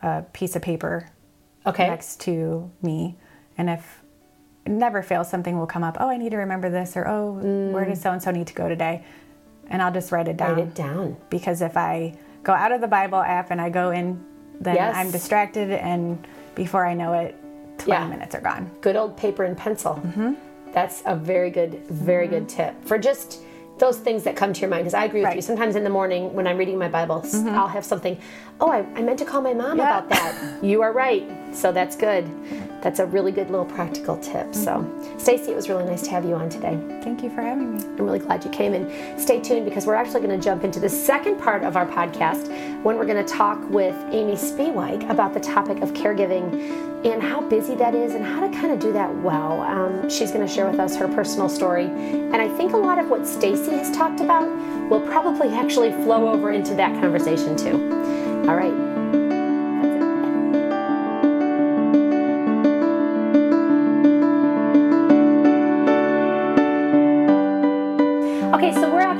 a 0.00 0.22
piece 0.32 0.54
of 0.54 0.62
paper 0.62 1.08
Okay. 1.66 1.88
next 1.88 2.20
to 2.22 2.70
me. 2.82 3.16
And 3.58 3.68
if 3.68 4.02
it 4.64 4.70
never 4.70 5.02
fails, 5.02 5.28
something 5.28 5.58
will 5.58 5.66
come 5.66 5.82
up. 5.82 5.96
Oh, 5.98 6.08
I 6.08 6.16
need 6.16 6.30
to 6.30 6.38
remember 6.38 6.70
this, 6.70 6.96
or 6.96 7.06
oh, 7.08 7.32
where 7.72 7.84
does 7.84 8.00
so 8.00 8.12
and 8.12 8.22
so 8.22 8.30
need 8.30 8.46
to 8.46 8.54
go 8.54 8.68
today? 8.68 9.04
And 9.68 9.82
I'll 9.82 9.92
just 9.92 10.12
write 10.12 10.28
it 10.28 10.36
down. 10.36 10.56
Write 10.56 10.68
it 10.68 10.74
down. 10.74 11.16
Because 11.30 11.62
if 11.62 11.76
I 11.76 12.14
go 12.44 12.52
out 12.52 12.70
of 12.70 12.80
the 12.80 12.88
Bible 12.88 13.18
app 13.18 13.50
and 13.50 13.60
I 13.60 13.70
go 13.70 13.90
in, 13.90 14.24
then 14.60 14.76
Yes. 14.76 14.94
I'm 14.96 15.10
distracted, 15.10 15.70
and 15.72 16.24
before 16.54 16.86
I 16.86 16.94
know 16.94 17.12
it, 17.14 17.36
20 17.78 17.90
Yeah. 17.90 18.08
minutes 18.08 18.34
are 18.34 18.40
gone. 18.40 18.70
good 18.80 18.96
old 18.96 19.16
paper 19.16 19.44
and 19.44 19.56
pencil. 19.56 19.94
Mm-hmm. 20.04 20.34
That's 20.72 21.02
a 21.06 21.14
very 21.16 21.50
good, 21.50 21.84
very 21.88 22.26
mm-hmm. 22.26 22.34
good 22.36 22.48
tip 22.48 22.84
for 22.84 22.98
just 22.98 23.42
those 23.78 23.98
things 23.98 24.22
that 24.24 24.36
come 24.36 24.52
to 24.52 24.60
your 24.60 24.70
mind. 24.70 24.84
Because 24.84 24.94
I 24.94 25.04
agree 25.04 25.20
with 25.20 25.28
Right. 25.28 25.36
you. 25.36 25.42
Sometimes 25.42 25.76
in 25.76 25.84
the 25.84 25.90
morning 25.90 26.32
when 26.34 26.46
I'm 26.46 26.56
reading 26.56 26.78
my 26.78 26.88
Bible, 26.88 27.20
mm-hmm. 27.22 27.48
I'll 27.48 27.68
have 27.68 27.84
something. 27.84 28.16
Oh, 28.64 28.70
I, 28.70 28.86
I 28.94 29.02
meant 29.02 29.18
to 29.18 29.24
call 29.24 29.42
my 29.42 29.52
mom 29.54 29.76
Yeah. 29.78 29.98
about 29.98 30.08
that. 30.10 30.62
you 30.62 30.82
are 30.82 30.92
right. 30.92 31.28
So 31.52 31.72
that's 31.72 31.96
good. 31.96 32.24
That's 32.80 33.00
a 33.00 33.06
really 33.06 33.32
good 33.32 33.50
little 33.50 33.64
practical 33.66 34.16
tip. 34.18 34.54
So, 34.54 34.84
Stacy, 35.18 35.50
it 35.50 35.56
was 35.56 35.68
really 35.68 35.84
nice 35.84 36.02
to 36.02 36.10
have 36.10 36.24
you 36.24 36.34
on 36.34 36.48
today. 36.48 36.78
Thank 37.02 37.22
you 37.24 37.30
for 37.30 37.40
having 37.42 37.76
me. 37.76 37.84
I'm 37.84 37.96
really 38.04 38.18
glad 38.20 38.44
you 38.44 38.50
came 38.50 38.72
and 38.74 39.20
stay 39.20 39.40
tuned 39.40 39.64
because 39.64 39.84
we're 39.84 39.94
actually 39.94 40.20
going 40.20 40.36
to 40.38 40.42
jump 40.44 40.62
into 40.64 40.78
the 40.80 40.88
second 40.88 41.38
part 41.40 41.62
of 41.64 41.76
our 41.76 41.86
podcast 41.86 42.48
when 42.84 42.96
we're 42.96 43.04
going 43.06 43.24
to 43.24 43.32
talk 43.32 43.58
with 43.70 43.94
Amy 44.12 44.34
Spiewak 44.34 45.08
about 45.10 45.34
the 45.34 45.40
topic 45.40 45.80
of 45.82 45.92
caregiving 45.92 47.04
and 47.04 47.20
how 47.22 47.40
busy 47.40 47.74
that 47.74 47.94
is 47.94 48.14
and 48.14 48.24
how 48.24 48.40
to 48.40 48.52
kind 48.56 48.72
of 48.72 48.78
do 48.78 48.92
that 48.92 49.12
well. 49.22 49.60
Um, 49.62 50.08
she's 50.08 50.30
going 50.32 50.46
to 50.46 50.52
share 50.52 50.68
with 50.70 50.78
us 50.80 50.96
her 50.96 51.08
personal 51.08 51.48
story. 51.48 51.86
And 51.86 52.36
I 52.36 52.48
think 52.56 52.72
a 52.72 52.76
lot 52.76 52.98
of 52.98 53.10
what 53.10 53.26
Stacy 53.26 53.72
has 53.72 53.94
talked 53.96 54.20
about 54.20 54.48
will 54.88 55.00
probably 55.00 55.48
actually 55.48 55.90
flow 56.04 56.28
over 56.30 56.50
into 56.52 56.74
that 56.76 57.00
conversation 57.00 57.56
too. 57.56 58.31
All 58.48 58.56
right. 58.56 58.81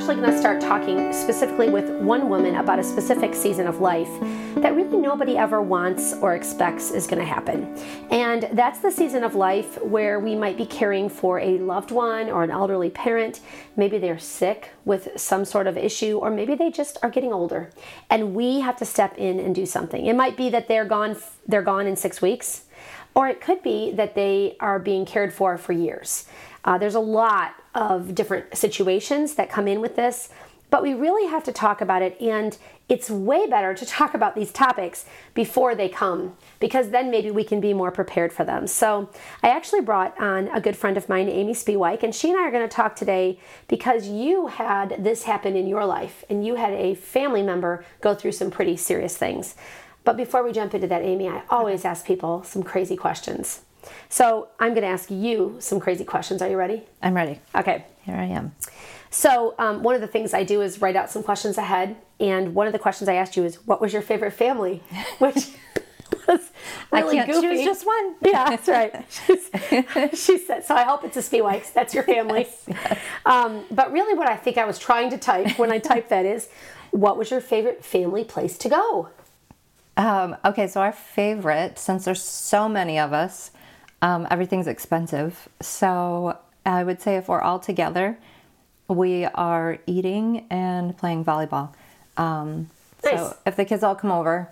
Actually 0.03 0.19
going 0.19 0.31
to 0.33 0.37
start 0.37 0.59
talking 0.59 1.13
specifically 1.13 1.69
with 1.69 1.89
one 2.01 2.27
woman 2.27 2.55
about 2.55 2.77
a 2.77 2.83
specific 2.83 3.33
season 3.33 3.67
of 3.67 3.79
life 3.79 4.09
that 4.55 4.75
really 4.75 4.97
nobody 4.97 5.37
ever 5.37 5.61
wants 5.61 6.13
or 6.15 6.35
expects 6.35 6.91
is 6.91 7.07
going 7.07 7.19
to 7.19 7.25
happen. 7.25 7.73
And 8.11 8.49
that's 8.51 8.79
the 8.79 8.91
season 8.91 9.23
of 9.23 9.33
life 9.33 9.81
where 9.81 10.19
we 10.19 10.35
might 10.35 10.57
be 10.57 10.65
caring 10.65 11.07
for 11.07 11.39
a 11.39 11.57
loved 11.57 11.91
one 11.91 12.29
or 12.29 12.43
an 12.43 12.51
elderly 12.51 12.89
parent. 12.89 13.39
Maybe 13.77 13.97
they're 13.97 14.19
sick 14.19 14.71
with 14.83 15.07
some 15.15 15.45
sort 15.45 15.67
of 15.67 15.77
issue, 15.77 16.17
or 16.17 16.29
maybe 16.29 16.53
they 16.53 16.69
just 16.69 16.97
are 17.01 17.09
getting 17.09 17.31
older. 17.31 17.69
And 18.09 18.35
we 18.35 18.59
have 18.59 18.75
to 18.79 18.85
step 18.85 19.17
in 19.17 19.39
and 19.39 19.55
do 19.55 19.65
something. 19.65 20.05
It 20.05 20.17
might 20.17 20.35
be 20.35 20.49
that 20.49 20.67
they're 20.67 20.83
gone 20.83 21.15
they're 21.47 21.61
gone 21.61 21.87
in 21.87 21.95
6 21.95 22.21
weeks, 22.21 22.65
or 23.15 23.29
it 23.29 23.39
could 23.39 23.63
be 23.63 23.93
that 23.93 24.15
they 24.15 24.57
are 24.59 24.79
being 24.79 25.05
cared 25.05 25.33
for 25.33 25.57
for 25.57 25.71
years. 25.71 26.25
Uh, 26.65 26.77
there's 26.77 26.95
a 26.95 26.99
lot 26.99 27.55
of 27.75 28.15
different 28.15 28.55
situations 28.55 29.35
that 29.35 29.49
come 29.49 29.67
in 29.67 29.81
with 29.81 29.95
this, 29.95 30.29
but 30.69 30.81
we 30.81 30.93
really 30.95 31.29
have 31.29 31.43
to 31.43 31.51
talk 31.51 31.81
about 31.81 32.01
it. 32.01 32.19
And 32.19 32.57
it's 32.89 33.09
way 33.09 33.47
better 33.47 33.73
to 33.73 33.85
talk 33.85 34.13
about 34.13 34.35
these 34.35 34.51
topics 34.51 35.05
before 35.33 35.75
they 35.75 35.87
come 35.87 36.35
because 36.59 36.89
then 36.89 37.11
maybe 37.11 37.31
we 37.31 37.43
can 37.43 37.61
be 37.61 37.73
more 37.73 37.91
prepared 37.91 38.33
for 38.33 38.43
them. 38.43 38.65
So 38.67 39.09
I 39.41 39.49
actually 39.49 39.81
brought 39.81 40.19
on 40.19 40.47
a 40.47 40.59
good 40.59 40.75
friend 40.75 40.97
of 40.97 41.07
mine, 41.07 41.29
Amy 41.29 41.53
Spiewak, 41.53 42.03
and 42.03 42.13
she 42.13 42.31
and 42.31 42.39
I 42.39 42.47
are 42.47 42.51
going 42.51 42.67
to 42.67 42.75
talk 42.75 42.95
today 42.95 43.39
because 43.67 44.07
you 44.07 44.47
had 44.47 45.03
this 45.03 45.23
happen 45.23 45.55
in 45.55 45.67
your 45.67 45.85
life 45.85 46.25
and 46.29 46.45
you 46.45 46.55
had 46.55 46.73
a 46.73 46.95
family 46.95 47.43
member 47.43 47.85
go 48.01 48.15
through 48.15 48.33
some 48.33 48.51
pretty 48.51 48.75
serious 48.75 49.15
things. 49.15 49.55
But 50.03 50.17
before 50.17 50.43
we 50.43 50.51
jump 50.51 50.73
into 50.73 50.87
that, 50.87 51.03
Amy, 51.03 51.29
I 51.29 51.43
always 51.49 51.85
ask 51.85 52.05
people 52.05 52.43
some 52.43 52.63
crazy 52.63 52.97
questions. 52.97 53.61
So 54.09 54.49
I'm 54.59 54.69
going 54.69 54.83
to 54.83 54.87
ask 54.87 55.09
you 55.11 55.57
some 55.59 55.79
crazy 55.79 56.03
questions. 56.03 56.41
Are 56.41 56.49
you 56.49 56.57
ready? 56.57 56.83
I'm 57.01 57.13
ready. 57.13 57.39
Okay. 57.55 57.85
Here 58.03 58.15
I 58.15 58.25
am. 58.25 58.53
So 59.09 59.53
um, 59.59 59.83
one 59.83 59.95
of 59.95 60.01
the 60.01 60.07
things 60.07 60.33
I 60.33 60.43
do 60.43 60.61
is 60.61 60.81
write 60.81 60.95
out 60.95 61.09
some 61.09 61.23
questions 61.23 61.57
ahead, 61.57 61.95
and 62.19 62.55
one 62.55 62.65
of 62.67 62.73
the 62.73 62.79
questions 62.79 63.07
I 63.07 63.13
asked 63.13 63.37
you 63.37 63.43
is, 63.43 63.55
"What 63.67 63.79
was 63.79 63.93
your 63.93 64.01
favorite 64.01 64.31
family?" 64.31 64.81
Which 65.19 65.49
was 66.27 66.51
really 66.91 67.19
I 67.19 67.25
can't 67.25 67.31
goofy. 67.31 67.47
choose 67.47 67.63
just 67.65 67.85
one. 67.85 68.15
Yeah, 68.23 68.49
that's 68.49 68.67
right. 68.67 69.05
She 70.17 70.37
said, 70.37 70.65
so 70.65 70.75
I 70.75 70.83
hope 70.83 71.03
it's 71.03 71.17
a 71.17 71.21
Spiewikes. 71.21 71.73
That's 71.73 71.93
your 71.93 72.03
family. 72.03 72.47
Um, 73.25 73.65
but 73.71 73.91
really, 73.91 74.13
what 74.13 74.29
I 74.29 74.35
think 74.35 74.57
I 74.57 74.65
was 74.65 74.79
trying 74.79 75.09
to 75.11 75.17
type 75.17 75.57
when 75.59 75.71
I 75.71 75.79
typed 75.79 76.09
that 76.09 76.25
is, 76.25 76.49
what 76.91 77.17
was 77.17 77.29
your 77.31 77.41
favorite 77.41 77.83
family 77.83 78.23
place 78.23 78.57
to 78.59 78.69
go? 78.69 79.09
Um, 79.97 80.37
okay, 80.43 80.67
so 80.67 80.81
our 80.81 80.91
favorite, 80.91 81.77
since 81.77 82.05
there's 82.05 82.21
so 82.23 82.67
many 82.67 82.97
of 82.97 83.13
us, 83.13 83.51
um, 84.03 84.27
everything's 84.29 84.67
expensive. 84.67 85.49
So 85.61 86.37
I 86.65 86.83
would 86.83 87.01
say 87.01 87.15
if 87.17 87.27
we're 87.27 87.41
all 87.41 87.57
together, 87.57 88.19
we 88.87 89.25
are 89.25 89.79
eating 89.87 90.45
and 90.51 90.95
playing 90.95 91.25
volleyball. 91.25 91.73
Um, 92.17 92.69
Nice. 93.03 93.19
So 93.19 93.37
if 93.45 93.55
the 93.57 93.65
kids 93.65 93.83
all 93.83 93.95
come 93.95 94.11
over, 94.11 94.49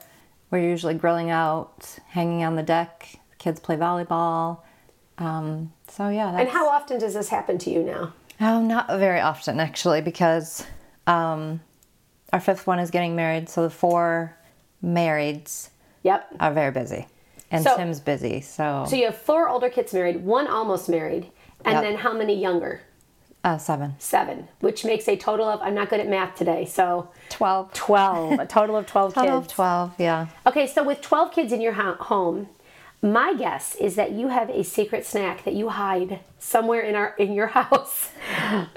we're 0.50 0.68
usually 0.68 0.94
grilling 0.96 1.30
out, 1.30 1.98
hanging 2.08 2.44
on 2.44 2.56
the 2.58 2.64
deck. 2.64 3.20
Kids 3.38 3.60
play 3.62 3.78
volleyball. 3.78 4.60
Um, 5.18 5.72
so 5.88 6.10
yeah, 6.10 6.32
that's, 6.32 6.42
And 6.42 6.50
how 6.50 6.68
often 6.70 7.00
does 7.00 7.14
this 7.14 7.30
happen 7.30 7.58
to 7.60 7.70
you 7.70 7.84
now? 7.84 8.14
Oh, 8.42 8.60
not 8.62 8.88
very 8.88 9.20
often 9.22 9.60
actually, 9.60 10.02
because 10.02 10.66
um, 11.08 11.62
our 12.34 12.40
fifth 12.42 12.68
one 12.68 12.80
is 12.80 12.92
getting 12.92 13.16
married, 13.16 13.48
so 13.48 13.62
the 13.64 13.70
four 13.70 14.36
marrieds 14.84 15.70
Yep. 16.04 16.36
are 16.40 16.52
very 16.52 16.72
busy, 16.72 17.06
and 17.52 17.64
So- 17.64 17.76
Tim's 17.76 18.00
busy. 18.00 18.42
So, 18.42 18.86
So 18.88 18.96
you 18.96 19.06
have 19.06 19.18
four 19.18 19.50
older 19.50 19.70
kids 19.70 19.94
married, 19.94 20.24
one 20.26 20.48
almost 20.48 20.90
married, 20.90 21.30
and 21.66 21.74
Yep. 21.76 21.84
then 21.84 21.96
how 21.98 22.14
many 22.14 22.34
younger? 22.36 22.82
uh, 23.44 23.58
seven, 23.58 23.96
Seven, 23.98 24.48
which 24.60 24.86
makes 24.86 25.08
a 25.08 25.16
total 25.18 25.48
of, 25.50 25.60
I'm 25.64 25.74
not 25.74 25.90
good 25.90 26.00
at 26.00 26.08
math 26.08 26.36
today, 26.36 26.64
so 26.64 27.08
twelve, 27.30 27.74
12, 27.74 28.40
a 28.40 28.46
total 28.58 28.78
of 28.78 28.86
12 28.86 29.16
total 29.16 29.40
kids. 29.40 29.48
of 29.48 29.54
twelve. 29.56 29.92
Yeah. 29.98 30.28
Okay, 30.46 30.68
so 30.68 30.84
with 30.84 31.02
12 31.02 31.32
kids 31.32 31.52
in 31.52 31.60
your 31.60 31.74
home, 31.74 32.50
my 33.02 33.34
guess 33.34 33.74
is 33.76 33.96
that 33.96 34.12
you 34.12 34.28
have 34.28 34.52
a 34.52 34.64
secret 34.64 35.08
snack 35.08 35.44
that 35.46 35.56
you 35.56 35.70
hide 35.70 36.20
somewhere 36.38 36.82
in 36.82 36.94
our 36.94 37.16
in 37.18 37.34
your 37.34 37.48
house 37.60 38.12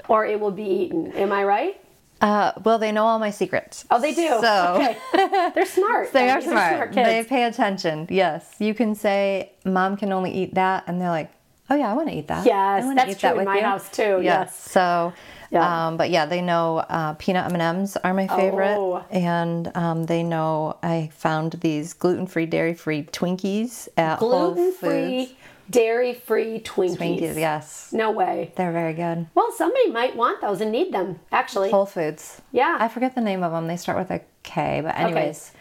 or 0.09 0.25
it 0.25 0.39
will 0.39 0.49
be 0.49 0.63
eaten. 0.63 1.11
Am 1.11 1.31
I 1.31 1.43
right? 1.43 1.79
Uh, 2.25 2.51
well, 2.63 2.79
they 2.79 2.91
know 2.91 3.05
all 3.05 3.19
my 3.19 3.29
secrets. 3.29 3.85
Oh, 3.91 3.99
they 4.01 4.13
do. 4.13 4.27
So 4.41 4.75
okay. 4.79 4.97
They're 5.53 5.65
smart. 5.65 6.11
they 6.11 6.29
are 6.29 6.41
smart. 6.41 6.91
kids. 6.93 7.07
They 7.07 7.23
pay 7.23 7.43
attention. 7.43 8.07
Yes, 8.09 8.55
you 8.59 8.73
can 8.73 8.95
say, 8.95 9.51
"Mom 9.63 9.95
can 9.95 10.11
only 10.11 10.31
eat 10.31 10.55
that," 10.55 10.83
and 10.87 10.99
they're 10.99 11.09
like, 11.09 11.29
"Oh 11.69 11.75
yeah, 11.75 11.91
I 11.91 11.93
want 11.93 12.09
to 12.09 12.15
eat 12.15 12.27
that." 12.29 12.45
Yes, 12.45 12.83
that's 12.95 13.11
eat 13.11 13.19
true 13.19 13.29
that 13.29 13.37
in 13.37 13.45
my 13.45 13.57
you." 13.57 13.61
house, 13.63 13.89
too, 13.89 14.21
yes. 14.23 14.55
So, 14.71 15.13
Yeah. 15.51 15.87
um, 15.87 15.97
but 15.97 16.09
yeah, 16.09 16.25
they 16.25 16.41
know 16.41 16.77
uh, 16.89 17.13
peanut 17.19 17.45
M 17.45 17.53
and 17.53 17.61
M's 17.61 17.95
are 17.97 18.13
my 18.13 18.27
favorite, 18.27 18.75
Oh. 18.77 19.03
and 19.11 19.71
um, 19.75 20.05
they 20.05 20.23
know 20.23 20.77
I 20.81 21.11
found 21.13 21.53
these 21.61 21.93
gluten 21.93 22.25
free, 22.25 22.47
dairy 22.47 22.73
free 22.73 23.03
Twinkies 23.03 23.87
at 23.97 24.17
Whole 24.19 24.53
gluten-free, 24.55 25.37
Foods. 25.65 25.75
Dairy-free 25.77 26.59
Twinkies. 26.61 26.97
Twinkies, 26.97 27.35
yes. 27.39 27.89
No 27.93 28.11
way. 28.11 28.51
They're 28.55 28.71
very 28.71 28.93
good. 28.93 29.27
Well, 29.35 29.51
somebody 29.51 29.89
might 29.91 30.15
want 30.15 30.41
those 30.41 30.61
and 30.61 30.71
need 30.71 30.93
them, 30.93 31.19
actually. 31.31 31.71
Whole 31.71 31.85
Foods. 31.85 32.41
Yeah. 32.51 32.77
I 32.79 32.87
forget 32.87 33.15
the 33.15 33.21
name 33.21 33.43
of 33.43 33.51
them. 33.51 33.67
They 33.67 33.77
start 33.77 33.97
with 33.97 34.11
a 34.11 34.21
K, 34.43 34.81
but 34.83 34.95
anyways, 34.97 35.51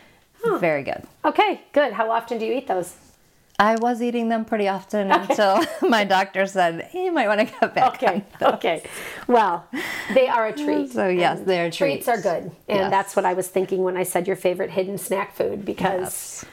very 0.59 0.83
good. 0.83 1.03
Okay, 1.25 1.63
good. 1.73 1.93
How 1.95 2.11
often 2.11 2.39
do 2.39 2.45
you 2.45 2.53
eat 2.55 2.67
those? 2.67 2.97
I 3.57 3.77
was 3.77 4.03
eating 4.03 4.31
them 4.31 4.45
pretty 4.45 4.67
often 4.67 5.13
until 5.13 5.65
my 5.89 6.03
doctor 6.03 6.45
said, 6.47 6.83
hey, 6.91 7.05
you 7.05 7.13
might 7.13 7.29
want 7.29 7.39
to 7.41 7.47
cut 7.47 7.73
back. 7.73 7.95
Okay, 8.03 8.25
okay. 8.43 8.83
Well, 9.29 9.65
they 10.13 10.27
are 10.27 10.49
a 10.49 10.53
treat. 10.57 10.91
So, 10.91 11.07
yes, 11.09 11.41
they're 11.47 11.71
treats. 11.71 12.05
treats. 12.05 12.09
are 12.09 12.21
good, 12.21 12.43
and 12.69 12.79
Yes. 12.81 12.91
that's 12.91 13.15
what 13.15 13.25
I 13.25 13.33
was 13.35 13.47
thinking 13.47 13.85
when 13.85 13.97
I 13.97 14.03
said 14.03 14.27
your 14.27 14.35
favorite 14.37 14.71
hidden 14.71 14.99
snack 14.99 15.37
food 15.37 15.65
because 15.65 16.01
Yes. 16.01 16.45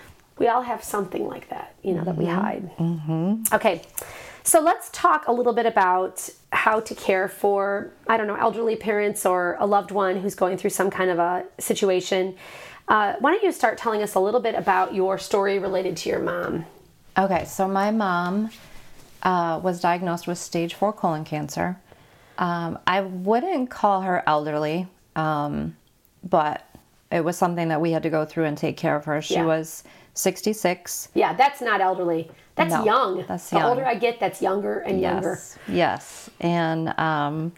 We 0.42 0.48
all 0.48 0.64
have 0.64 0.84
something 0.84 1.28
like 1.28 1.50
that, 1.50 1.76
you 1.84 1.94
know, 1.94 2.04
that 2.04 2.18
we 2.18 2.26
hide. 2.26 2.68
Mm-hmm. 2.78 3.44
Okay, 3.54 3.84
so 4.42 4.60
let's 4.60 4.90
talk 4.92 5.28
a 5.28 5.32
little 5.32 5.54
bit 5.54 5.68
about 5.68 6.28
how 6.52 6.80
to 6.80 6.96
care 6.96 7.28
for 7.28 7.92
I 8.08 8.18
don't 8.18 8.26
know 8.26 8.36
elderly 8.36 8.76
parents 8.76 9.24
or 9.24 9.56
a 9.60 9.68
loved 9.68 9.92
one 9.92 10.20
who's 10.20 10.34
going 10.34 10.58
through 10.58 10.72
some 10.72 10.90
kind 10.90 11.12
of 11.12 11.20
a 11.20 11.46
situation. 11.60 12.36
Uh, 12.88 13.14
why 13.20 13.34
don't 13.34 13.44
you 13.44 13.52
start 13.52 13.78
telling 13.78 14.02
us 14.02 14.16
a 14.16 14.20
little 14.20 14.40
bit 14.40 14.56
about 14.56 14.96
your 14.96 15.20
story 15.20 15.60
related 15.60 15.96
to 15.98 16.10
your 16.10 16.20
mom? 16.20 16.66
Okay, 17.16 17.46
so 17.46 17.68
my 17.68 17.92
mom 17.92 18.50
uh, 19.22 19.60
was 19.62 19.80
diagnosed 19.80 20.26
with 20.26 20.40
stage 20.40 20.74
four 20.74 20.92
colon 20.92 21.24
cancer. 21.24 21.78
Um, 22.40 22.80
I 22.88 23.02
wouldn't 23.02 23.70
call 23.70 24.02
her 24.02 24.24
elderly, 24.26 24.88
um, 25.16 25.78
but 26.24 26.68
it 27.12 27.24
was 27.24 27.38
something 27.38 27.68
that 27.68 27.80
we 27.82 27.92
had 27.92 28.04
to 28.04 28.10
go 28.10 28.26
through 28.26 28.46
and 28.46 28.58
take 28.58 28.78
care 28.78 28.96
of 28.96 29.06
her. 29.06 29.22
She 29.22 29.36
Yeah. 29.36 29.46
was 29.46 29.84
66. 30.14 31.10
Yeah, 31.14 31.34
that's 31.34 31.62
not 31.62 31.82
elderly. 31.82 32.30
That's 32.56 32.74
No, 32.74 32.84
young. 32.84 33.26
that's 33.28 33.50
the 33.50 33.58
young. 33.58 33.70
older 33.70 33.86
I 33.86 33.96
get, 33.96 34.20
that's 34.20 34.42
younger 34.42 34.80
and 34.80 35.00
younger. 35.02 35.32
Yes, 35.32 35.58
yes. 35.68 36.30
And 36.42 36.98
um, 37.00 37.54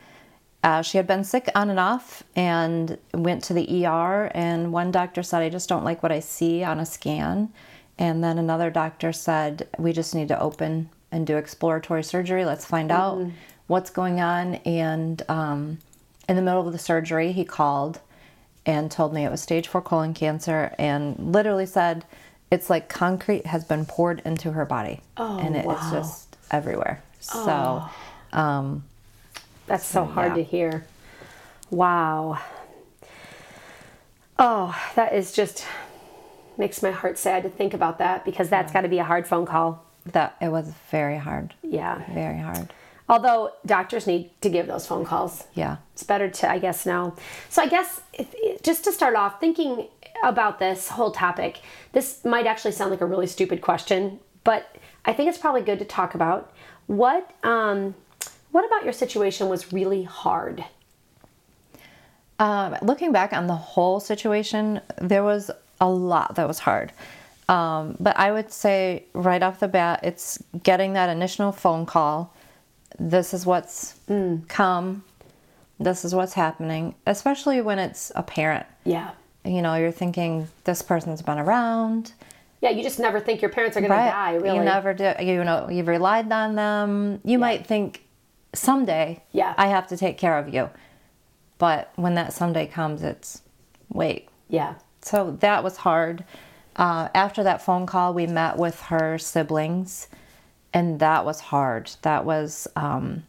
uh, 0.63 0.81
she 0.81 0.97
had 0.97 1.07
been 1.07 1.23
sick 1.23 1.49
on 1.55 1.69
and 1.69 1.79
off 1.79 2.23
and 2.35 2.97
went 3.13 3.43
to 3.45 3.53
the 3.53 3.85
ER. 3.85 4.31
And 4.33 4.71
one 4.71 4.91
doctor 4.91 5.23
said, 5.23 5.41
I 5.41 5.49
just 5.49 5.67
don't 5.67 5.83
like 5.83 6.03
what 6.03 6.11
I 6.11 6.19
see 6.19 6.63
on 6.63 6.79
a 6.79 6.85
scan. 6.85 7.51
And 7.97 8.23
then 8.23 8.37
another 8.37 8.69
doctor 8.69 9.11
said, 9.11 9.67
We 9.77 9.91
just 9.93 10.15
need 10.15 10.27
to 10.29 10.39
open 10.39 10.89
and 11.11 11.27
do 11.27 11.37
exploratory 11.37 12.03
surgery. 12.03 12.45
Let's 12.45 12.65
find 12.65 12.91
out 12.91 13.23
what's 13.67 13.89
going 13.89 14.19
on. 14.19 14.55
And 14.65 15.21
um, 15.29 15.79
in 16.29 16.35
the 16.35 16.41
middle 16.41 16.65
of 16.65 16.71
the 16.71 16.79
surgery, 16.79 17.31
he 17.31 17.45
called 17.45 17.99
and 18.65 18.89
told 18.89 19.13
me 19.13 19.25
it 19.25 19.29
was 19.31 19.41
stage 19.41 19.67
four 19.67 19.81
colon 19.81 20.13
cancer 20.13 20.73
and 20.79 21.17
literally 21.19 21.65
said, 21.65 22.05
It's 22.53 22.69
like 22.69 22.87
concrete 22.87 23.47
has 23.47 23.63
been 23.63 23.85
poured 23.85 24.21
into 24.25 24.51
her 24.51 24.63
body. 24.63 25.01
and 25.17 25.55
it 25.55 25.61
is 25.61 25.65
wow. 25.65 25.89
just 25.91 26.37
everywhere. 26.51 27.01
So, 27.19 27.83
um, 28.31 28.83
That's 29.65 29.85
so 29.85 30.05
hard 30.05 30.33
yeah. 30.33 30.35
to 30.35 30.43
hear. 30.43 30.85
Wow. 31.71 32.39
Oh, 34.37 34.79
that 34.95 35.13
is 35.13 35.31
just 35.31 35.65
makes 36.55 36.83
my 36.83 36.91
heart 36.91 37.17
sad 37.17 37.41
to 37.41 37.49
think 37.49 37.73
about 37.73 37.97
that 37.97 38.23
because 38.23 38.49
that's 38.49 38.71
got 38.71 38.81
to 38.81 38.87
be 38.87 38.99
a 38.99 39.03
hard 39.03 39.25
phone 39.25 39.47
call. 39.47 39.83
that 40.05 40.35
it 40.39 40.49
was 40.49 40.71
very 40.91 41.17
hard. 41.17 41.55
Yeah. 41.63 42.03
Very 42.13 42.37
hard. 42.37 42.71
Although 43.09 43.51
doctors 43.65 44.05
need 44.05 44.29
to 44.41 44.49
give 44.49 44.67
those 44.67 44.85
phone 44.85 45.05
calls. 45.05 45.45
Yeah. 45.55 45.77
It's 45.93 46.03
better 46.03 46.29
to, 46.29 46.51
I 46.51 46.59
guess, 46.59 46.85
know. 46.85 47.15
So, 47.49 47.63
I 47.63 47.67
guess 47.67 48.01
if, 48.13 48.61
just 48.61 48.83
to 48.83 48.91
start 48.91 49.15
off, 49.15 49.39
thinking 49.39 49.87
about 50.23 50.59
this 50.59 50.89
whole 50.89 51.11
topic, 51.11 51.59
this 51.91 52.23
might 52.25 52.47
actually 52.47 52.71
sound 52.71 52.91
like 52.91 53.01
a 53.01 53.05
really 53.05 53.27
stupid 53.27 53.61
question, 53.61 54.19
but 54.43 54.75
I 55.05 55.13
think 55.13 55.29
it's 55.29 55.37
probably 55.37 55.61
good 55.61 55.79
to 55.79 55.85
talk 55.85 56.15
about. 56.15 56.53
What, 56.87 57.31
um, 57.43 57.95
what 58.51 58.65
about 58.65 58.83
your 58.83 58.93
situation 58.93 59.49
was 59.49 59.73
really 59.73 60.03
hard? 60.03 60.63
Um, 62.39 62.75
looking 62.81 63.11
back 63.11 63.33
on 63.33 63.47
the 63.47 63.55
whole 63.55 63.99
situation, 63.99 64.81
there 65.01 65.23
was 65.23 65.51
a 65.79 65.89
lot 65.89 66.35
that 66.35 66.47
was 66.47 66.59
hard. 66.59 66.91
Um, 67.49 67.97
but 67.99 68.17
I 68.17 68.31
would 68.31 68.51
say 68.51 69.05
right 69.13 69.43
off 69.43 69.59
the 69.59 69.67
bat, 69.67 69.99
it's 70.03 70.41
getting 70.63 70.93
that 70.93 71.09
initial 71.09 71.51
phone 71.51 71.85
call. 71.85 72.33
This 72.99 73.33
is 73.33 73.45
what's 73.45 73.95
come. 74.47 75.03
This 75.79 76.05
is 76.05 76.15
what's 76.15 76.33
happening, 76.33 76.95
especially 77.05 77.59
when 77.61 77.79
it's 77.79 78.11
a 78.15 78.23
parent. 78.23 78.65
Yeah. 78.85 79.11
You 79.45 79.61
know, 79.61 79.75
you're 79.75 79.91
thinking 79.91 80.47
this 80.63 80.81
person's 80.81 81.21
been 81.21 81.39
around. 81.39 82.13
Yeah, 82.61 82.69
you 82.69 82.81
just 82.81 82.99
never 82.99 83.19
think 83.19 83.41
your 83.41 83.51
parents 83.51 83.75
are 83.75 83.81
going 83.81 83.91
to 83.91 83.97
die, 83.97 84.35
really. 84.35 84.57
You 84.57 84.63
never 84.63 84.93
do. 84.93 85.13
You 85.19 85.43
know, 85.43 85.69
you've 85.69 85.87
relied 85.87 86.31
on 86.31 86.55
them. 86.55 87.19
You 87.25 87.37
might 87.37 87.67
think 87.67 88.03
someday, 88.53 89.21
Yeah. 89.31 89.53
I 89.57 89.67
have 89.67 89.87
to 89.87 89.97
take 89.97 90.17
care 90.17 90.37
of 90.37 90.53
you. 90.53 90.69
But 91.57 91.91
when 91.95 92.13
that 92.15 92.31
someday 92.33 92.67
comes, 92.67 93.03
it's 93.03 93.41
wait. 93.89 94.29
Yeah. 94.47 94.75
So 95.01 95.37
that 95.41 95.63
was 95.63 95.77
hard. 95.77 96.23
Uh, 96.75 97.09
after 97.13 97.43
that 97.43 97.61
phone 97.61 97.85
call, 97.85 98.13
we 98.13 98.27
met 98.27 98.57
with 98.57 98.79
her 98.83 99.17
siblings, 99.17 100.07
and 100.73 100.99
that 100.99 101.25
was 101.25 101.39
hard. 101.39 101.91
That 102.01 102.25
was 102.25 102.67
um, 102.75 103.23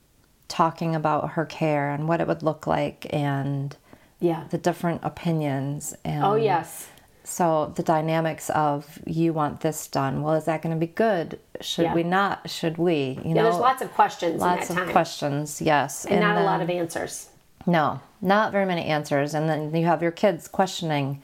talking 0.48 0.94
about 0.94 1.30
her 1.30 1.44
care 1.44 1.90
and 1.90 2.08
what 2.08 2.20
it 2.20 2.26
would 2.28 2.42
look 2.42 2.66
like, 2.66 3.06
and 3.10 3.76
Yeah. 4.24 4.44
the 4.50 4.58
different 4.58 5.00
opinions. 5.04 5.94
And 6.04 6.24
Oh, 6.24 6.34
yes. 6.34 6.88
so 7.24 7.72
the 7.76 7.82
dynamics 7.82 8.50
of 8.50 8.98
you 9.06 9.32
want 9.32 9.60
this 9.60 9.86
done. 9.88 10.22
Well, 10.22 10.34
is 10.34 10.44
that 10.46 10.62
going 10.62 10.74
to 10.74 10.80
be 10.80 10.92
good? 10.92 11.38
Should 11.60 11.84
Yeah. 11.86 11.94
we 11.94 12.02
not? 12.02 12.48
Should 12.50 12.76
we? 12.78 13.18
You 13.24 13.30
Yeah, 13.30 13.34
know, 13.34 13.42
there's 13.44 13.58
lots 13.70 13.82
of 13.82 13.92
questions 13.94 14.40
lots 14.40 14.70
of 14.70 14.76
time. 14.76 14.90
questions. 14.90 15.60
Yes, 15.60 16.04
And, 16.06 16.20
not 16.20 16.36
a 16.38 16.44
lot 16.44 16.60
of 16.60 16.70
answers. 16.70 17.28
no, 17.66 18.00
not 18.20 18.52
very 18.52 18.66
many 18.66 18.84
answers. 18.84 19.34
And 19.34 19.48
then 19.48 19.74
you 19.74 19.86
have 19.86 20.02
your 20.02 20.10
kids 20.12 20.48
questioning, 20.48 21.22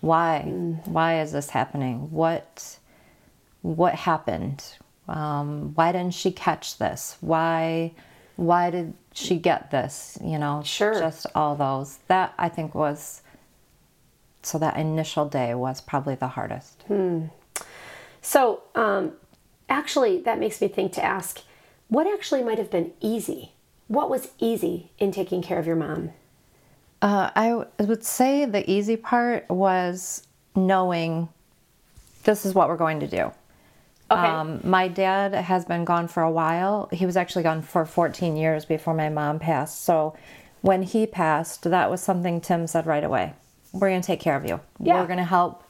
why? 0.00 0.44
Mm. 0.46 0.86
Why 0.88 1.20
is 1.20 1.32
this 1.32 1.50
happening? 1.50 2.08
What? 2.10 2.78
What 3.62 3.94
happened? 3.94 4.64
Um, 5.08 5.72
why 5.74 5.92
didn't 5.92 6.14
she 6.14 6.30
catch 6.32 6.78
this? 6.78 7.16
Why? 7.20 7.92
Why 8.42 8.70
did 8.70 8.94
she 9.14 9.38
get 9.38 9.70
this? 9.70 10.18
You 10.20 10.36
know, 10.36 10.62
Sure. 10.64 10.98
Just 10.98 11.26
all 11.32 11.54
those. 11.54 11.98
That 12.08 12.34
I 12.36 12.48
think 12.48 12.74
was. 12.74 13.22
So 14.42 14.58
that 14.58 14.76
initial 14.76 15.28
day 15.28 15.54
was 15.54 15.80
probably 15.80 16.16
the 16.16 16.26
hardest. 16.26 16.82
Hmm. 16.88 17.26
So, 18.20 18.64
um, 18.74 19.12
actually, 19.68 20.20
that 20.22 20.40
makes 20.40 20.60
me 20.60 20.66
think 20.66 20.92
to 20.94 21.04
ask 21.04 21.42
what 21.86 22.12
actually 22.12 22.42
might 22.42 22.58
have 22.58 22.70
been 22.70 22.92
easy? 23.00 23.52
What 23.86 24.10
was 24.10 24.30
easy 24.40 24.90
in 24.98 25.12
taking 25.12 25.42
care 25.42 25.58
of 25.58 25.66
your 25.66 25.76
mom? 25.76 26.10
Uh, 27.00 27.30
I 27.36 27.64
would 27.78 28.02
say 28.02 28.44
the 28.44 28.68
easy 28.68 28.96
part 28.96 29.48
was 29.48 30.26
knowing 30.56 31.28
this 32.24 32.44
is 32.44 32.54
what 32.54 32.68
we're 32.68 32.76
going 32.76 32.98
to 33.00 33.06
do. 33.06 33.30
Okay. 34.12 34.26
Um, 34.26 34.60
my 34.64 34.88
dad 34.88 35.34
has 35.34 35.64
been 35.64 35.84
gone 35.84 36.08
for 36.08 36.22
a 36.22 36.30
while. 36.30 36.88
He 36.92 37.06
was 37.06 37.16
actually 37.16 37.42
gone 37.42 37.62
for 37.62 37.84
14 37.84 38.36
years 38.36 38.64
before 38.64 38.94
my 38.94 39.08
mom 39.08 39.38
passed. 39.38 39.84
So 39.84 40.16
when 40.60 40.82
he 40.82 41.06
passed, 41.06 41.62
that 41.64 41.90
was 41.90 42.00
something 42.00 42.40
Tim 42.40 42.66
said 42.66 42.86
right 42.86 43.04
away. 43.04 43.34
We're 43.72 43.88
going 43.88 44.00
to 44.00 44.06
take 44.06 44.20
care 44.20 44.36
of 44.36 44.44
you. 44.46 44.60
Yeah. 44.80 45.00
We're 45.00 45.06
going 45.06 45.18
to 45.18 45.24
help 45.24 45.64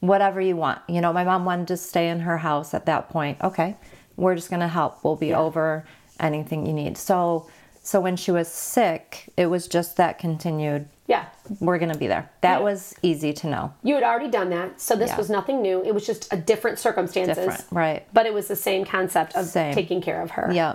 whatever 0.00 0.40
you 0.40 0.56
want. 0.56 0.80
You 0.88 1.00
know, 1.00 1.12
my 1.12 1.24
mom 1.24 1.44
wanted 1.44 1.68
to 1.68 1.76
stay 1.76 2.08
in 2.08 2.20
her 2.20 2.38
house 2.38 2.74
at 2.74 2.86
that 2.86 3.08
point. 3.08 3.38
Okay. 3.42 3.76
We're 4.16 4.34
just 4.34 4.50
going 4.50 4.60
to 4.60 4.68
help. 4.68 5.02
We'll 5.02 5.16
be 5.16 5.32
over 5.32 5.86
anything 6.20 6.66
you 6.66 6.72
need. 6.72 6.98
So 6.98 7.48
so 7.88 8.00
when 8.02 8.16
she 8.16 8.30
was 8.30 8.48
sick, 8.48 9.32
it 9.38 9.46
was 9.46 9.66
just 9.66 9.96
that 9.96 10.18
continued 10.18 10.86
yeah. 11.06 11.24
we're 11.58 11.78
going 11.78 11.90
to 11.90 11.96
be 11.98 12.06
there. 12.06 12.28
That 12.42 12.58
Yeah. 12.58 12.64
was 12.64 12.94
easy 13.00 13.32
to 13.32 13.46
know. 13.46 13.72
You 13.82 13.94
had 13.94 14.04
already 14.04 14.28
done 14.28 14.50
that, 14.50 14.78
so 14.78 14.94
this 14.94 15.08
Yeah. 15.08 15.16
was 15.16 15.30
nothing 15.30 15.62
new. 15.62 15.82
It 15.82 15.94
was 15.94 16.06
just 16.06 16.30
a 16.30 16.36
different 16.36 16.78
circumstances. 16.78 17.36
Different, 17.38 17.64
right. 17.70 18.06
But 18.12 18.26
it 18.26 18.34
was 18.34 18.46
the 18.46 18.56
same 18.56 18.84
concept 18.84 19.34
of 19.36 19.46
Same. 19.46 19.72
taking 19.72 20.02
care 20.02 20.20
of 20.20 20.32
her. 20.32 20.50
Yeah. 20.52 20.74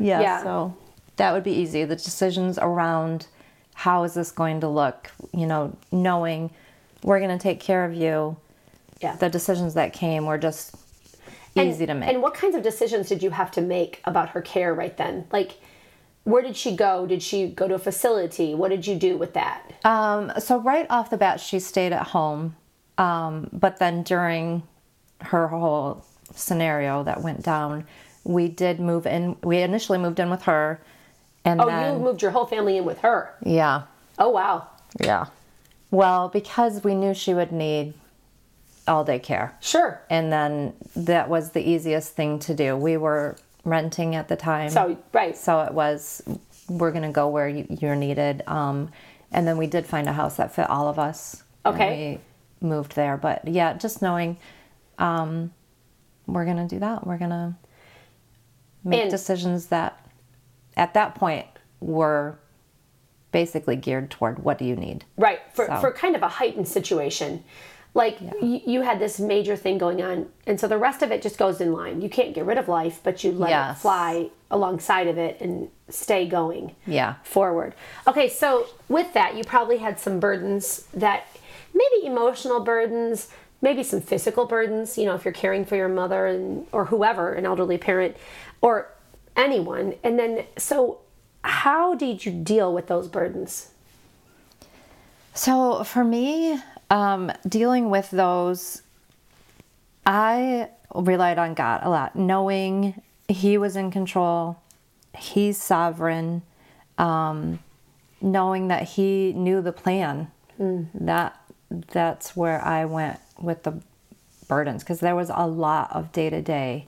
yeah. 0.00 0.20
Yeah. 0.22 0.42
So 0.42 0.74
that 1.18 1.32
would 1.32 1.44
be 1.44 1.52
easy. 1.52 1.84
The 1.84 1.94
decisions 1.94 2.58
around 2.58 3.28
how 3.74 4.02
is 4.02 4.14
this 4.14 4.32
going 4.32 4.58
to 4.62 4.68
look, 4.68 5.12
you 5.32 5.46
know, 5.46 5.76
knowing 5.92 6.50
we're 7.04 7.20
going 7.20 7.38
to 7.38 7.40
take 7.40 7.60
care 7.60 7.84
of 7.84 7.94
you. 7.94 8.36
Yeah. 9.00 9.14
The 9.14 9.30
decisions 9.30 9.74
that 9.74 9.92
came 9.92 10.26
were 10.26 10.36
just 10.36 10.74
And- 11.54 11.68
easy 11.68 11.86
to 11.86 11.94
make. 11.94 12.08
And 12.08 12.20
what 12.20 12.34
kinds 12.34 12.56
of 12.56 12.64
decisions 12.64 13.08
did 13.08 13.22
you 13.22 13.30
have 13.30 13.52
to 13.52 13.60
make 13.60 14.00
about 14.04 14.30
her 14.30 14.40
care 14.40 14.74
right 14.74 14.96
then? 14.96 15.26
Like, 15.30 15.52
where 16.24 16.42
did 16.42 16.56
she 16.56 16.76
go? 16.76 17.06
Did 17.06 17.22
she 17.22 17.48
go 17.48 17.66
to 17.68 17.74
a 17.74 17.78
facility? 17.78 18.54
What 18.54 18.68
did 18.70 18.86
you 18.86 18.94
do 18.96 19.16
with 19.16 19.34
that? 19.34 19.72
Um, 19.84 20.32
so 20.38 20.58
right 20.58 20.86
off 20.90 21.10
the 21.10 21.16
bat, 21.16 21.40
she 21.40 21.58
stayed 21.60 21.92
at 21.92 22.08
home. 22.08 22.56
Um, 22.98 23.48
but 23.52 23.78
then 23.78 24.02
during 24.02 24.62
her 25.22 25.48
whole 25.48 26.04
scenario 26.34 27.02
that 27.04 27.22
went 27.22 27.42
down, 27.42 27.86
we 28.24 28.48
did 28.48 28.78
move 28.80 29.06
in. 29.06 29.36
We 29.42 29.58
initially 29.58 29.98
moved 29.98 30.20
in 30.20 30.28
with 30.28 30.42
her, 30.42 30.80
and 31.44 31.60
Oh, 31.62 31.66
then 31.66 31.94
you 31.94 32.00
moved 32.04 32.20
your 32.20 32.30
whole 32.32 32.44
family 32.46 32.76
in 32.76 32.84
with 32.84 32.98
her. 33.00 33.34
yeah, 33.42 33.82
Oh, 34.18 34.28
wow. 34.28 34.66
yeah. 35.00 35.26
Well, 35.90 36.28
because 36.28 36.84
we 36.84 36.94
knew 36.94 37.14
she 37.14 37.32
would 37.32 37.50
need 37.50 37.94
all 38.86 39.02
day 39.04 39.18
care. 39.18 39.56
Sure. 39.60 40.00
And 40.10 40.30
then 40.30 40.74
that 40.94 41.28
was 41.30 41.50
the 41.52 41.66
easiest 41.66 42.12
thing 42.14 42.38
to 42.40 42.54
do. 42.54 42.76
We 42.76 42.96
were 42.98 43.36
renting 43.64 44.14
at 44.14 44.28
the 44.28 44.36
time. 44.36 44.70
So 44.70 44.96
right. 45.12 45.36
So 45.36 45.60
it 45.60 45.72
was, 45.72 46.22
we're 46.68 46.92
going 46.92 47.02
to 47.04 47.10
go 47.10 47.28
where 47.28 47.48
you, 47.48 47.66
you're 47.68 47.96
needed. 47.96 48.42
Um, 48.46 48.90
and 49.32 49.46
then 49.46 49.56
we 49.56 49.66
did 49.66 49.86
find 49.86 50.08
a 50.08 50.12
house 50.12 50.36
that 50.36 50.54
fit 50.54 50.68
all 50.68 50.88
of 50.88 50.98
us. 50.98 51.42
Okay. 51.66 52.20
we 52.62 52.68
moved 52.68 52.94
there. 52.96 53.16
But 53.16 53.46
yeah, 53.46 53.74
just 53.74 54.02
knowing 54.02 54.38
um, 54.98 55.52
we're 56.26 56.44
going 56.44 56.56
to 56.56 56.66
do 56.66 56.78
that. 56.80 57.06
We're 57.06 57.18
going 57.18 57.30
to 57.30 57.54
make 58.84 59.02
And- 59.02 59.10
decisions 59.10 59.66
that 59.66 60.04
at 60.76 60.94
that 60.94 61.14
point 61.14 61.46
were 61.80 62.38
basically 63.32 63.76
geared 63.76 64.10
toward 64.10 64.40
what 64.40 64.58
do 64.58 64.64
you 64.64 64.74
need. 64.74 65.04
Right. 65.16 65.40
For, 65.52 65.66
So- 65.66 65.80
for 65.80 65.92
kind 65.92 66.16
of 66.16 66.22
a 66.22 66.28
heightened 66.28 66.66
situation. 66.68 67.44
Like 67.92 68.18
y- 68.20 68.62
you 68.66 68.82
had 68.82 69.00
this 69.00 69.18
major 69.18 69.56
thing 69.56 69.76
going 69.78 70.00
on, 70.00 70.28
and 70.46 70.60
so 70.60 70.68
the 70.68 70.78
rest 70.78 71.02
of 71.02 71.10
it 71.10 71.22
just 71.22 71.38
goes 71.38 71.60
in 71.60 71.72
line. 71.72 72.00
You 72.00 72.08
can't 72.08 72.34
get 72.34 72.44
rid 72.44 72.56
of 72.56 72.68
life, 72.68 73.00
but 73.02 73.24
you 73.24 73.32
let 73.32 73.50
it 73.72 73.78
fly 73.78 74.30
alongside 74.50 75.08
of 75.08 75.18
it 75.18 75.40
and 75.40 75.68
stay 75.88 76.26
going. 76.26 76.76
Yeah. 76.86 77.14
Forward. 77.24 77.74
Okay, 78.06 78.28
so 78.28 78.66
with 78.88 79.12
that, 79.14 79.36
you 79.36 79.42
probably 79.42 79.78
had 79.78 79.98
some 79.98 80.20
burdens 80.20 80.86
that 80.94 81.26
maybe 81.74 82.06
emotional 82.06 82.60
burdens, 82.60 83.28
maybe 83.60 83.82
some 83.82 84.00
physical 84.00 84.46
burdens. 84.46 84.96
You 84.96 85.06
know, 85.06 85.14
if 85.16 85.24
you're 85.24 85.34
caring 85.34 85.64
for 85.64 85.74
your 85.76 85.88
mother 85.88 86.26
and 86.26 86.66
or 86.70 86.84
whoever, 86.86 87.32
an 87.34 87.44
elderly 87.44 87.76
parent, 87.78 88.16
or 88.60 88.88
anyone. 89.36 89.94
And 90.04 90.16
then, 90.16 90.44
so 90.56 91.00
how 91.42 91.94
did 91.96 92.24
you 92.24 92.30
deal 92.32 92.72
with 92.72 92.86
those 92.86 93.08
burdens? 93.08 93.70
So 95.34 95.84
for 95.84 96.04
me, 96.04 96.58
um, 96.90 97.30
dealing 97.48 97.88
with 97.90 98.10
those, 98.10 98.82
I 100.04 100.68
relied 100.94 101.38
on 101.38 101.54
God 101.54 101.80
a 101.84 101.90
lot, 101.90 102.16
knowing 102.16 103.00
He 103.28 103.56
was 103.58 103.76
in 103.76 103.90
control, 103.90 104.60
He's 105.16 105.56
sovereign, 105.62 106.42
um, 106.98 107.60
knowing 108.20 108.68
that 108.68 108.82
He 108.82 109.32
knew 109.32 109.62
the 109.62 109.72
plan. 109.72 110.30
That 110.94 111.36
that's 111.92 112.36
where 112.36 112.60
I 112.62 112.84
went 112.84 113.20
with 113.40 113.62
the 113.62 113.80
burdens 114.48 114.82
because 114.82 114.98
there 115.00 115.14
was 115.14 115.30
a 115.32 115.46
lot 115.46 115.90
of 115.92 116.10
day 116.12 116.28
to 116.30 116.42
day. 116.42 116.86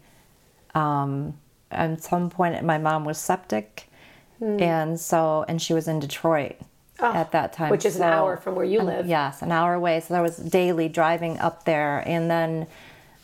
Um, 0.75 1.39
At 1.71 2.03
some 2.03 2.29
point, 2.29 2.63
my 2.65 2.79
mom 2.79 3.05
was 3.05 3.19
septic, 3.19 3.89
and 4.41 4.99
so 4.99 5.45
and 5.49 5.63
she 5.63 5.73
was 5.73 5.87
in 5.87 6.01
Detroit 6.01 6.57
at 7.03 7.33
that 7.33 7.53
time, 7.53 7.71
which 7.71 7.85
is 7.85 7.97
an 7.97 8.03
hour 8.03 8.37
from 8.37 8.55
where 8.55 8.65
you 8.65 8.79
and- 8.79 8.89
live. 8.89 9.07
Yes, 9.07 9.43
an 9.43 9.53
hour 9.53 9.75
away. 9.75 10.01
So 10.01 10.15
there 10.15 10.23
was 10.23 10.37
daily 10.37 10.89
driving 10.89 11.39
up 11.39 11.65
there, 11.65 12.03
and 12.07 12.31
then 12.31 12.67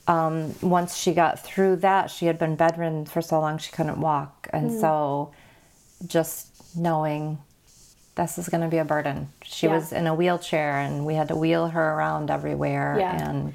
um, 0.06 0.54
once 0.62 0.96
she 0.96 1.12
got 1.12 1.38
through 1.38 1.76
that, 1.76 2.10
she 2.10 2.26
had 2.26 2.38
been 2.38 2.56
bedridden 2.56 3.04
for 3.04 3.20
so 3.20 3.38
long 3.40 3.58
she 3.58 3.70
couldn't 3.72 4.00
walk, 4.00 4.48
and 4.52 4.70
Hmm. 4.70 4.80
so 4.80 5.30
just 6.06 6.48
knowing 6.76 7.38
this 8.14 8.38
is 8.38 8.48
going 8.48 8.62
to 8.62 8.68
be 8.68 8.78
a 8.78 8.84
burden. 8.84 9.28
She 9.42 9.66
Yeah. 9.66 9.74
was 9.74 9.92
in 9.92 10.06
a 10.06 10.14
wheelchair, 10.14 10.78
and 10.78 11.04
we 11.06 11.14
had 11.14 11.28
to 11.28 11.36
wheel 11.36 11.68
her 11.68 11.94
around 11.94 12.30
everywhere, 12.30 12.96
Yeah. 12.98 13.28
and 13.30 13.54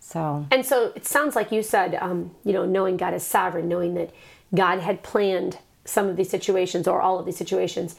so 0.00 0.44
And 0.50 0.66
so 0.66 0.92
it 0.94 1.06
sounds 1.06 1.34
like 1.36 1.50
you 1.52 1.62
said, 1.62 1.94
um, 2.00 2.32
you 2.44 2.52
know, 2.52 2.66
knowing 2.66 2.96
God 2.96 3.14
is 3.14 3.22
sovereign, 3.22 3.68
knowing 3.68 3.94
that 3.94 4.10
God 4.54 4.80
had 4.80 5.02
planned 5.02 5.58
some 5.86 6.08
of 6.08 6.16
these 6.16 6.28
situations 6.30 6.86
or 6.88 7.00
all 7.00 7.18
of 7.18 7.24
these 7.26 7.36
situations, 7.36 7.96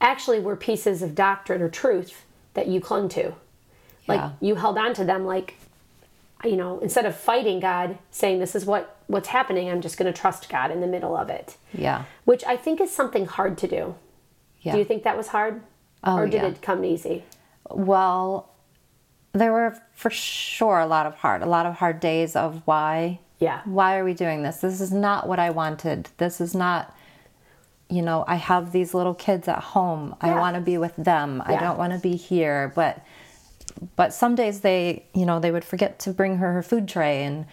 actually 0.00 0.40
were 0.40 0.56
pieces 0.56 1.02
of 1.02 1.14
doctrine 1.14 1.62
or 1.62 1.68
truth 1.68 2.24
that 2.54 2.66
you 2.68 2.80
clung 2.80 3.08
to. 3.10 3.32
Like 4.06 4.20
Yeah. 4.20 4.30
you 4.40 4.54
held 4.56 4.78
on 4.78 4.94
to 4.94 5.04
them, 5.04 5.24
like, 5.26 5.54
you 6.44 6.56
know, 6.56 6.78
instead 6.80 7.06
of 7.06 7.16
fighting 7.16 7.60
God, 7.60 7.98
saying 8.10 8.38
this 8.38 8.54
is 8.54 8.64
what 8.66 8.92
what's 9.08 9.28
happening, 9.28 9.68
I'm 9.70 9.80
just 9.80 9.96
going 9.98 10.12
to 10.12 10.18
trust 10.20 10.48
God 10.48 10.70
in 10.72 10.80
the 10.80 10.86
middle 10.86 11.16
of 11.16 11.30
it. 11.30 11.56
yeah, 11.72 12.04
Which 12.24 12.44
I 12.44 12.56
think 12.56 12.80
is 12.80 12.90
something 12.92 13.24
hard 13.26 13.56
to 13.58 13.68
do. 13.68 13.94
yeah. 14.62 14.72
Do 14.72 14.78
you 14.78 14.84
think 14.84 15.04
that 15.04 15.16
was 15.16 15.28
hard, 15.28 15.60
Oh, 16.02 16.16
or 16.16 16.24
did 16.26 16.42
yeah. 16.42 16.48
it 16.48 16.60
come 16.62 16.84
easy? 16.84 17.22
Well, 17.70 18.48
there 19.32 19.52
were 19.52 19.76
for 19.94 20.10
sure 20.10 20.78
a 20.80 20.86
lot 20.86 21.06
of 21.06 21.14
hard, 21.16 21.42
a 21.42 21.46
lot 21.46 21.66
of 21.66 21.74
hard 21.74 22.00
days 22.00 22.34
of 22.36 22.62
why. 22.64 23.20
Yeah. 23.38 23.60
Why 23.64 23.96
are 23.98 24.04
we 24.04 24.14
doing 24.14 24.42
this? 24.42 24.56
This 24.58 24.80
is 24.80 24.92
not 24.92 25.28
what 25.28 25.38
I 25.38 25.50
wanted. 25.50 26.08
This 26.18 26.40
is 26.40 26.54
not. 26.54 26.94
You 27.88 28.02
know, 28.02 28.24
I 28.26 28.34
have 28.36 28.72
these 28.72 28.94
little 28.94 29.14
kids 29.14 29.46
at 29.48 29.62
home. 29.62 30.16
I 30.20 30.34
want 30.34 30.56
to 30.56 30.60
be 30.60 30.76
with 30.76 30.94
them. 30.96 31.42
I 31.46 31.56
don't 31.56 31.78
want 31.78 31.92
to 31.92 31.98
be 32.00 32.16
here. 32.16 32.72
But, 32.74 33.04
but 33.94 34.12
some 34.12 34.34
days 34.34 34.60
they, 34.60 35.04
you 35.14 35.24
know, 35.24 35.38
they 35.38 35.50
would 35.52 35.64
forget 35.64 35.98
to 36.00 36.10
bring 36.12 36.38
her 36.38 36.52
her 36.52 36.62
food 36.62 36.88
tray, 36.88 37.22
and 37.24 37.46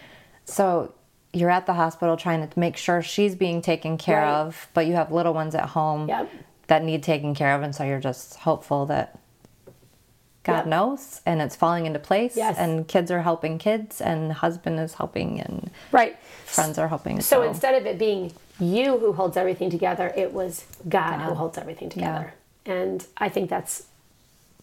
so 0.44 0.92
you're 1.32 1.50
at 1.50 1.66
the 1.66 1.72
hospital 1.74 2.16
trying 2.16 2.48
to 2.48 2.58
make 2.58 2.76
sure 2.76 3.02
she's 3.02 3.34
being 3.34 3.60
taken 3.62 3.96
care 3.98 4.22
Right. 4.22 4.34
of. 4.40 4.68
But 4.74 4.86
you 4.86 4.94
have 4.94 5.10
little 5.12 5.34
ones 5.34 5.54
at 5.54 5.70
home 5.70 6.08
Yep. 6.08 6.30
that 6.68 6.82
need 6.84 7.02
taken 7.02 7.34
care 7.34 7.54
of, 7.54 7.62
and 7.62 7.74
so 7.74 7.84
you're 7.84 8.00
just 8.00 8.36
hopeful 8.36 8.86
that 8.86 9.18
God 10.44 10.66
knows, 10.66 11.20
and 11.26 11.40
it's 11.42 11.56
falling 11.56 11.86
into 11.86 11.98
place. 11.98 12.36
Yes. 12.36 12.56
And 12.58 12.86
kids 12.86 13.10
are 13.10 13.22
helping 13.22 13.58
kids, 13.58 14.00
and 14.00 14.32
husband 14.32 14.78
is 14.78 14.94
helping, 14.94 15.40
and 15.40 15.70
Right. 15.90 16.16
friends 16.44 16.78
are 16.78 16.88
helping. 16.88 17.20
So 17.20 17.42
instead 17.42 17.74
of 17.74 17.86
it 17.86 17.98
being 17.98 18.32
you 18.60 18.98
who 18.98 19.12
holds 19.12 19.36
everything 19.36 19.70
together, 19.70 20.12
it 20.16 20.32
was 20.32 20.64
God, 20.88 21.20
who 21.20 21.34
holds 21.34 21.58
everything 21.58 21.88
together. 21.88 22.34
And 22.66 23.06
I 23.16 23.28
think 23.28 23.50
that's 23.50 23.84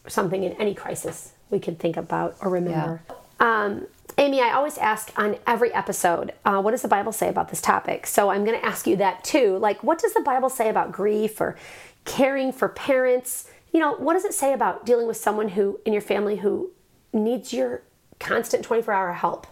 something 0.08 0.44
in 0.44 0.54
any 0.54 0.74
crisis 0.74 1.34
we 1.50 1.60
can 1.60 1.76
think 1.76 1.98
about 1.98 2.36
or 2.42 2.50
remember. 2.50 3.02
Um, 3.40 3.88
Amy, 4.18 4.42
I 4.42 4.52
always 4.54 4.78
ask 4.78 5.12
on 5.18 5.38
every 5.48 5.74
episode, 5.74 6.34
uh, 6.46 6.62
what 6.62 6.72
does 6.72 6.82
the 6.82 6.88
Bible 6.88 7.12
say 7.12 7.28
about 7.28 7.50
this 7.50 7.62
topic? 7.62 8.06
So 8.08 8.30
I'm 8.30 8.46
going 8.46 8.60
to 8.60 8.66
ask 8.66 8.86
you 8.88 8.96
that 8.98 9.24
too. 9.24 9.58
Like, 9.58 9.84
what 9.84 10.00
does 10.00 10.14
the 10.14 10.22
Bible 10.22 10.50
say 10.50 10.70
about 10.70 10.92
grief 10.92 11.40
or 11.42 11.58
caring 12.06 12.52
for 12.52 12.68
parents? 12.70 13.50
You 13.72 13.80
know, 13.80 13.96
what 13.96 14.14
does 14.14 14.26
it 14.26 14.34
say 14.34 14.54
about 14.54 14.86
dealing 14.86 15.08
with 15.08 15.18
someone 15.18 15.50
who 15.50 15.80
in 15.86 15.94
your 15.94 16.02
family 16.02 16.38
who 16.38 16.72
needs 17.14 17.54
your 17.54 17.84
constant 18.20 18.64
24 18.64 18.94
hour 18.94 19.14
help? 19.14 19.48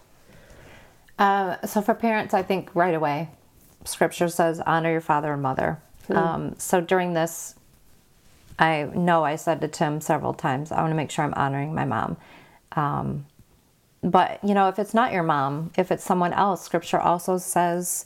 Uh, 1.17 1.65
so 1.65 1.81
for 1.81 1.93
parents, 1.93 2.33
I 2.33 2.43
think 2.43 2.69
right 2.73 2.93
away, 2.93 3.29
Scripture 3.85 4.29
says 4.29 4.59
honor 4.61 4.91
your 4.91 5.01
father 5.01 5.33
and 5.33 5.41
mother. 5.41 5.79
Um, 6.09 6.55
so 6.57 6.81
during 6.81 7.13
this, 7.13 7.55
I 8.57 8.83
know 8.95 9.23
I 9.23 9.35
said 9.35 9.61
to 9.61 9.67
Tim 9.67 10.01
several 10.01 10.33
times, 10.33 10.71
I 10.71 10.81
want 10.81 10.91
to 10.91 10.95
make 10.95 11.11
sure 11.11 11.23
I'm 11.23 11.33
honoring 11.35 11.73
my 11.75 11.85
mom. 11.85 12.17
Um, 12.73 13.25
but 14.01 14.43
you 14.43 14.53
know, 14.53 14.69
if 14.69 14.79
it's 14.79 14.93
not 14.93 15.11
your 15.13 15.23
mom, 15.23 15.71
if 15.77 15.91
it's 15.91 16.03
someone 16.03 16.33
else, 16.33 16.63
Scripture 16.63 16.99
also 16.99 17.37
says, 17.37 18.05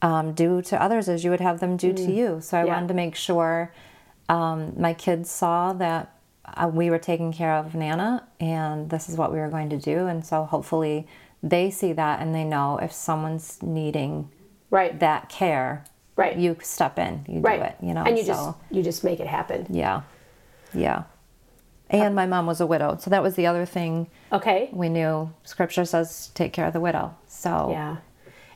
um, 0.00 0.32
"Do 0.32 0.62
to 0.62 0.80
others 0.80 1.08
as 1.08 1.24
you 1.24 1.30
would 1.30 1.40
have 1.40 1.60
them 1.60 1.76
do 1.76 1.92
to 1.92 2.12
you." 2.12 2.40
So 2.40 2.58
I 2.58 2.64
Yeah. 2.64 2.74
wanted 2.74 2.88
to 2.88 2.94
make 2.94 3.16
sure 3.16 3.72
um, 4.30 4.74
my 4.78 4.94
kids 4.94 5.30
saw 5.30 5.72
that 5.74 6.14
uh, 6.44 6.68
we 6.72 6.88
were 6.90 6.98
taking 6.98 7.32
care 7.32 7.54
of 7.54 7.74
Nana, 7.74 8.26
and 8.40 8.88
this 8.90 9.08
is 9.08 9.16
what 9.16 9.32
we 9.32 9.38
were 9.38 9.48
going 9.48 9.68
to 9.70 9.76
do. 9.76 10.06
And 10.06 10.24
so 10.24 10.44
hopefully 10.44 11.06
they 11.42 11.70
see 11.70 11.92
that 11.92 12.20
and 12.20 12.34
they 12.34 12.44
know 12.44 12.78
if 12.78 12.92
someone's 12.92 13.62
needing 13.62 14.30
Right. 14.70 14.98
that 15.00 15.28
care, 15.28 15.84
Right. 16.16 16.36
You 16.36 16.56
step 16.62 16.98
in, 16.98 17.24
you 17.28 17.40
right. 17.40 17.58
do 17.60 17.64
it. 17.66 17.76
You 17.88 17.94
know, 17.94 18.02
and 18.04 18.16
you 18.18 18.24
so 18.24 18.32
just 18.32 18.56
you 18.70 18.82
just 18.82 19.04
make 19.04 19.20
it 19.20 19.26
happen. 19.26 19.66
yeah, 19.70 20.02
yeah. 20.74 21.04
And 21.88 22.14
my 22.14 22.26
mom 22.26 22.46
was 22.46 22.60
a 22.60 22.66
widow, 22.66 22.96
so 23.00 23.10
that 23.10 23.22
was 23.22 23.34
the 23.36 23.46
other 23.46 23.64
thing 23.66 24.06
Okay. 24.32 24.68
we 24.72 24.88
knew. 24.88 25.32
Scripture 25.44 25.84
says 25.84 26.30
take 26.34 26.52
care 26.52 26.66
of 26.66 26.72
the 26.72 26.80
widow. 26.80 27.14
So 27.26 27.70
Yeah. 27.70 27.96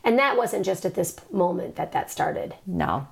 And 0.04 0.18
that 0.18 0.36
wasn't 0.36 0.66
just 0.66 0.84
at 0.84 0.94
this 0.94 1.16
moment 1.32 1.76
that 1.76 1.92
that 1.92 2.10
started. 2.10 2.54
no, 2.66 3.06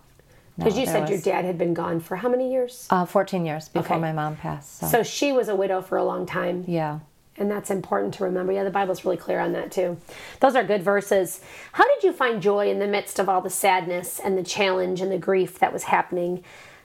no, 0.57 0.64
Because 0.64 0.78
you 0.78 0.86
there 0.86 0.94
said 1.07 1.09
your 1.09 1.20
dad 1.20 1.44
had 1.44 1.57
been 1.59 1.74
gone 1.74 2.00
for 2.00 2.16
how 2.16 2.28
many 2.28 2.53
years? 2.53 2.86
uh, 2.90 3.05
14 3.07 3.44
years 3.46 3.68
before 3.68 3.96
Okay. 3.96 4.00
my 4.00 4.12
mom 4.12 4.36
passed. 4.36 4.78
So, 4.78 4.86
So 4.86 5.03
she 5.03 5.32
was 5.32 5.48
a 5.48 5.57
widow 5.57 5.80
for 5.82 5.96
a 5.98 6.05
long 6.05 6.26
time. 6.26 6.64
yeah. 6.66 6.98
And 7.38 7.50
that's 7.50 7.70
important 7.70 8.12
to 8.14 8.24
remember. 8.24 8.53
Yeah, 8.53 8.62
the 8.62 8.70
Bible's 8.70 9.07
really 9.07 9.16
clear 9.16 9.40
on 9.40 9.53
that 9.55 9.72
too. 9.72 9.96
Those 10.40 10.55
are 10.55 10.62
good 10.62 10.82
verses. 10.82 11.40
How 11.72 11.84
did 11.94 12.05
you 12.05 12.12
find 12.12 12.42
joy 12.42 12.70
in 12.70 12.78
the 12.78 12.86
midst 12.86 13.18
of 13.18 13.26
all 13.26 13.40
the 13.40 13.48
sadness 13.50 14.20
and 14.22 14.36
the 14.36 14.42
challenge 14.42 15.00
and 15.00 15.11
the 15.11 15.16
grief 15.16 15.59
that 15.59 15.72
was 15.72 15.84
happening? 15.84 16.44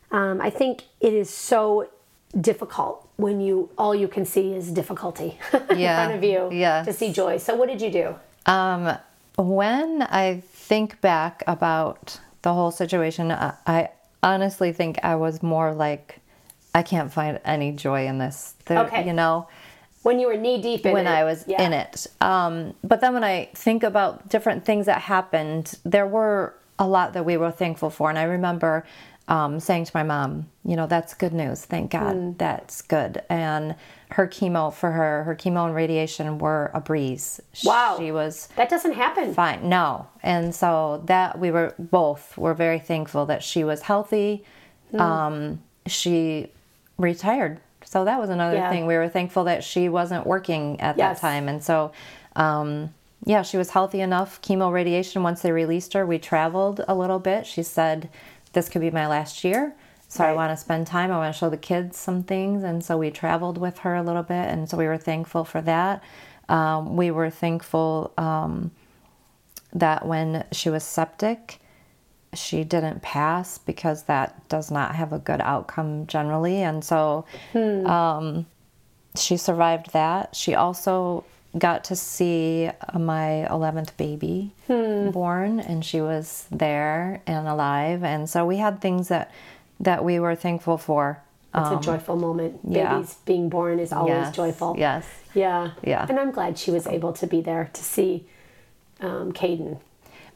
Um, 0.10 0.40
I 0.40 0.50
think 0.50 0.84
it 1.02 1.14
is 1.14 1.30
so 1.30 1.90
difficult 2.40 3.08
when 3.18 3.42
you 3.42 3.70
all 3.78 3.94
you 3.96 4.08
can 4.08 4.24
see 4.26 4.54
is 4.54 4.72
difficulty 4.72 5.38
in 5.54 5.60
front 5.68 6.14
of 6.14 6.24
you 6.24 6.50
yes. 6.52 6.86
to 6.86 6.94
see 6.94 7.12
joy. 7.12 7.38
So 7.38 7.54
what 7.56 7.68
did 7.68 7.82
you 7.82 7.92
do? 7.92 8.16
Um, 8.46 8.98
when 9.38 10.02
I 10.04 10.44
think 10.46 11.02
back 11.02 11.44
about 11.46 12.20
the 12.48 12.54
whole 12.54 12.72
situation, 12.72 13.30
I, 13.30 13.54
I 13.68 13.90
honestly 14.24 14.72
think 14.72 15.00
I 15.04 15.16
was 15.16 15.44
more 15.44 15.74
like, 15.74 16.20
I 16.74 16.82
can't 16.82 17.12
find 17.12 17.42
any 17.44 17.74
joy 17.74 18.08
in 18.08 18.20
this. 18.20 18.54
There, 18.66 18.80
Okay. 18.86 19.06
You 19.06 19.12
know, 19.12 19.50
When 20.04 20.18
you 20.22 20.28
were 20.28 20.38
knee 20.38 20.62
deep 20.62 20.86
in 20.86 20.94
when 20.94 21.06
it. 21.06 21.10
When 21.10 21.20
I 21.22 21.24
was 21.26 21.44
Yeah. 21.46 21.62
in 21.62 21.74
it. 21.74 22.08
Um, 22.22 22.74
but 22.86 23.02
then 23.02 23.14
when 23.16 23.26
I 23.26 23.50
think 23.54 23.84
about 23.84 24.30
different 24.30 24.64
things 24.64 24.86
that 24.86 25.02
happened, 25.02 25.78
there 25.84 26.08
were 26.08 26.54
a 26.80 26.88
lot 26.88 27.12
that 27.16 27.26
we 27.26 27.36
were 27.36 27.52
thankful 27.52 27.90
for. 27.90 28.10
And 28.10 28.18
I 28.18 28.24
remember 28.24 28.86
um, 29.28 29.60
saying 29.60 29.84
to 29.84 29.92
my 29.94 30.04
mom, 30.04 30.48
you 30.64 30.78
know, 30.78 30.88
that's 30.88 31.14
good 31.14 31.34
news. 31.34 31.66
Thank 31.66 31.92
God, 31.92 32.16
Mm. 32.16 32.38
that's 32.38 32.82
good. 32.82 33.24
And 33.30 33.76
her 34.12 34.26
chemo 34.28 34.74
for 34.74 34.92
her, 34.92 35.24
her 35.26 35.36
chemo 35.36 35.66
and 35.66 35.76
radiation 35.76 36.38
were 36.38 36.72
a 36.74 36.80
breeze. 36.80 37.42
Wow. 37.64 37.96
She 38.00 38.12
was 38.12 38.48
That 38.56 38.70
doesn't 38.70 38.94
happen. 38.94 39.34
fine. 39.34 39.68
No. 39.68 40.08
And 40.24 40.56
so 40.56 41.02
that 41.06 41.40
we 41.40 41.52
were 41.52 41.74
both 41.78 42.38
were 42.38 42.54
very 42.54 42.80
thankful 42.80 43.26
that 43.26 43.44
she 43.44 43.64
was 43.64 43.82
healthy. 43.84 44.44
Hmm. 44.92 45.02
Um, 45.02 45.62
she 45.86 46.52
retired. 46.98 47.60
So 47.86 48.06
that 48.06 48.20
was 48.20 48.30
another 48.30 48.56
Yeah. 48.56 48.70
thing. 48.70 48.86
We 48.86 48.96
were 48.96 49.10
thankful 49.10 49.44
that 49.46 49.64
she 49.64 49.90
wasn't 49.90 50.26
working 50.26 50.80
at 50.82 50.98
Yes. 50.98 51.20
that 51.20 51.28
time. 51.28 51.48
And 51.50 51.64
so, 51.64 51.92
um, 52.36 52.94
yeah, 53.26 53.42
she 53.42 53.58
was 53.58 53.72
healthy 53.72 54.00
enough. 54.02 54.42
Chemo 54.42 54.72
radiation, 54.72 55.24
once 55.24 55.42
they 55.42 55.52
released 55.52 55.94
her, 55.94 56.06
we 56.06 56.18
traveled 56.20 56.84
a 56.88 56.96
little 56.96 57.20
bit. 57.20 57.46
She 57.46 57.64
said, 57.64 58.10
This 58.54 58.70
could 58.70 58.82
be 58.82 58.90
my 58.92 59.06
last 59.08 59.44
year. 59.44 59.74
So 60.08 60.24
I 60.24 60.34
want 60.34 60.52
to 60.52 60.58
spend 60.58 60.88
time. 60.88 61.12
I 61.12 61.18
want 61.18 61.34
to 61.34 61.38
show 61.38 61.50
the 61.50 61.58
kids 61.58 61.98
some 61.98 62.24
things. 62.24 62.64
And 62.64 62.84
so 62.84 62.98
we 62.98 63.12
traveled 63.12 63.58
with 63.58 63.80
her 63.80 63.96
a 63.96 64.04
little 64.04 64.24
bit. 64.24 64.48
And 64.48 64.70
so 64.70 64.78
we 64.78 64.88
were 64.88 64.98
thankful 64.98 65.44
for 65.44 65.62
that. 65.62 66.02
Um, 66.50 66.96
we 66.96 67.12
were 67.12 67.30
thankful 67.30 68.14
um, 68.18 68.72
that 69.74 70.06
when 70.08 70.46
she 70.54 70.70
was 70.70 70.84
septic, 70.86 71.60
she 72.34 72.64
didn't 72.64 73.02
pass 73.02 73.58
because 73.58 74.04
that 74.04 74.48
does 74.48 74.72
not 74.72 74.96
have 74.96 75.12
a 75.12 75.20
good 75.20 75.42
outcome 75.42 76.08
generally. 76.08 76.62
And 76.62 76.84
so 76.84 77.26
um, 77.86 78.46
she 79.16 79.36
survived 79.38 79.92
that. 79.92 80.36
She 80.36 80.56
also 80.56 81.26
got 81.58 81.84
to 81.86 81.96
see 81.96 82.70
uh, 82.94 83.00
my 83.00 83.48
11th 83.50 83.98
baby 83.98 84.54
born, 85.12 85.60
and 85.60 85.84
she 85.84 86.02
was 86.02 86.46
there 86.52 87.22
and 87.26 87.48
alive. 87.48 88.04
And 88.04 88.30
so 88.30 88.46
we 88.46 88.58
had 88.58 88.80
things 88.80 89.08
that, 89.08 89.32
that 89.80 90.04
we 90.04 90.20
were 90.20 90.36
thankful 90.36 90.78
for. 90.78 91.22
It's 91.56 91.72
a 91.72 91.80
joyful 91.80 92.16
moment. 92.18 92.60
Um, 92.66 92.72
yeah. 92.74 92.94
Babies 92.96 93.16
being 93.26 93.50
born 93.50 93.80
is 93.80 93.92
always 93.92 94.12
Yes, 94.12 94.36
joyful. 94.36 94.76
Yes. 94.78 95.08
Yeah. 95.34 95.72
Yeah. 95.84 96.06
And 96.08 96.20
I'm 96.20 96.30
glad 96.32 96.60
she 96.60 96.70
was 96.70 96.86
able 96.86 97.14
to 97.14 97.26
be 97.26 97.42
there 97.42 97.72
to 97.74 97.84
see 97.84 98.26
um, 99.02 99.32
Caden. 99.34 99.80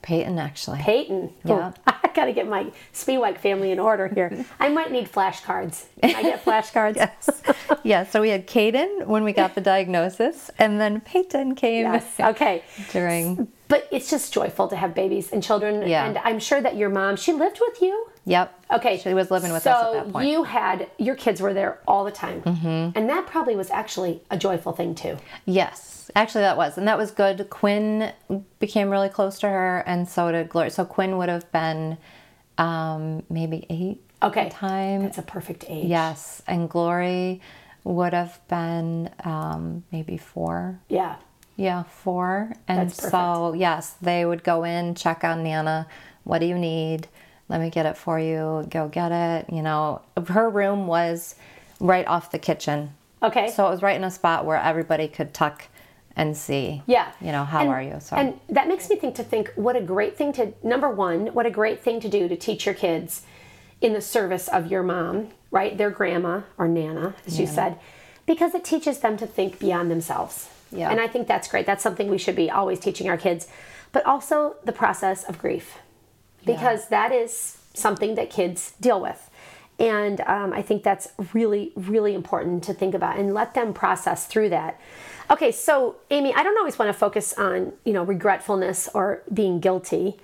Peyton, 0.01 0.39
actually. 0.39 0.79
Peyton. 0.79 1.31
Yeah. 1.43 1.73
Oh, 1.87 1.93
I 2.03 2.09
got 2.15 2.25
to 2.25 2.33
get 2.33 2.47
my 2.47 2.71
Spiewak 2.91 3.37
family 3.37 3.69
in 3.71 3.77
order 3.79 4.07
here. 4.07 4.45
I 4.59 4.69
might 4.69 4.91
need 4.91 5.11
flashcards. 5.11 5.85
Can 6.01 6.15
I 6.15 6.23
get 6.23 6.43
flashcards? 6.45 6.95
yes. 6.95 7.29
yeah, 7.83 8.03
so 8.03 8.19
we 8.21 8.29
had 8.29 8.47
Caden 8.47 9.05
when 9.05 9.23
we 9.23 9.31
got 9.31 9.53
the 9.53 9.61
diagnosis, 9.61 10.49
and 10.57 10.81
then 10.81 11.01
Peyton 11.01 11.53
came 11.53 11.83
Yes. 11.85 12.15
Okay. 12.19 12.63
during. 12.91 13.47
But 13.67 13.87
it's 13.91 14.09
just 14.09 14.33
joyful 14.33 14.67
to 14.69 14.75
have 14.75 14.95
babies 14.95 15.31
and 15.31 15.43
children. 15.43 15.87
Yeah. 15.87 16.05
And 16.07 16.17
I'm 16.19 16.39
sure 16.39 16.61
that 16.61 16.75
your 16.77 16.89
mom, 16.89 17.15
she 17.15 17.31
lived 17.31 17.59
with 17.61 17.79
you. 17.79 18.07
Yep. 18.25 18.65
Okay. 18.73 18.97
She 18.97 19.13
was 19.13 19.31
living 19.31 19.51
with 19.51 19.63
so 19.63 19.71
us 19.71 19.95
at 19.95 20.05
that 20.05 20.13
point. 20.13 20.29
you 20.29 20.43
had, 20.43 20.89
your 20.97 21.15
kids 21.15 21.41
were 21.41 21.53
there 21.53 21.79
all 21.87 22.05
the 22.05 22.11
time. 22.11 22.41
Mm-hmm. 22.43 22.97
And 22.97 23.09
that 23.09 23.27
probably 23.27 23.55
was 23.55 23.69
actually 23.71 24.21
a 24.29 24.37
joyful 24.37 24.73
thing 24.73 24.93
too. 24.95 25.17
Yes, 25.45 26.11
actually, 26.15 26.41
that 26.41 26.55
was, 26.57 26.77
and 26.77 26.87
that 26.87 26.97
was 26.97 27.11
good. 27.11 27.49
Quinn 27.49 28.11
became 28.59 28.89
really 28.89 29.09
close 29.09 29.39
to 29.39 29.49
her, 29.49 29.79
and 29.87 30.07
so 30.07 30.31
did 30.31 30.49
Gloria. 30.49 30.69
So 30.69 30.85
Quinn 30.85 31.17
would 31.17 31.29
have 31.29 31.51
been 31.51 31.97
um, 32.57 33.23
maybe 33.29 33.65
eight 33.69 34.01
Okay. 34.23 34.41
at 34.41 34.51
the 34.51 34.55
time. 34.55 35.01
That's 35.01 35.17
a 35.17 35.23
perfect 35.23 35.65
age. 35.67 35.87
Yes, 35.87 36.43
and 36.47 36.69
Glory 36.69 37.41
would 37.83 38.13
have 38.13 38.39
been 38.47 39.09
um, 39.23 39.83
maybe 39.91 40.17
four. 40.17 40.79
Yeah. 40.89 41.15
Yeah, 41.55 41.83
four. 41.83 42.53
And 42.67 42.91
so, 42.91 43.53
yes, 43.53 43.95
they 44.01 44.25
would 44.25 44.43
go 44.43 44.63
in, 44.63 44.95
check 44.95 45.23
on 45.23 45.43
Nana. 45.43 45.87
What 46.23 46.39
do 46.39 46.45
you 46.45 46.57
need? 46.57 47.07
Let 47.51 47.59
me 47.59 47.69
get 47.69 47.85
it 47.85 47.97
for 47.97 48.17
you. 48.17 48.65
Go 48.69 48.87
get 48.87 49.11
it. 49.11 49.53
You 49.53 49.61
know, 49.61 50.01
her 50.29 50.49
room 50.49 50.87
was 50.87 51.35
right 51.81 52.07
off 52.07 52.31
the 52.31 52.39
kitchen. 52.39 52.95
Okay. 53.21 53.49
So 53.51 53.67
it 53.67 53.69
was 53.69 53.81
right 53.81 53.97
in 53.97 54.05
a 54.05 54.09
spot 54.09 54.45
where 54.45 54.55
everybody 54.55 55.09
could 55.09 55.33
tuck 55.33 55.65
and 56.15 56.35
see. 56.35 56.81
Yeah. 56.87 57.11
You 57.19 57.33
know, 57.33 57.43
how 57.43 57.59
And- 57.59 57.69
are 57.69 57.81
you? 57.81 57.97
So 57.99 58.15
And 58.15 58.39
that 58.47 58.69
makes 58.69 58.89
me 58.89 58.95
think 58.95 59.15
to 59.15 59.23
think 59.23 59.51
what 59.55 59.75
a 59.75 59.81
great 59.81 60.15
thing 60.17 60.31
to 60.33 60.53
number 60.63 60.89
one, 60.89 61.27
what 61.33 61.45
a 61.45 61.51
great 61.51 61.83
thing 61.83 61.99
to 61.99 62.07
do 62.07 62.29
to 62.29 62.37
teach 62.37 62.65
your 62.65 62.73
kids 62.73 63.23
in 63.81 63.91
the 63.91 64.01
service 64.01 64.47
of 64.47 64.71
your 64.71 64.81
mom, 64.81 65.27
right? 65.51 65.77
Their 65.77 65.89
grandma 65.89 66.41
or 66.57 66.69
nana, 66.69 67.15
as 67.27 67.37
you 67.37 67.47
said, 67.47 67.77
because 68.25 68.55
it 68.55 68.63
teaches 68.63 68.99
them 68.99 69.17
to 69.17 69.27
think 69.27 69.59
beyond 69.59 69.91
themselves. 69.91 70.47
Yeah. 70.71 70.89
And 70.89 71.01
I 71.01 71.07
think 71.07 71.27
that's 71.27 71.49
great. 71.49 71.65
That's 71.65 71.83
something 71.83 72.09
we 72.09 72.17
should 72.17 72.35
be 72.37 72.49
always 72.49 72.79
teaching 72.79 73.09
our 73.09 73.17
kids. 73.17 73.47
But 73.91 74.05
also 74.05 74.55
the 74.63 74.71
process 74.71 75.25
of 75.25 75.37
grief. 75.37 75.77
Because 76.45 76.87
that 76.89 77.11
is 77.11 77.57
something 77.73 78.15
that 78.15 78.29
kids 78.29 78.73
deal 78.81 78.99
with. 78.99 79.29
And 79.79 80.21
um, 80.21 80.53
I 80.53 80.61
think 80.61 80.83
that's 80.83 81.09
really, 81.33 81.71
really 81.75 82.13
important 82.13 82.63
to 82.65 82.73
think 82.73 82.93
about 82.93 83.17
and 83.17 83.33
let 83.33 83.55
them 83.55 83.73
process 83.73 84.27
through 84.27 84.49
that. 84.49 84.79
Okay, 85.31 85.51
so 85.51 85.95
Amy, 86.11 86.33
I 86.33 86.43
don't 86.43 86.57
always 86.57 86.77
want 86.77 86.89
to 86.89 86.93
focus 86.93 87.33
on 87.33 87.73
you 87.85 87.93
know 87.93 88.03
regretfulness 88.03 88.89
or 88.93 89.23
being 89.33 89.59
guilty, 89.59 90.17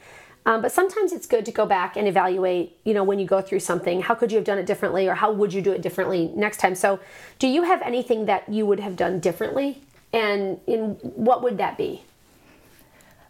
um, 0.45 0.61
but 0.61 0.72
sometimes 0.72 1.11
it's 1.11 1.26
good 1.26 1.45
to 1.45 1.51
go 1.51 1.65
back 1.65 1.95
and 1.95 2.07
evaluate. 2.07 2.78
You 2.84 2.93
know, 2.93 3.03
when 3.03 3.18
you 3.18 3.26
go 3.26 3.41
through 3.41 3.61
something, 3.61 4.01
how 4.01 4.15
could 4.15 4.32
you 4.32 4.38
have 4.38 4.45
done 4.45 4.57
it 4.57 4.65
differently, 4.65 5.07
or 5.07 5.15
how 5.15 5.32
would 5.32 5.53
you 5.53 5.61
do 5.61 5.72
it 5.72 5.82
differently 5.82 6.32
next 6.36 6.57
time? 6.57 6.76
So, 6.76 6.99
do 7.39 7.47
you 7.47 7.63
have 7.63 7.82
anything 7.82 8.26
that 8.26 8.47
you 8.49 8.65
would 8.65 8.82
have 8.82 8.95
done 8.95 9.20
differently, 9.20 9.82
and 10.11 10.59
in 10.68 10.91
what 11.01 11.41
would 11.41 11.57
that 11.57 11.78
be? 11.78 12.03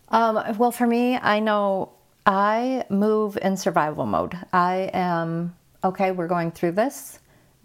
Um, 0.09 0.57
well, 0.57 0.71
for 0.71 0.88
me, 0.88 1.15
I 1.15 1.39
know 1.39 1.91
I 2.28 2.84
move 2.89 3.38
in 3.41 3.55
survival 3.55 4.05
mode. 4.05 4.38
I 4.51 4.91
am 4.93 5.55
okay. 5.84 6.11
We're 6.11 6.28
going 6.28 6.51
through 6.51 6.73
this. 6.73 7.19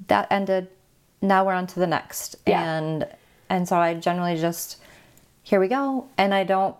That 0.06 0.28
ended. 0.30 0.68
Now 1.20 1.44
we're 1.44 1.54
on 1.54 1.66
to 1.66 1.80
the 1.80 1.86
next. 1.86 2.36
Yeah. 2.46 2.78
And 2.78 3.08
and 3.50 3.68
so 3.68 3.76
I 3.76 3.94
generally 3.94 4.36
just 4.36 4.80
here 5.42 5.58
we 5.58 5.66
go. 5.66 6.08
And 6.16 6.32
I 6.32 6.44
don't. 6.44 6.76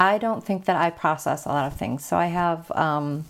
I 0.00 0.18
don't 0.18 0.44
think 0.44 0.64
that 0.64 0.74
I 0.74 0.90
process 0.90 1.46
a 1.46 1.50
lot 1.50 1.66
of 1.66 1.78
things. 1.78 2.04
So 2.04 2.16
I 2.16 2.26
have. 2.26 2.70
Um, 2.72 3.24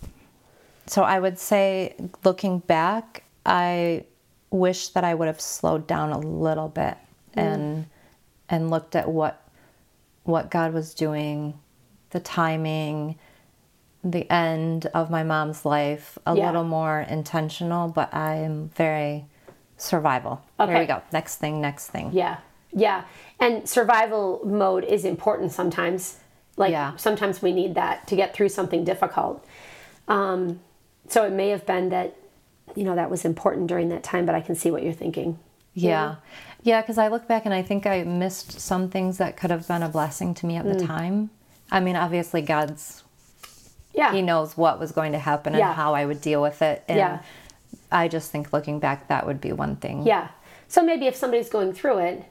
so 0.87 1.03
I 1.03 1.21
would 1.21 1.39
say, 1.39 1.95
looking 2.25 2.61
back, 2.61 3.25
I 3.45 4.05
wish 4.51 4.89
that 4.89 5.05
I 5.05 5.15
would 5.15 5.29
have 5.29 5.41
slowed 5.41 5.87
down 5.87 6.13
a 6.13 6.19
little 6.19 6.69
bit 6.69 6.97
and 7.35 7.87
and 8.49 8.71
looked 8.71 8.97
at 8.97 9.11
what 9.11 9.47
what 10.25 10.51
God 10.51 10.73
was 10.73 10.95
doing, 10.95 11.59
the 12.11 12.21
timing, 12.21 13.19
the 14.05 14.31
end 14.33 14.87
of 14.95 15.11
my 15.11 15.23
mom's 15.23 15.65
life, 15.65 16.19
a 16.27 16.35
Yeah. 16.37 16.47
little 16.47 16.65
more 16.65 17.01
intentional, 17.01 17.89
but 17.89 18.13
I 18.13 18.35
am 18.37 18.69
very 18.75 19.27
survival. 19.77 20.41
Okay. 20.59 20.73
Here 20.73 20.81
we 20.81 20.87
go. 20.87 21.03
Next 21.13 21.37
thing, 21.37 21.61
next 21.61 21.89
thing. 21.89 22.11
Yeah, 22.13 22.39
yeah. 22.73 23.03
And 23.41 23.69
survival 23.69 24.41
mode 24.45 24.85
is 24.85 25.05
important 25.05 25.53
sometimes. 25.53 26.19
Like 26.57 26.71
Yeah. 26.73 26.93
sometimes 26.97 27.43
we 27.43 27.53
need 27.53 27.75
that 27.77 28.07
to 28.09 28.17
get 28.17 28.35
through 28.35 28.49
something 28.51 28.85
difficult. 28.85 29.45
Um, 30.09 30.61
so 31.09 31.25
it 31.25 31.33
may 31.33 31.49
have 31.51 31.65
been 31.67 31.89
that, 31.91 32.15
you 32.75 32.85
know, 32.85 32.95
that 32.95 33.11
was 33.11 33.25
important 33.25 33.67
during 33.69 33.89
that 33.91 34.03
time, 34.03 34.27
but 34.27 34.35
I 34.35 34.41
can 34.41 34.55
see 34.55 34.71
what 34.71 34.83
you're 34.83 34.93
thinking. 34.93 35.39
Yeah. 35.75 36.17
Yeah, 36.63 36.81
because 36.81 36.99
I 36.99 37.09
look 37.09 37.27
back 37.27 37.45
and 37.45 37.55
I 37.55 37.63
think 37.63 37.87
I 37.87 38.03
missed 38.05 38.61
some 38.61 38.89
things 38.89 39.19
that 39.19 39.37
could 39.37 39.51
have 39.51 39.67
been 39.67 39.83
a 39.83 39.89
blessing 39.89 40.35
to 40.35 40.47
me 40.47 40.57
at 40.57 40.65
Mm. 40.65 40.79
the 40.79 40.87
time. 40.87 41.31
I 41.73 41.81
mean, 41.81 41.97
obviously, 41.97 42.43
God's, 42.43 43.03
Yeah. 43.95 44.13
He 44.13 44.23
knows 44.23 44.57
what 44.57 44.79
was 44.79 44.93
going 44.93 45.13
to 45.13 45.19
happen 45.19 45.55
Yeah. 45.55 45.69
and 45.69 45.77
how 45.77 45.95
I 45.95 46.05
would 46.07 46.21
deal 46.21 46.41
with 46.43 46.63
it. 46.63 46.83
And 46.89 46.99
Yeah. 46.99 47.19
I 47.91 48.09
just 48.09 48.31
think 48.31 48.53
looking 48.53 48.79
back, 48.79 49.09
that 49.09 49.27
would 49.27 49.41
be 49.41 49.53
one 49.53 49.77
thing. 49.77 50.07
Yeah. 50.07 50.29
So 50.69 50.83
maybe 50.83 51.07
if 51.07 51.15
somebody's 51.17 51.51
going 51.51 51.73
through 51.75 51.99
it, 51.99 52.25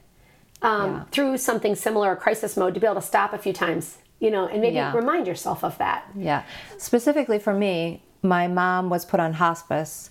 um, 0.62 0.90
Yeah. 0.92 1.02
through 1.12 1.36
something 1.38 1.74
similar, 1.76 2.10
or 2.12 2.16
crisis 2.16 2.56
mode, 2.56 2.74
to 2.74 2.80
be 2.80 2.86
able 2.86 3.00
to 3.00 3.06
stop 3.06 3.32
a 3.32 3.38
few 3.38 3.52
times, 3.52 3.98
you 4.18 4.30
know, 4.30 4.46
and 4.46 4.60
maybe 4.60 4.80
remind 4.96 5.26
yourself 5.26 5.62
of 5.62 5.78
that. 5.78 6.04
Yeah. 6.16 6.42
Specifically 6.78 7.38
for 7.38 7.54
me, 7.54 8.02
my 8.22 8.48
mom 8.48 8.88
was 8.90 9.04
put 9.04 9.20
on 9.20 9.34
hospice 9.34 10.10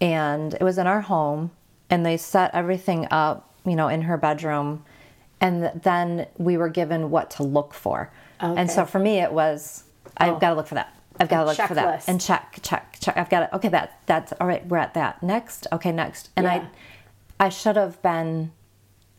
and 0.00 0.54
it 0.54 0.62
was 0.62 0.78
in 0.78 0.86
our 0.86 1.00
home 1.02 1.50
and 1.90 2.04
they 2.06 2.16
set 2.16 2.52
everything 2.54 3.06
up, 3.10 3.52
you 3.64 3.74
know, 3.76 3.88
in 3.88 4.02
her 4.02 4.16
bedroom 4.16 4.84
and 5.40 5.70
then 5.82 6.26
we 6.38 6.56
were 6.56 6.68
given 6.68 7.10
what 7.10 7.30
to 7.30 7.42
look 7.44 7.72
for. 7.74 8.10
And 8.40 8.70
so 8.70 8.84
for 8.84 8.98
me 9.00 9.18
it 9.20 9.32
was 9.32 9.84
I've 10.18 10.34
Oh. 10.34 10.38
got 10.38 10.50
to 10.50 10.54
look 10.56 10.66
for 10.66 10.74
that. 10.76 10.94
I've 11.20 11.28
got 11.28 11.40
to 11.40 11.46
look 11.46 11.56
for 11.68 11.74
that 11.74 12.08
and 12.08 12.20
check, 12.20 12.58
check, 12.62 12.96
check. 13.00 13.16
I've 13.16 13.28
got 13.30 13.42
it. 13.44 13.50
okay 13.52 13.68
that 13.68 14.00
that's 14.06 14.32
all 14.40 14.46
right, 14.46 14.64
we're 14.66 14.76
at 14.78 14.94
that. 14.94 15.22
Next. 15.22 15.66
Okay, 15.72 15.90
next. 15.92 16.30
And 16.36 16.44
Yeah. 16.44 16.66
I 17.40 17.46
I 17.46 17.48
should 17.48 17.76
have 17.76 18.00
been 18.02 18.52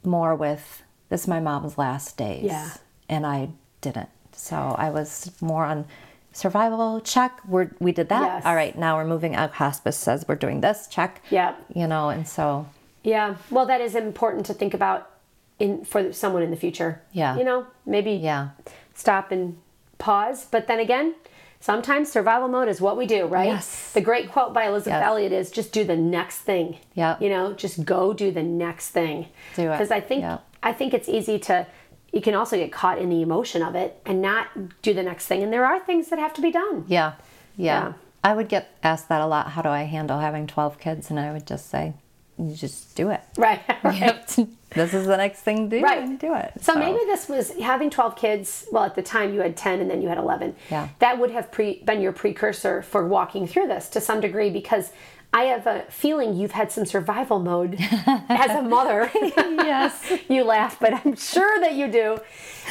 more 0.04 0.34
with 0.36 0.84
this 1.10 1.22
is 1.24 1.28
my 1.28 1.40
mom's 1.40 1.78
last 1.78 2.16
days. 2.18 2.44
Yeah. 2.46 2.70
And 3.10 3.26
I 3.26 3.50
didn't. 3.82 4.10
So 4.32 4.56
I 4.78 4.90
was 4.92 5.32
more 5.42 5.66
on 5.66 5.86
survival 6.32 7.02
check. 7.02 7.42
We're, 7.48 7.72
we 7.80 7.92
did 7.92 8.08
that. 8.10 8.22
Yes. 8.22 8.46
All 8.46 8.56
right, 8.56 8.78
now 8.78 8.96
we're 8.98 9.06
moving 9.06 9.36
out. 9.36 9.52
Hospice 9.54 9.98
says 9.98 10.26
we're 10.28 10.36
doing 10.36 10.62
this 10.62 10.88
check. 10.88 11.22
Yeah. 11.30 11.56
You 11.74 11.88
know, 11.88 12.10
and 12.10 12.28
so 12.28 12.68
Yeah. 13.04 13.36
Well, 13.50 13.66
that 13.66 13.82
is 13.82 13.96
important 13.96 14.46
to 14.46 14.54
think 14.54 14.74
about 14.74 15.10
in 15.58 15.84
for 15.84 16.14
someone 16.14 16.44
in 16.44 16.52
the 16.52 16.58
future. 16.58 17.02
Yeah. 17.12 17.38
You 17.38 17.44
know, 17.44 17.66
maybe 17.86 18.12
yeah, 18.14 18.50
stop 18.94 19.32
and 19.32 19.58
pause. 20.00 20.46
But 20.46 20.66
then 20.68 20.80
again, 20.80 21.14
Sometimes 21.62 22.10
survival 22.10 22.48
mode 22.48 22.70
is 22.70 22.80
what 22.80 22.96
we 22.96 23.06
do, 23.06 23.26
right? 23.26 23.48
Yes. 23.48 23.92
The 23.92 24.00
great 24.00 24.32
quote 24.32 24.54
by 24.54 24.68
Elisabeth. 24.68 25.04
Elliot 25.04 25.34
is 25.34 25.52
just 25.52 25.74
do 25.74 25.84
the 25.84 25.98
next 25.98 26.38
thing. 26.40 26.78
Yeah. 26.94 27.18
You 27.20 27.30
know, 27.30 27.54
just 27.54 27.84
go 27.84 28.14
do 28.14 28.32
the 28.32 28.44
next 28.44 28.92
thing. 28.92 29.28
Do 29.56 29.64
it. 29.64 29.72
Because 29.72 29.92
I 29.92 30.00
think 30.00 30.22
Yep. 30.22 30.46
I 30.64 30.74
think 30.74 30.94
it's 30.94 31.10
easy 31.10 31.38
to 31.40 31.68
you 32.12 32.22
can 32.22 32.34
also 32.34 32.56
get 32.56 32.72
caught 32.72 32.98
in 32.98 33.10
the 33.10 33.22
emotion 33.22 33.62
of 33.62 33.76
it 33.76 34.02
and 34.06 34.22
not 34.22 34.82
do 34.82 34.94
the 34.94 35.04
next 35.04 35.28
thing. 35.28 35.44
And 35.44 35.52
there 35.54 35.66
are 35.66 35.80
things 35.80 36.08
that 36.10 36.18
have 36.18 36.34
to 36.36 36.42
be 36.42 36.52
done. 36.52 36.86
Yeah. 36.88 37.14
Yeah. 37.58 37.88
Yeah. 37.88 37.94
I 38.24 38.34
would 38.34 38.48
get 38.48 38.76
asked 38.82 39.10
that 39.10 39.22
a 39.22 39.28
lot. 39.28 39.52
How 39.52 39.62
do 39.62 39.70
I 39.70 39.84
handle 39.84 40.20
having 40.20 40.48
12 40.48 40.80
kids? 40.80 41.10
And 41.10 41.20
I 41.20 41.32
would 41.32 41.46
just 41.46 41.70
say, 41.70 41.94
you 42.40 42.56
just 42.56 42.96
do 42.96 43.10
it. 43.10 43.22
Right. 43.38 43.62
right. 43.84 44.26
this 44.72 44.94
is 44.94 45.06
the 45.06 45.18
next 45.18 45.42
thing 45.42 45.70
to 45.70 45.80
do. 45.80 45.84
Right. 45.84 46.18
Do 46.18 46.34
it. 46.36 46.54
So, 46.62 46.76
maybe 46.76 47.00
this 47.06 47.28
was 47.28 47.52
having 47.60 47.90
12 47.90 48.16
kids. 48.16 48.66
Well, 48.72 48.84
at 48.84 48.96
the 48.96 49.02
time 49.02 49.34
you 49.34 49.42
had 49.42 49.58
10 49.58 49.82
and 49.82 49.92
then 49.92 50.02
you 50.02 50.08
had 50.08 50.18
11. 50.18 50.56
Yeah. 50.72 50.90
That 51.00 51.20
would 51.20 51.32
have 51.32 51.52
pre- 51.52 51.82
been 51.84 52.02
your 52.02 52.14
precursor 52.14 52.82
for 52.82 53.06
walking 53.08 53.46
through 53.46 53.68
this 53.68 53.90
to 53.90 54.02
some 54.02 54.22
degree 54.22 54.50
because 54.50 54.92
I 55.34 55.44
have 55.44 55.68
a 55.68 55.86
feeling 55.90 56.36
you've 56.36 56.54
had 56.54 56.72
some 56.72 56.86
survival 56.86 57.40
mode 57.40 57.76
as 57.80 58.52
a 58.52 58.62
mother. 58.62 59.12
Yes. 59.70 60.12
you 60.28 60.44
laugh, 60.46 60.80
but 60.80 60.94
I'm 60.94 61.16
sure 61.16 61.60
that 61.60 61.76
you 61.76 61.92
do. 61.92 62.18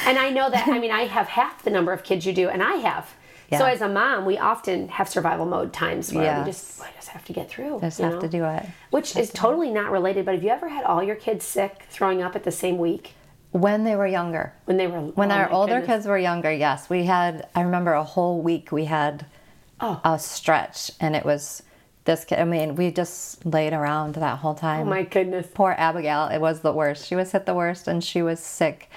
And 0.04 0.18
I 0.18 0.30
know 0.30 0.50
that, 0.50 0.66
I 0.66 0.80
mean, 0.80 0.90
I 0.90 1.02
have 1.02 1.28
half 1.28 1.62
the 1.62 1.70
number 1.70 1.92
of 1.92 2.02
kids 2.02 2.26
you 2.26 2.32
do, 2.32 2.48
and 2.48 2.60
I 2.60 2.76
have. 2.76 3.14
So 3.50 3.64
as 3.64 3.80
a 3.80 3.88
mom, 3.88 4.26
we 4.26 4.36
often 4.36 4.88
have 4.88 5.08
survival 5.08 5.46
mode 5.46 5.72
times 5.72 6.12
where 6.12 6.40
we 6.40 6.50
just, 6.50 6.80
we 6.80 6.86
just 6.96 7.08
have 7.08 7.24
to 7.24 7.32
get 7.32 7.48
through. 7.48 7.80
Just 7.80 7.98
have 7.98 8.14
know? 8.14 8.20
to 8.20 8.28
do 8.28 8.44
it. 8.44 8.66
Which 8.90 9.16
is 9.16 9.30
totally 9.30 9.70
not 9.70 9.90
related, 9.90 10.26
but 10.26 10.34
have 10.34 10.44
you 10.44 10.50
ever 10.50 10.68
had 10.68 10.84
all 10.84 11.02
your 11.02 11.16
kids 11.16 11.46
sick, 11.46 11.84
throwing 11.88 12.20
up 12.22 12.36
at 12.36 12.44
the 12.44 12.52
same 12.52 12.76
week 12.76 13.14
When 13.52 13.84
they 13.84 13.96
were 13.96 14.06
younger. 14.06 14.52
when 14.66 14.76
they 14.76 14.86
were 14.86 15.00
When 15.00 15.32
oh 15.32 15.36
our 15.36 15.50
older 15.50 15.80
goodness. 15.80 15.86
kids 15.98 16.06
were 16.06 16.18
younger, 16.18 16.52
yes, 16.52 16.90
we 16.90 17.04
had. 17.04 17.48
I 17.54 17.62
remember 17.62 17.94
a 17.94 18.04
whole 18.04 18.42
week 18.42 18.70
we 18.70 18.84
had 18.84 19.24
Oh. 19.80 20.00
a 20.04 20.18
stretch, 20.18 20.90
and 21.00 21.14
it 21.16 21.24
was 21.24 21.62
this. 22.04 22.24
kid. 22.26 22.40
I 22.40 22.44
mean, 22.44 22.74
we 22.74 22.90
just 22.90 23.46
laid 23.46 23.72
around 23.72 24.16
that 24.16 24.38
whole 24.40 24.52
oh 24.58 24.60
time. 24.60 24.80
Oh 24.82 24.90
my 24.90 25.04
goodness. 25.04 25.46
Poor 25.54 25.74
Abigail, 25.78 26.26
it 26.26 26.40
was 26.40 26.60
the 26.60 26.72
worst. 26.72 27.06
She 27.06 27.14
was 27.14 27.32
hit 27.32 27.46
the 27.46 27.54
worst, 27.54 27.88
and 27.88 28.02
she 28.04 28.20
was 28.20 28.40
sick 28.40 28.90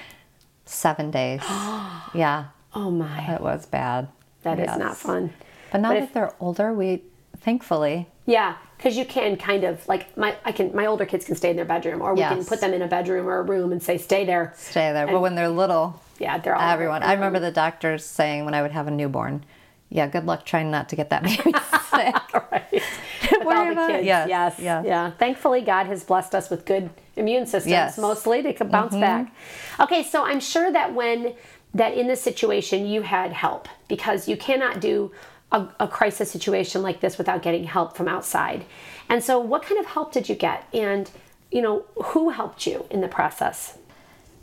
seven 0.66 1.10
days. 1.12 1.40
yeah, 2.14 2.46
Oh 2.74 2.90
my. 2.92 3.34
it 3.36 3.42
was 3.42 3.66
bad. 3.66 4.08
That 4.44 4.60
is 4.60 4.66
Yes. 4.68 4.78
not 4.80 4.98
fun. 4.98 5.34
But 5.72 5.82
now 5.82 5.90
But 5.90 5.94
that 5.96 6.04
if- 6.04 6.14
they're 6.14 6.34
older, 6.40 6.74
we 6.74 7.04
thankfully, 7.40 8.08
Yeah, 8.26 8.54
because 8.78 8.96
you 8.98 9.06
can 9.06 9.36
kind 9.36 9.64
of 9.64 9.88
like 9.88 10.16
my 10.18 10.36
I 10.46 10.52
can 10.52 10.76
my 10.76 10.86
older 10.86 11.06
kids 11.06 11.26
can 11.26 11.36
stay 11.36 11.50
in 11.50 11.56
their 11.56 11.66
bedroom, 11.66 12.02
or 12.02 12.14
we 12.14 12.22
can 12.22 12.46
put 12.46 12.62
them 12.62 12.74
in 12.74 12.82
a 12.82 12.88
bedroom 12.88 13.28
or 13.28 13.38
a 13.40 13.42
room 13.44 13.72
and 13.72 13.82
say 13.82 13.98
stay 13.98 14.26
there. 14.26 14.54
stay 14.56 14.92
there. 14.94 15.04
And- 15.04 15.12
but 15.12 15.22
when 15.22 15.36
they're 15.36 15.50
little, 15.50 16.00
Yeah, 16.20 16.38
they're 16.38 16.56
all 16.56 16.70
everyone. 16.72 17.02
I 17.04 17.14
remember 17.14 17.40
the 17.40 17.52
doctors 17.52 18.06
saying 18.06 18.46
when 18.46 18.54
I 18.54 18.62
would 18.62 18.72
have 18.72 18.88
a 18.88 18.92
newborn, 18.92 19.44
"Yeah, 19.90 20.08
good 20.08 20.26
luck 20.26 20.46
trying 20.46 20.70
not 20.70 20.88
to 20.90 20.96
get 20.96 21.10
that 21.10 21.24
baby 21.24 21.36
sick." 21.92 22.16
right. 22.52 22.66
With 23.32 23.46
Worry 23.46 23.56
all 23.58 23.66
the 23.66 23.72
about 23.72 23.90
it. 23.90 23.94
kids. 23.98 24.06
Yes, 24.08 24.30
yes, 24.30 24.56
yes. 24.60 24.86
yeah. 24.86 25.12
Thankfully, 25.18 25.62
God 25.62 25.86
has 25.88 26.04
blessed 26.04 26.36
us 26.36 26.50
with 26.50 26.66
good 26.66 26.90
immune 27.16 27.46
systems, 27.46 27.72
Yes. 27.72 27.94
Mm-hmm. 27.94 28.02
mostly 28.02 28.54
to 28.54 28.66
bounce 28.66 28.94
back. 28.96 29.32
Okay, 29.80 30.04
so 30.04 30.24
I'm 30.24 30.40
sure 30.40 30.72
that 30.72 30.94
when 30.94 31.34
that 31.74 31.94
in 31.98 32.08
this 32.08 32.22
situation 32.22 32.86
you 32.86 33.02
had 33.02 33.32
help 33.34 33.68
because 33.88 34.28
you 34.28 34.36
cannot 34.38 34.80
do 34.82 35.12
a, 35.52 35.68
a 35.80 35.88
crisis 35.88 36.32
situation 36.32 36.82
like 36.82 37.00
this 37.02 37.18
without 37.18 37.42
getting 37.42 37.64
help 37.66 37.96
from 37.98 38.08
outside. 38.08 38.66
And 39.10 39.24
so, 39.24 39.40
what 39.40 39.64
kind 39.64 39.80
of 39.80 39.86
help 39.86 40.14
did 40.14 40.30
you 40.30 40.36
get? 40.36 40.66
And 40.74 41.10
you 41.52 41.62
know, 41.62 41.84
who 42.06 42.30
helped 42.30 42.66
you 42.66 42.86
in 42.90 43.02
the 43.02 43.10
process? 43.10 43.78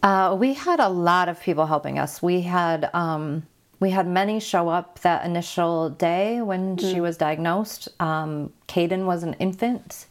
Uh, 0.02 0.36
we 0.38 0.52
had 0.54 0.78
a 0.78 0.88
lot 0.88 1.28
of 1.28 1.40
people 1.40 1.66
helping 1.66 1.98
us. 1.98 2.22
We 2.22 2.42
had 2.42 2.90
um, 2.94 3.46
we 3.80 3.90
had 3.90 4.06
many 4.06 4.40
show 4.40 4.68
up 4.68 5.00
that 5.00 5.24
initial 5.24 5.88
day 5.90 6.42
when 6.42 6.76
Mm. 6.76 6.92
she 6.92 7.00
was 7.00 7.16
diagnosed. 7.16 7.88
Um, 8.00 8.52
Caden 8.68 9.06
was 9.06 9.22
an 9.22 9.34
infant, 9.34 10.06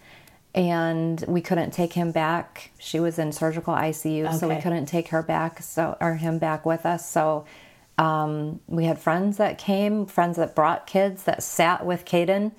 and 0.57 1.23
we 1.27 1.39
couldn't 1.39 1.69
take 1.71 1.93
him 1.93 2.11
back. 2.11 2.71
She 2.79 2.99
was 2.99 3.19
in 3.19 3.31
surgical 3.31 3.75
ICU, 3.75 4.33
so 4.39 4.49
we 4.49 4.59
couldn't 4.59 4.87
take 4.87 5.09
her 5.09 5.21
back, 5.21 5.61
so 5.61 5.95
or 6.01 6.15
him 6.15 6.39
back 6.39 6.65
with 6.65 6.83
us. 6.83 7.07
So 7.07 7.45
um, 7.99 8.59
we 8.65 8.85
had 8.85 8.97
friends 8.97 9.37
that 9.37 9.59
came, 9.59 10.07
friends 10.07 10.35
that 10.37 10.55
brought 10.55 10.87
kids 10.87 11.23
that 11.23 11.43
sat 11.43 11.85
with 11.85 12.05
Caden, 12.05 12.53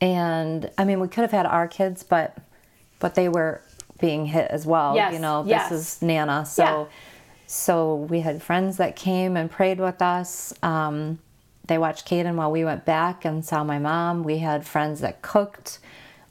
and 0.00 0.70
I 0.78 0.84
mean 0.84 1.00
we 1.00 1.08
could 1.08 1.22
have 1.22 1.32
had 1.32 1.44
our 1.46 1.66
kids, 1.66 2.04
but 2.04 2.38
but 3.00 3.16
they 3.16 3.28
were 3.28 3.60
being 4.00 4.26
hit 4.26 4.48
as 4.52 4.64
well. 4.64 4.94
Yes, 4.94 5.12
You 5.12 5.18
know, 5.18 5.42
this 5.42 5.50
yes. 5.50 5.72
is 5.72 6.02
Nana. 6.02 6.46
So 6.46 6.62
Yeah. 6.62 6.84
so 7.46 7.96
we 7.96 8.20
had 8.20 8.44
friends 8.44 8.76
that 8.76 8.94
came 8.94 9.36
and 9.36 9.50
prayed 9.50 9.80
with 9.80 10.00
us. 10.00 10.54
Um, 10.62 11.18
they 11.66 11.78
watched 11.78 12.08
Caden 12.08 12.36
while 12.36 12.52
we 12.52 12.64
went 12.64 12.84
back 12.84 13.24
and 13.24 13.44
saw 13.44 13.64
my 13.64 13.80
mom. 13.80 14.22
We 14.22 14.38
had 14.38 14.64
friends 14.64 15.00
that 15.00 15.20
cooked. 15.20 15.80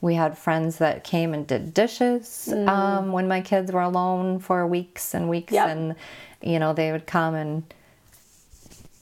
We 0.04 0.16
had 0.16 0.38
friends 0.38 0.78
that 0.80 1.04
came 1.06 1.34
and 1.34 1.48
did 1.48 1.74
dishes 1.74 2.52
um, 2.68 3.14
when 3.14 3.28
my 3.30 3.40
kids 3.42 3.72
were 3.72 3.82
alone 3.82 4.40
for 4.40 4.68
weeks 4.68 5.14
and 5.16 5.30
weeks, 5.30 5.54
Mm. 5.54 5.56
Yep. 5.56 5.68
and 5.70 5.96
you 6.42 6.60
know 6.60 6.74
they 6.74 6.92
would 6.92 7.08
come 7.08 7.36
and 7.36 7.64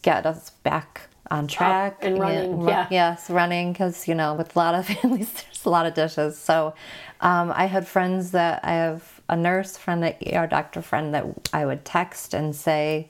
get 0.03 0.25
us 0.25 0.51
back 0.63 1.01
on 1.31 1.47
track 1.47 1.99
and 2.03 2.19
running, 2.19 2.59
ru- 2.59 2.67
yeah. 2.69 2.87
yes, 2.91 3.29
running 3.29 3.71
because 3.71 4.07
you 4.07 4.13
know 4.13 4.33
with 4.35 4.55
a 4.55 4.59
lot 4.59 4.75
of 4.75 4.85
families 4.93 5.31
there's 5.33 5.65
a 5.65 5.69
lot 5.69 5.85
of 5.87 5.93
dishes. 5.95 6.37
So 6.37 6.73
um, 7.21 7.51
I 7.55 7.65
had 7.65 7.87
friends 7.87 8.31
that 8.31 8.59
I 8.63 8.73
have 8.73 9.21
a 9.29 9.35
nurse 9.35 9.77
friend, 9.77 10.03
that 10.03 10.21
ER 10.31 10.45
doctor 10.45 10.81
friend 10.83 11.13
that 11.15 11.25
I 11.53 11.65
would 11.65 11.83
text 11.85 12.33
and 12.33 12.55
say, 12.55 13.09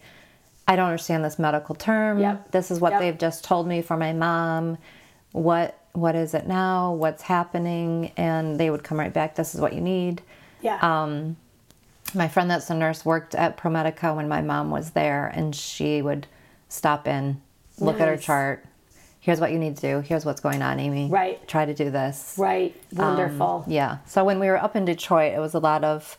I 0.67 0.75
don't 0.77 0.85
understand 0.85 1.25
this 1.25 1.39
medical 1.39 1.75
term. 1.75 2.19
Yep. 2.19 2.51
This 2.51 2.71
is 2.71 2.79
what 2.79 2.91
Yep. 2.93 2.99
they've 3.01 3.17
just 3.17 3.43
told 3.43 3.67
me 3.67 3.81
for 3.81 3.97
my 3.97 4.13
mom. 4.13 4.77
What 5.33 5.77
what 5.93 6.15
is 6.15 6.33
it 6.33 6.47
now? 6.47 6.93
What's 6.93 7.23
happening? 7.23 8.11
And 8.17 8.59
they 8.59 8.69
would 8.69 8.83
come 8.83 8.99
right 8.99 9.13
back. 9.13 9.35
This 9.35 9.53
is 9.55 9.61
what 9.61 9.73
you 9.73 9.81
need. 9.81 10.21
Yeah. 10.61 10.79
Um, 10.81 11.37
my 12.13 12.27
friend 12.27 12.49
that's 12.49 12.69
a 12.69 12.75
nurse 12.75 13.05
worked 13.05 13.35
at 13.35 13.57
ProMedica 13.57 14.15
when 14.15 14.27
my 14.27 14.41
mom 14.41 14.69
was 14.69 14.91
there, 14.91 15.27
and 15.27 15.55
she 15.55 16.01
would 16.01 16.27
stop 16.67 17.07
in, 17.07 17.41
look 17.79 17.99
at 17.99 18.07
her 18.07 18.17
chart. 18.17 18.65
Here's 19.19 19.39
what 19.39 19.51
you 19.51 19.59
need 19.59 19.75
to 19.77 19.81
do. 19.81 19.99
Here's 20.01 20.25
what's 20.25 20.41
going 20.41 20.61
on, 20.61 20.79
Amy. 20.79 21.07
Right. 21.09 21.47
Try 21.47 21.65
to 21.65 21.73
do 21.73 21.91
this. 21.91 22.35
right. 22.37 22.75
Wonderful. 22.93 23.63
Yeah. 23.67 23.99
So 24.05 24.23
when 24.23 24.39
we 24.39 24.47
were 24.47 24.57
up 24.57 24.75
in 24.75 24.83
Detroit, 24.83 25.33
it 25.33 25.39
was 25.39 25.53
a 25.53 25.59
lot 25.59 25.83
of 25.83 26.17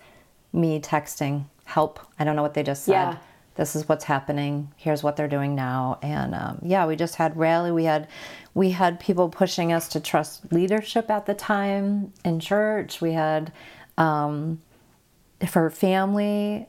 me 0.52 0.80
texting 0.80 1.46
help. 1.64 1.98
I 2.18 2.24
don't 2.24 2.36
know 2.36 2.42
what 2.42 2.54
they 2.54 2.62
just 2.62 2.84
said. 2.84 2.92
Yeah. 2.92 3.16
This 3.54 3.76
is 3.76 3.88
what's 3.88 4.04
happening. 4.04 4.72
Here's 4.76 5.02
what 5.02 5.16
they're 5.16 5.28
doing 5.28 5.54
now. 5.54 5.98
And 6.02 6.34
um, 6.34 6.58
yeah, 6.62 6.86
we 6.86 6.96
just 6.96 7.16
had 7.16 7.36
rally. 7.36 7.70
We 7.70 7.84
had 7.84 8.08
we 8.54 8.70
had 8.70 9.00
people 9.00 9.28
pushing 9.28 9.72
us 9.72 9.88
to 9.88 10.00
trust 10.00 10.52
leadership 10.52 11.10
at 11.10 11.26
the 11.26 11.34
time 11.34 12.12
in 12.24 12.40
church. 12.40 13.00
We 13.00 13.12
had 13.12 13.52
um, 13.98 14.60
for 15.46 15.68
family 15.70 16.66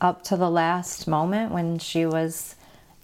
up 0.00 0.22
to 0.24 0.36
the 0.36 0.50
last 0.50 1.06
moment 1.06 1.52
when 1.52 1.78
she 1.78 2.04
was 2.04 2.56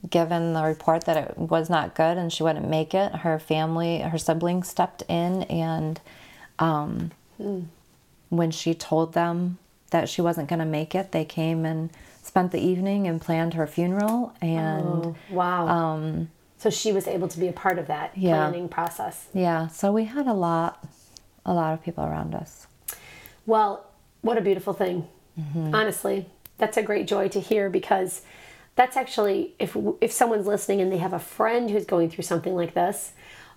given 0.09 0.55
the 0.55 0.63
report 0.63 1.05
that 1.05 1.17
it 1.17 1.39
was 1.39 1.69
not 1.69 1.95
good 1.95 2.17
and 2.17 2.33
she 2.33 2.43
wouldn't 2.43 2.69
make 2.69 2.95
it 2.95 3.15
her 3.17 3.39
family 3.39 3.99
her 3.99 4.17
siblings 4.17 4.67
stepped 4.67 5.03
in 5.09 5.43
and 5.45 6.01
um, 6.59 7.11
when 8.31 8.51
she 8.51 8.73
told 8.75 9.13
them 9.13 9.59
that 9.91 10.09
she 10.09 10.23
wasn't 10.23 10.49
going 10.49 10.59
to 10.59 10.65
make 10.65 10.95
it 10.95 11.13
they 11.13 11.25
came 11.25 11.67
and 11.67 11.91
spent 12.31 12.53
the 12.53 12.61
evening 12.61 13.09
and 13.09 13.21
planned 13.21 13.55
her 13.55 13.67
funeral 13.67 14.33
and 14.41 14.87
Oh, 14.87 15.17
wow. 15.31 15.67
um, 15.67 16.31
so 16.59 16.71
she 16.71 16.93
was 16.93 17.09
able 17.09 17.27
to 17.27 17.39
be 17.41 17.49
a 17.49 17.53
part 17.53 17.77
of 17.77 17.89
that 17.89 18.17
Yeah. 18.17 18.37
planning 18.37 18.69
process. 18.69 19.27
yeah 19.35 19.67
so 19.67 19.91
we 19.91 20.05
had 20.05 20.27
a 20.29 20.33
lot 20.33 20.73
a 21.45 21.53
lot 21.53 21.75
of 21.75 21.83
people 21.83 22.05
around 22.05 22.33
us 22.37 22.69
Well, 23.47 23.71
what 24.21 24.39
a 24.39 24.41
beautiful 24.43 24.75
thing. 24.75 25.09
Mm-hmm. 25.41 25.75
Honestly, 25.75 26.27
that's 26.59 26.77
a 26.77 26.83
great 26.83 27.07
joy 27.09 27.27
to 27.29 27.41
hear 27.41 27.69
because 27.71 28.23
that's 28.77 28.97
actually 28.97 29.55
if 29.59 29.77
if 30.01 30.13
someone's 30.13 30.47
listening 30.47 30.81
and 30.83 30.93
they 30.93 30.99
have 30.99 31.13
a 31.13 31.19
friend 31.37 31.71
who's 31.71 31.87
going 31.95 32.11
through 32.11 32.25
something 32.33 32.55
like 32.55 32.75
this 32.75 33.13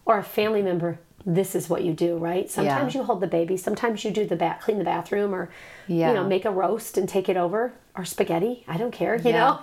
or 0.06 0.18
a 0.18 0.24
family 0.24 0.62
member, 0.62 1.00
this 1.26 1.56
is 1.56 1.70
what 1.70 1.84
you 1.84 1.94
do, 1.94 2.18
right? 2.18 2.50
Sometimes 2.50 2.94
Yeah. 2.94 3.02
you 3.02 3.06
hold 3.06 3.22
the 3.22 3.28
baby, 3.28 3.56
sometimes 3.58 4.04
you 4.04 4.12
do 4.12 4.26
the 4.26 4.36
bath, 4.36 4.62
clean 4.62 4.78
the 4.78 4.84
bathroom 4.84 5.34
or 5.34 5.50
Yeah. 5.88 6.10
you 6.10 6.14
know, 6.16 6.24
make 6.26 6.44
a 6.46 6.52
roast 6.52 6.98
and 6.98 7.08
take 7.08 7.30
it 7.30 7.38
over 7.38 7.74
or 7.96 8.04
spaghetti, 8.06 8.64
I 8.68 8.78
don't 8.78 8.92
care, 8.92 9.16
you 9.16 9.32
Yeah. 9.32 9.40
know. 9.40 9.60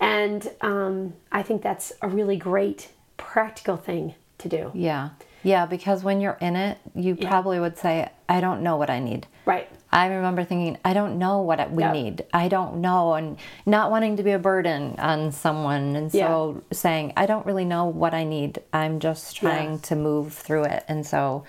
And 0.00 0.50
um, 0.60 1.14
I 1.32 1.42
think 1.42 1.62
that's 1.62 1.92
a 2.02 2.08
really 2.08 2.36
great 2.36 2.88
practical 3.16 3.76
thing 3.76 4.14
to 4.38 4.48
do. 4.48 4.70
yeah 4.74 5.10
yeah 5.42 5.66
because 5.66 6.02
when 6.02 6.20
you're 6.20 6.38
in 6.40 6.56
it 6.56 6.78
you 6.94 7.14
probably 7.14 7.60
would 7.60 7.76
say 7.76 8.08
i 8.28 8.40
don't 8.40 8.62
know 8.62 8.76
what 8.78 8.88
i 8.88 8.98
need 8.98 9.26
Right. 9.44 9.68
I 9.92 10.06
remember 10.06 10.44
thinking, 10.44 10.78
I 10.84 10.92
don't 10.92 11.18
know 11.18 11.40
what 11.40 11.70
we 11.72 11.82
Yep. 11.82 11.92
need. 11.92 12.24
I 12.32 12.46
don't 12.48 12.76
know. 12.80 13.14
And 13.14 13.36
not 13.66 13.90
wanting 13.90 14.16
to 14.18 14.22
be 14.22 14.30
a 14.30 14.38
burden 14.38 14.94
on 14.98 15.32
someone. 15.32 15.96
And 15.96 16.12
so 16.12 16.62
saying, 16.72 17.12
I 17.16 17.26
don't 17.26 17.44
really 17.44 17.64
know 17.64 17.86
what 17.86 18.14
I 18.14 18.22
need. 18.24 18.60
I'm 18.72 19.00
just 19.00 19.36
trying 19.36 19.80
to 19.80 19.96
move 19.96 20.32
through 20.32 20.64
it. 20.64 20.84
And 20.86 21.04
so, 21.04 21.42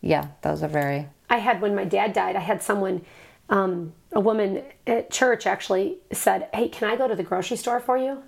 yeah, 0.00 0.26
those 0.42 0.62
are 0.64 0.68
very, 0.68 1.08
I 1.30 1.38
had 1.38 1.60
when 1.62 1.74
my 1.74 1.84
dad 1.84 2.12
died, 2.12 2.34
I 2.36 2.40
had 2.40 2.62
someone, 2.62 3.02
um, 3.48 3.92
a 4.12 4.20
woman 4.20 4.62
at 4.86 5.10
church 5.10 5.46
actually 5.46 5.98
said, 6.12 6.48
Hey, 6.52 6.68
can 6.68 6.90
I 6.90 6.96
go 6.96 7.06
to 7.08 7.14
the 7.14 7.22
grocery 7.22 7.56
store 7.56 7.78
for 7.80 7.96
you? 7.96 8.22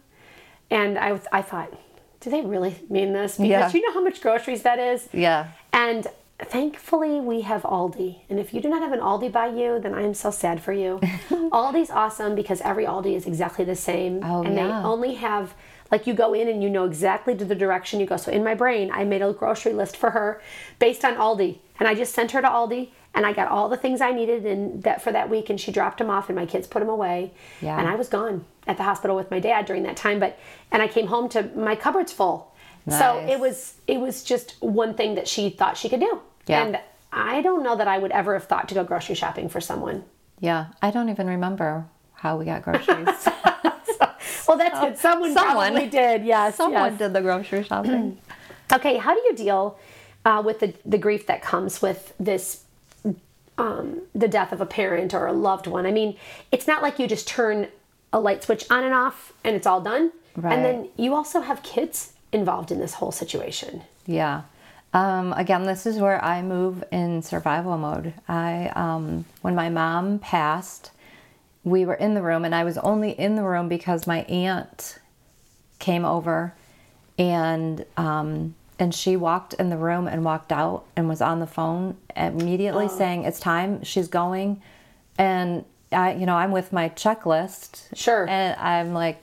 And 0.70 0.98
I, 0.98 1.12
was- 1.12 1.26
I 1.32 1.42
thought, 1.42 1.72
do 2.20 2.30
they 2.30 2.40
really 2.42 2.74
mean 2.88 3.12
this? 3.12 3.36
Because 3.36 3.48
Yeah. 3.48 3.70
you 3.72 3.86
know 3.86 3.92
how 3.94 4.02
much 4.02 4.20
groceries 4.20 4.62
that 4.62 4.78
is? 4.78 5.08
Yeah. 5.12 5.48
And 5.72 6.06
thankfully, 6.39 7.20
we 7.20 7.43
have 7.43 7.62
Aldi. 7.62 8.20
And 8.28 8.39
if 8.39 8.53
you 8.53 8.61
do 8.61 8.68
not 8.68 8.82
have 8.82 8.93
an 8.93 9.01
Aldi 9.01 9.32
by 9.32 9.49
you, 9.49 9.78
then 9.78 9.95
I 9.95 10.03
am 10.03 10.14
so 10.14 10.30
sad 10.30 10.62
for 10.62 10.72
you. 10.72 10.99
Aldi's 11.53 11.91
awesome 11.91 12.34
because 12.34 12.61
every 12.61 12.84
Aldi 12.84 13.14
is 13.14 13.26
exactly 13.26 13.64
the 13.64 13.76
same. 13.76 14.20
Oh, 14.22 14.43
and 14.43 14.57
they 14.57 14.62
only 14.62 15.14
have, 15.14 15.55
like, 15.91 16.07
you 16.07 16.14
go 16.14 16.34
in 16.34 16.49
and 16.49 16.62
you 16.62 16.68
know 16.68 16.84
exactly 16.84 17.34
to 17.37 17.45
the 17.45 17.55
direction 17.55 18.01
you 18.01 18.07
go. 18.07 18.16
So 18.16 18.30
in 18.30 18.45
my 18.45 18.55
brain, 18.55 18.91
I 18.93 19.05
made 19.05 19.22
a 19.22 19.32
grocery 19.32 19.72
list 19.72 19.97
for 19.97 20.11
her 20.11 20.43
based 20.78 21.05
on 21.05 21.14
Aldi. 21.14 21.59
And 21.78 21.89
I 21.89 21.95
just 21.95 22.14
sent 22.14 22.32
her 22.32 22.43
to 22.43 22.49
Aldi. 22.49 22.91
And 23.14 23.24
I 23.24 23.32
got 23.32 23.49
all 23.49 23.70
the 23.70 23.78
things 23.78 24.03
I 24.03 24.11
needed 24.11 24.45
in 24.45 24.82
that 24.82 25.01
for 25.01 25.11
that 25.11 25.30
week, 25.30 25.49
and 25.49 25.59
she 25.59 25.72
dropped 25.72 25.97
them 25.97 26.11
off, 26.11 26.28
and 26.28 26.37
my 26.37 26.45
kids 26.45 26.66
put 26.66 26.80
them 26.80 26.91
away. 26.91 27.32
Yeah. 27.62 27.78
And 27.78 27.89
I 27.89 27.95
was 27.95 28.11
gone 28.11 28.45
at 28.66 28.76
the 28.76 28.82
hospital 28.82 29.16
with 29.16 29.30
my 29.30 29.41
dad 29.41 29.64
during 29.64 29.84
that 29.84 29.97
time. 29.97 30.20
But 30.20 30.39
and 30.70 30.82
I 30.82 30.87
came 30.87 31.07
home 31.07 31.30
to 31.30 31.45
my 31.57 31.76
cupboards 31.76 32.12
full. 32.12 32.53
So 32.89 33.18
it 33.28 33.41
was 33.41 33.74
it 33.87 33.99
was 33.99 34.22
just 34.22 34.55
one 34.61 34.95
thing 34.95 35.16
that 35.16 35.26
she 35.26 35.51
thought 35.51 35.76
she 35.76 35.89
could 35.89 36.01
do. 36.01 36.20
Yeah. 36.47 36.64
And 36.64 36.78
I 37.12 37.43
don't 37.43 37.62
know 37.62 37.76
that 37.76 37.89
I 37.89 37.99
would 37.99 38.12
ever 38.12 38.34
have 38.34 38.45
thought 38.45 38.68
to 38.68 38.74
go 38.74 38.84
grocery 38.84 39.16
shopping 39.16 39.49
for 39.49 39.61
someone. 39.61 40.05
Yeah. 40.39 40.66
I 40.82 40.91
don't 40.91 41.09
even 41.09 41.26
remember 41.26 41.87
how 42.12 42.37
we 42.37 42.45
got 42.45 42.62
groceries. 42.62 43.09
Well, 44.49 44.59
that's 44.59 44.78
good. 44.78 44.97
Someone, 44.97 45.34
Someone. 45.34 45.72
probably 45.72 45.89
did. 45.89 46.24
Yes. 46.24 46.55
Someone 46.55 46.93
yes. 46.93 46.99
did 46.99 47.12
the 47.12 47.20
grocery 47.20 47.62
shopping. 47.64 48.18
Okay. 48.72 48.97
How 48.97 49.14
do 49.14 49.20
you 49.20 49.34
deal 49.37 49.78
uh, 50.24 50.43
with 50.45 50.59
the 50.59 50.74
the 50.84 50.99
grief 50.99 51.26
that 51.26 51.41
comes 51.41 51.80
with 51.80 52.12
this? 52.18 52.64
Um, 53.59 54.03
the 54.12 54.26
death 54.26 54.51
of 54.53 54.61
a 54.61 54.66
parent 54.66 55.14
or 55.14 55.26
a 55.26 55.32
loved 55.32 55.68
one. 55.68 55.87
I 55.87 55.93
mean, 55.93 56.16
it's 56.51 56.66
not 56.66 56.82
like 56.82 56.99
you 56.99 57.07
just 57.07 57.28
turn 57.28 57.68
a 58.12 58.18
light 58.18 58.43
switch 58.43 58.68
on 58.68 58.82
and 58.82 58.93
off 58.93 59.32
and 59.45 59.55
it's 59.55 59.68
all 59.68 59.80
done. 59.80 60.11
Right. 60.34 60.53
And 60.53 60.64
then 60.64 60.89
you 60.97 61.14
also 61.14 61.41
have 61.43 61.62
kids 61.62 62.12
involved 62.33 62.70
in 62.70 62.79
this 62.79 62.95
whole 62.95 63.12
situation. 63.12 63.83
Yeah. 64.07 64.43
Um, 64.93 65.33
again, 65.35 65.64
this 65.64 65.85
is 65.85 65.99
where 65.99 66.24
I 66.24 66.43
move 66.43 66.83
in 66.91 67.22
survival 67.22 67.77
mode. 67.77 68.14
I, 68.29 68.72
um, 68.74 69.24
when 69.43 69.55
my 69.55 69.68
mom 69.68 70.18
passed, 70.18 70.91
we 71.64 71.85
were 71.85 71.95
in 71.95 72.14
the 72.14 72.22
room, 72.22 72.45
and 72.45 72.55
I 72.55 72.64
was 72.64 72.79
only 72.79 73.11
in 73.11 73.35
the 73.35 73.43
room 73.43 73.68
because 73.68 74.07
my 74.07 74.20
aunt 74.22 74.99
came 75.79 76.05
over, 76.05 76.55
and 77.18 77.85
um, 77.97 78.55
and 78.79 78.95
she 78.95 79.16
walked 79.16 79.55
in 79.55 79.68
the 79.68 79.77
room 79.77 80.07
and 80.07 80.24
walked 80.24 80.53
out 80.53 80.85
and 80.97 81.09
was 81.09 81.20
on 81.20 81.41
the 81.41 81.47
phone 81.47 81.97
immediately 82.14 82.89
saying 82.89 83.24
it's 83.24 83.41
time. 83.41 83.83
She's 83.83 84.09
going, 84.09 84.62
and 85.18 85.64
I, 85.91 86.14
you 86.14 86.27
know, 86.27 86.37
I'm 86.37 86.53
with 86.53 86.72
my 86.72 86.89
checklist. 86.91 87.89
Sure. 87.95 88.29
And 88.29 88.59
I'm 88.61 88.93
like, 88.95 89.22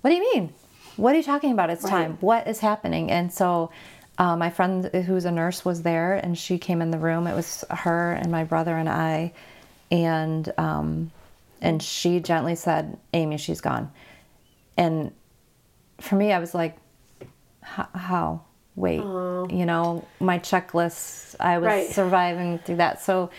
what 0.00 0.10
do 0.10 0.16
you 0.16 0.32
mean? 0.34 0.52
What 0.96 1.14
are 1.14 1.18
you 1.18 1.24
talking 1.24 1.52
about? 1.52 1.70
It's 1.70 1.84
Right. 1.84 1.90
time. 1.90 2.18
What 2.20 2.46
is 2.46 2.60
happening? 2.60 3.10
And 3.10 3.32
so 3.32 3.70
uh, 4.18 4.36
my 4.36 4.50
friend 4.50 4.84
who's 4.86 5.24
a 5.24 5.30
nurse 5.32 5.64
was 5.64 5.82
there 5.82 6.14
and 6.14 6.38
she 6.38 6.58
came 6.58 6.80
in 6.80 6.90
the 6.90 6.98
room. 6.98 7.26
It 7.26 7.34
was 7.34 7.64
her 7.70 8.12
and 8.12 8.30
my 8.30 8.44
brother 8.44 8.76
and 8.76 8.88
I. 8.88 9.32
And, 9.90 10.52
um, 10.56 11.10
and 11.60 11.82
she 11.82 12.20
gently 12.20 12.54
said, 12.54 12.98
Amy, 13.12 13.38
she's 13.38 13.60
gone. 13.60 13.90
And 14.76 15.12
for 16.00 16.16
me, 16.16 16.32
I 16.32 16.38
was 16.38 16.54
like, 16.54 16.76
how? 17.62 18.42
Wait, 18.76 19.00
you 19.00 19.64
know, 19.66 20.06
my 20.20 20.38
checklist, 20.38 21.36
I 21.40 21.58
was 21.58 21.66
Right. 21.66 21.90
surviving 21.90 22.58
through 22.58 22.76
that. 22.76 23.00
So, 23.00 23.30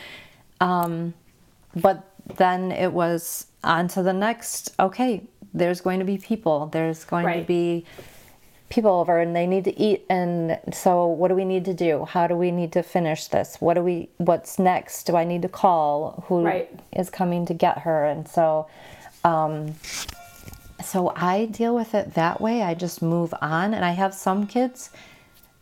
um, 0.61 1.13
but 1.75 2.09
then 2.37 2.71
it 2.71 2.91
was 2.91 3.47
on 3.63 3.87
to 3.89 4.01
the 4.03 4.13
next 4.13 4.73
okay 4.79 5.23
there's 5.55 5.81
going 5.81 5.99
to 5.99 6.05
be 6.05 6.17
people. 6.17 6.67
There's 6.67 7.05
going 7.05 7.25
to 7.39 7.45
be 7.45 7.85
people 8.69 8.91
over 8.91 9.19
and 9.19 9.35
they 9.35 9.47
need 9.47 9.63
to 9.63 9.79
eat. 9.79 10.05
And 10.09 10.59
so 10.73 11.07
what 11.07 11.29
do 11.29 11.35
we 11.35 11.45
need 11.45 11.65
to 11.65 11.73
do? 11.73 12.05
How 12.05 12.27
do 12.27 12.35
we 12.35 12.51
need 12.51 12.73
to 12.73 12.83
finish 12.83 13.27
this? 13.27 13.57
What 13.59 13.75
do 13.75 13.81
we 13.81 14.09
what's 14.17 14.59
next? 14.59 15.03
Do 15.05 15.15
i 15.15 15.23
need 15.23 15.43
to 15.43 15.49
call? 15.49 16.25
Who 16.27 16.39
is 16.39 16.45
Right. 16.45 17.11
coming 17.11 17.45
to 17.45 17.53
get 17.53 17.79
her? 17.79 18.05
And 18.05 18.27
so 18.27 18.67
um 19.23 19.75
so 20.83 21.13
i 21.15 21.45
deal 21.45 21.73
with 21.73 21.95
it 21.95 22.15
that 22.15 22.41
way. 22.41 22.61
I 22.63 22.73
just 22.73 23.01
move 23.01 23.33
on. 23.41 23.73
And 23.73 23.85
i 23.85 23.91
have 23.91 24.13
some 24.13 24.45
kids 24.47 24.89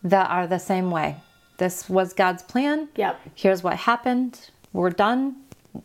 that 0.04 0.30
are 0.30 0.48
the 0.48 0.60
same 0.60 0.90
way. 0.90 1.18
This 1.58 1.88
was 1.90 2.14
god's 2.14 2.42
plan. 2.42 2.88
Yep. 2.96 3.20
here's 3.36 3.62
what 3.64 3.76
happened. 3.78 4.50
We're 4.72 4.90
done. 4.90 5.36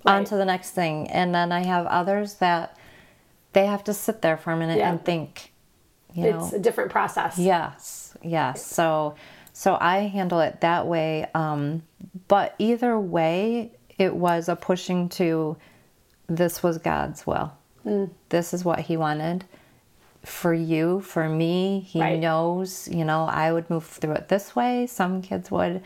On 0.06 0.24
to 0.24 0.36
the 0.36 0.44
next 0.44 0.70
thing. 0.70 1.08
And 1.10 1.34
then 1.34 1.50
i 1.52 1.64
have 1.64 1.84
others 1.86 2.34
that 2.34 2.76
they 3.52 3.66
have 3.66 3.84
to 3.84 3.94
sit 3.94 4.22
there 4.22 4.36
for 4.36 4.52
a 4.52 4.56
minute 4.56 4.78
Yeah. 4.78 4.90
and 4.90 5.04
think 5.04 5.52
you 6.14 6.30
know 6.30 6.44
It's 6.44 6.52
a 6.52 6.58
different 6.58 6.90
process. 6.90 7.38
yes 7.38 8.16
yes 8.22 8.64
so 8.64 9.14
so 9.52 9.76
i 9.80 9.98
handle 10.00 10.40
it 10.40 10.60
that 10.62 10.86
way 10.86 11.26
um 11.34 11.82
but 12.28 12.54
either 12.58 12.98
way 12.98 13.72
it 13.98 14.14
was 14.14 14.48
a 14.48 14.56
pushing 14.56 15.08
to 15.10 15.56
this 16.28 16.62
was 16.62 16.78
god's 16.78 17.26
will 17.26 17.52
Mm. 17.86 18.10
this 18.28 18.52
is 18.52 18.64
what 18.64 18.80
he 18.80 18.96
wanted 18.96 19.44
for 20.24 20.52
you 20.52 21.00
for 21.00 21.28
me 21.28 21.80
he 21.80 22.00
Right. 22.00 22.18
knows 22.18 22.88
you 22.88 23.04
know 23.04 23.24
i 23.24 23.52
would 23.52 23.70
move 23.70 23.86
through 23.86 24.12
it 24.14 24.28
this 24.28 24.54
way 24.56 24.86
some 24.88 25.22
kids 25.22 25.50
would 25.50 25.82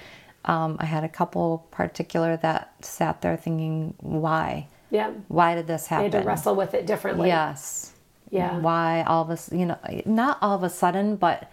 um, 0.47 0.77
i 0.81 0.87
had 0.87 1.05
a 1.05 1.09
couple 1.09 1.67
particular 1.71 2.37
that 2.39 2.73
sat 2.81 3.21
there 3.21 3.37
thinking 3.37 3.95
why 4.01 4.69
Yeah. 4.93 5.11
why 5.29 5.55
did 5.57 5.67
this 5.67 5.89
They 5.89 5.95
happen 5.97 6.13
had 6.13 6.23
to 6.23 6.29
wrestle 6.29 6.55
with 6.55 6.75
it 6.75 6.87
differently. 6.87 7.29
Yes. 7.29 7.93
Yeah. 8.31 8.59
Why 8.59 9.03
all 9.03 9.29
of 9.29 9.31
a 9.31 9.57
you 9.57 9.67
know 9.67 9.79
not 10.05 10.39
all 10.41 10.55
of 10.55 10.63
a 10.63 10.71
sudden, 10.71 11.17
but 11.17 11.51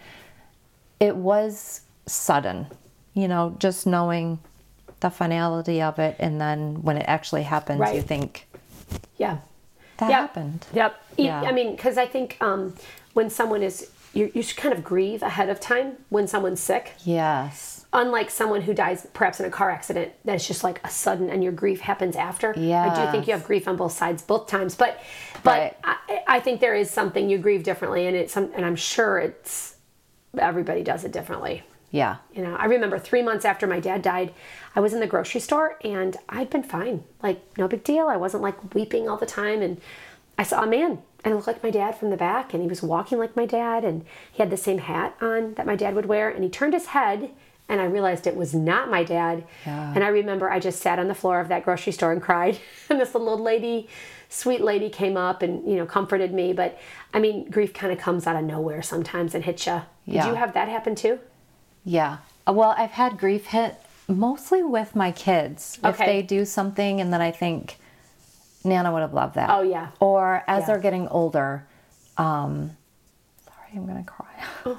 it 1.00 1.16
was 1.16 1.80
sudden. 2.06 2.66
You 3.14 3.26
know, 3.28 3.56
just 3.58 3.86
knowing 3.86 4.38
the 5.00 5.10
finality 5.10 5.80
of 5.82 5.98
it, 5.98 6.16
and 6.18 6.40
then 6.40 6.82
when 6.82 6.96
it 6.96 7.04
actually 7.08 7.42
happens, 7.42 7.80
you 7.94 8.02
think 8.02 8.46
Yeah. 9.16 9.38
that 9.96 10.10
Yep. 10.10 10.20
happened. 10.20 10.66
Yep. 10.74 10.94
Yeah. 11.16 11.40
I 11.42 11.52
mean, 11.52 11.74
because 11.76 11.96
I 11.98 12.06
think 12.06 12.36
um, 12.40 12.74
when 13.14 13.30
someone 13.30 13.62
is, 13.62 13.90
you, 14.12 14.30
you 14.34 14.42
should 14.42 14.56
kind 14.58 14.74
of 14.74 14.84
grieve 14.84 15.22
ahead 15.22 15.48
of 15.48 15.58
time 15.60 15.96
when 16.10 16.26
someone's 16.28 16.60
sick. 16.60 16.94
Yes. 17.04 17.79
Unlike 17.92 18.30
someone 18.30 18.60
who 18.60 18.72
dies 18.72 19.06
perhaps 19.12 19.40
in 19.40 19.46
a 19.46 19.50
car 19.50 19.68
accident, 19.70 20.12
that's 20.24 20.46
just 20.46 20.62
like 20.62 20.80
a 20.84 20.90
sudden, 20.90 21.28
and 21.28 21.42
your 21.42 21.52
grief 21.52 21.80
happens 21.80 22.14
after. 22.14 22.54
I 22.84 23.06
do 23.06 23.10
think 23.10 23.26
you 23.26 23.32
have 23.32 23.44
grief 23.44 23.66
on 23.66 23.76
both 23.76 23.92
sides, 23.92 24.22
both 24.22 24.46
times. 24.46 24.76
But, 24.76 25.02
but 25.42 25.58
Right. 25.58 25.76
I, 25.82 26.22
I 26.36 26.40
think 26.40 26.60
there 26.60 26.76
is 26.76 26.88
something 26.88 27.28
you 27.28 27.38
grieve 27.38 27.64
differently, 27.64 28.06
and 28.06 28.16
it's 28.16 28.36
and 28.36 28.64
I'm 28.64 28.76
sure 28.76 29.18
it's 29.18 29.74
everybody 30.38 30.84
does 30.84 31.04
it 31.04 31.10
differently. 31.10 31.64
Yeah. 31.90 32.16
You 32.32 32.42
know, 32.42 32.54
I 32.54 32.66
remember 32.66 32.98
three 32.98 33.22
months 33.22 33.44
after 33.44 33.66
my 33.66 33.80
dad 33.80 34.02
died, 34.02 34.32
I 34.76 34.80
was 34.80 34.92
in 34.92 35.00
the 35.00 35.06
grocery 35.06 35.40
store 35.40 35.76
and 35.82 36.16
I'd 36.28 36.50
been 36.50 36.62
fine. 36.62 37.02
Like, 37.22 37.42
no 37.58 37.66
big 37.66 37.82
deal. 37.82 38.06
I 38.06 38.16
wasn't 38.16 38.44
like 38.44 38.74
weeping 38.74 39.08
all 39.08 39.16
the 39.16 39.26
time. 39.26 39.60
And 39.60 39.80
I 40.38 40.44
saw 40.44 40.62
a 40.62 40.66
man 40.68 41.02
and 41.24 41.32
it 41.32 41.34
looked 41.34 41.48
like 41.48 41.62
my 41.64 41.70
dad 41.70 41.96
from 41.96 42.10
the 42.10 42.16
back 42.16 42.54
and 42.54 42.62
he 42.62 42.68
was 42.68 42.82
walking 42.82 43.18
like 43.18 43.34
my 43.34 43.44
dad 43.44 43.84
and 43.84 44.06
he 44.30 44.40
had 44.40 44.50
the 44.50 44.56
same 44.56 44.78
hat 44.78 45.16
on 45.20 45.54
that 45.54 45.66
my 45.66 45.74
dad 45.74 45.96
would 45.96 46.06
wear. 46.06 46.30
And 46.30 46.44
he 46.44 46.50
turned 46.50 46.74
his 46.74 46.86
head 46.86 47.30
and 47.70 47.80
I 47.80 47.84
realized 47.84 48.26
it 48.26 48.36
was 48.36 48.52
not 48.52 48.90
my 48.90 49.04
dad. 49.04 49.44
Yeah. 49.64 49.92
And 49.94 50.02
I 50.04 50.08
remember 50.08 50.50
I 50.50 50.58
just 50.58 50.80
sat 50.82 50.98
on 50.98 51.08
the 51.08 51.14
floor 51.14 51.40
of 51.40 51.48
that 51.48 51.64
grocery 51.64 51.92
store 51.92 52.12
and 52.12 52.20
cried. 52.20 52.58
and 52.90 53.00
this 53.00 53.14
little 53.14 53.28
old 53.30 53.40
lady, 53.40 53.88
sweet 54.28 54.60
lady 54.60 54.90
came 54.90 55.16
up 55.16 55.40
and, 55.42 55.66
you 55.70 55.76
know, 55.76 55.86
comforted 55.86 56.34
me. 56.34 56.52
But 56.52 56.78
I 57.14 57.20
mean, 57.20 57.48
grief 57.48 57.72
kind 57.72 57.92
of 57.92 57.98
comes 57.98 58.26
out 58.26 58.36
of 58.36 58.44
nowhere 58.44 58.82
sometimes 58.82 59.34
and 59.34 59.44
hits 59.44 59.66
you. 59.66 59.82
Did 60.06 60.14
Yeah. 60.16 60.28
you 60.28 60.34
have 60.34 60.52
that 60.54 60.68
happen 60.68 60.94
too? 60.94 61.20
Yeah. 61.84 62.18
Uh, 62.46 62.52
Well, 62.52 62.74
I've 62.76 62.90
had 62.90 63.16
grief 63.18 63.46
hit 63.46 63.76
mostly 64.08 64.62
with 64.64 64.96
my 64.96 65.12
kids. 65.12 65.78
If 65.84 65.96
they 65.98 66.22
do 66.22 66.44
something 66.44 67.00
and 67.00 67.12
then 67.12 67.20
I 67.22 67.30
think 67.30 67.78
Nana 68.64 68.92
would 68.92 69.00
have 69.02 69.14
loved 69.14 69.36
that. 69.36 69.48
Oh, 69.48 69.62
yeah. 69.62 69.88
Or 70.00 70.42
as 70.48 70.62
Yeah. 70.62 70.66
they're 70.66 70.78
getting 70.80 71.06
older, 71.08 71.64
um, 72.18 72.76
sorry, 73.46 73.70
I'm 73.76 73.86
gonna 73.86 74.02
cry. 74.04 74.26
Oh. 74.66 74.78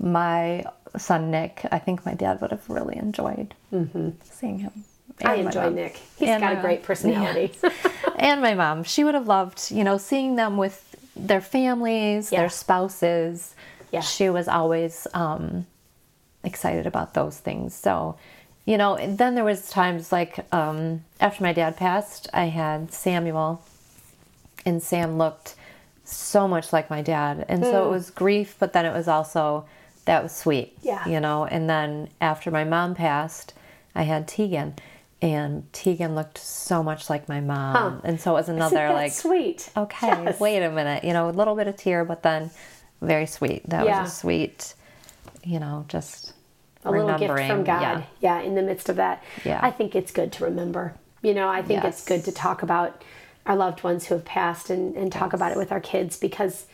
my 0.00 0.64
son 0.96 1.30
Nick, 1.30 1.64
I 1.72 1.78
think 1.78 2.04
my 2.06 2.14
dad 2.14 2.40
would 2.40 2.50
have 2.50 2.68
really 2.68 2.96
enjoyed 2.96 3.54
seeing 3.70 4.58
him. 4.60 4.70
Mm-hmm. 4.70 5.26
I 5.26 5.34
And 5.34 5.44
my 5.44 5.50
enjoy. 5.50 5.70
Nick. 5.70 5.96
He's 6.18 6.28
And 6.28 6.40
got 6.42 6.58
a 6.58 6.60
great 6.60 6.80
mom. 6.80 6.86
personality. 6.86 7.52
and 8.16 8.40
my 8.40 8.54
mom, 8.54 8.82
she 8.84 9.04
would 9.04 9.14
have 9.14 9.28
loved, 9.28 9.70
you 9.70 9.84
know, 9.84 9.96
seeing 9.98 10.36
them 10.36 10.56
with 10.56 10.96
their 11.16 11.40
families, 11.40 12.32
Yeah. 12.32 12.40
their 12.40 12.48
spouses. 12.48 13.54
Yeah. 13.92 14.00
She 14.00 14.28
was 14.28 14.48
always 14.48 15.06
um, 15.14 15.66
excited 16.42 16.86
about 16.86 17.14
those 17.14 17.38
things. 17.38 17.74
So, 17.74 18.16
you 18.64 18.76
know, 18.76 18.96
then 19.06 19.34
there 19.36 19.44
was 19.44 19.68
times 19.70 20.10
like 20.10 20.40
um, 20.52 21.04
after 21.20 21.42
my 21.44 21.52
dad 21.52 21.76
passed, 21.76 22.28
I 22.32 22.46
had 22.46 22.92
Samuel, 22.92 23.62
and 24.66 24.82
Sam 24.82 25.16
looked 25.18 25.54
so 26.04 26.48
much 26.48 26.72
like 26.72 26.90
my 26.90 27.02
dad, 27.02 27.44
and 27.48 27.62
so 27.64 27.86
it 27.86 27.90
was 27.90 28.10
grief, 28.10 28.56
but 28.58 28.72
then 28.72 28.84
it 28.84 28.92
was 28.92 29.06
also 29.08 29.64
that 30.06 30.22
was 30.22 30.32
sweet. 30.32 30.76
Yeah. 30.82 31.06
You 31.08 31.20
know, 31.20 31.44
and 31.46 31.68
then 31.68 32.08
after 32.20 32.50
my 32.50 32.64
mom 32.64 32.94
passed, 32.94 33.54
I 33.94 34.02
had 34.02 34.28
Tegan. 34.28 34.74
And 35.22 35.72
Tegan 35.72 36.14
looked 36.14 36.36
so 36.36 36.82
much 36.82 37.08
like 37.08 37.28
my 37.30 37.40
mom, 37.40 37.74
Huh. 37.74 38.00
and 38.04 38.20
so 38.20 38.32
it 38.32 38.34
was 38.34 38.48
another 38.50 38.90
like 38.92 39.12
sweet. 39.12 39.70
okay, 39.74 40.08
Yes. 40.08 40.38
wait 40.38 40.62
a 40.62 40.70
minute, 40.70 41.02
you 41.02 41.14
know, 41.14 41.30
a 41.30 41.30
little 41.30 41.54
bit 41.54 41.66
of 41.66 41.76
tear, 41.78 42.04
but 42.04 42.22
then 42.22 42.50
very 43.00 43.24
sweet. 43.24 43.66
That 43.70 43.86
Yeah. 43.86 44.02
was 44.02 44.10
a 44.12 44.14
sweet, 44.14 44.74
you 45.42 45.58
know, 45.60 45.86
just 45.88 46.34
a 46.84 46.90
little 46.90 47.16
gift 47.16 47.32
from 47.46 47.64
God. 47.64 47.80
Yeah. 47.80 48.02
Yeah. 48.20 48.40
in 48.40 48.54
the 48.54 48.60
midst 48.62 48.90
of 48.90 48.96
that. 48.96 49.22
Yeah. 49.44 49.60
I 49.62 49.70
think 49.70 49.94
it's 49.94 50.12
good 50.12 50.30
to 50.32 50.44
remember. 50.44 50.92
You 51.22 51.32
know, 51.32 51.48
I 51.48 51.62
think 51.62 51.84
it's 51.84 52.04
good 52.04 52.22
to 52.26 52.32
talk 52.32 52.62
about 52.62 53.02
our 53.46 53.56
loved 53.56 53.82
ones 53.82 54.04
who 54.06 54.14
have 54.16 54.26
passed 54.26 54.68
and, 54.68 54.94
and 54.94 55.10
talk 55.10 55.32
about 55.32 55.52
it 55.52 55.56
with 55.56 55.72
our 55.72 55.80
kids 55.80 56.18
because, 56.18 56.66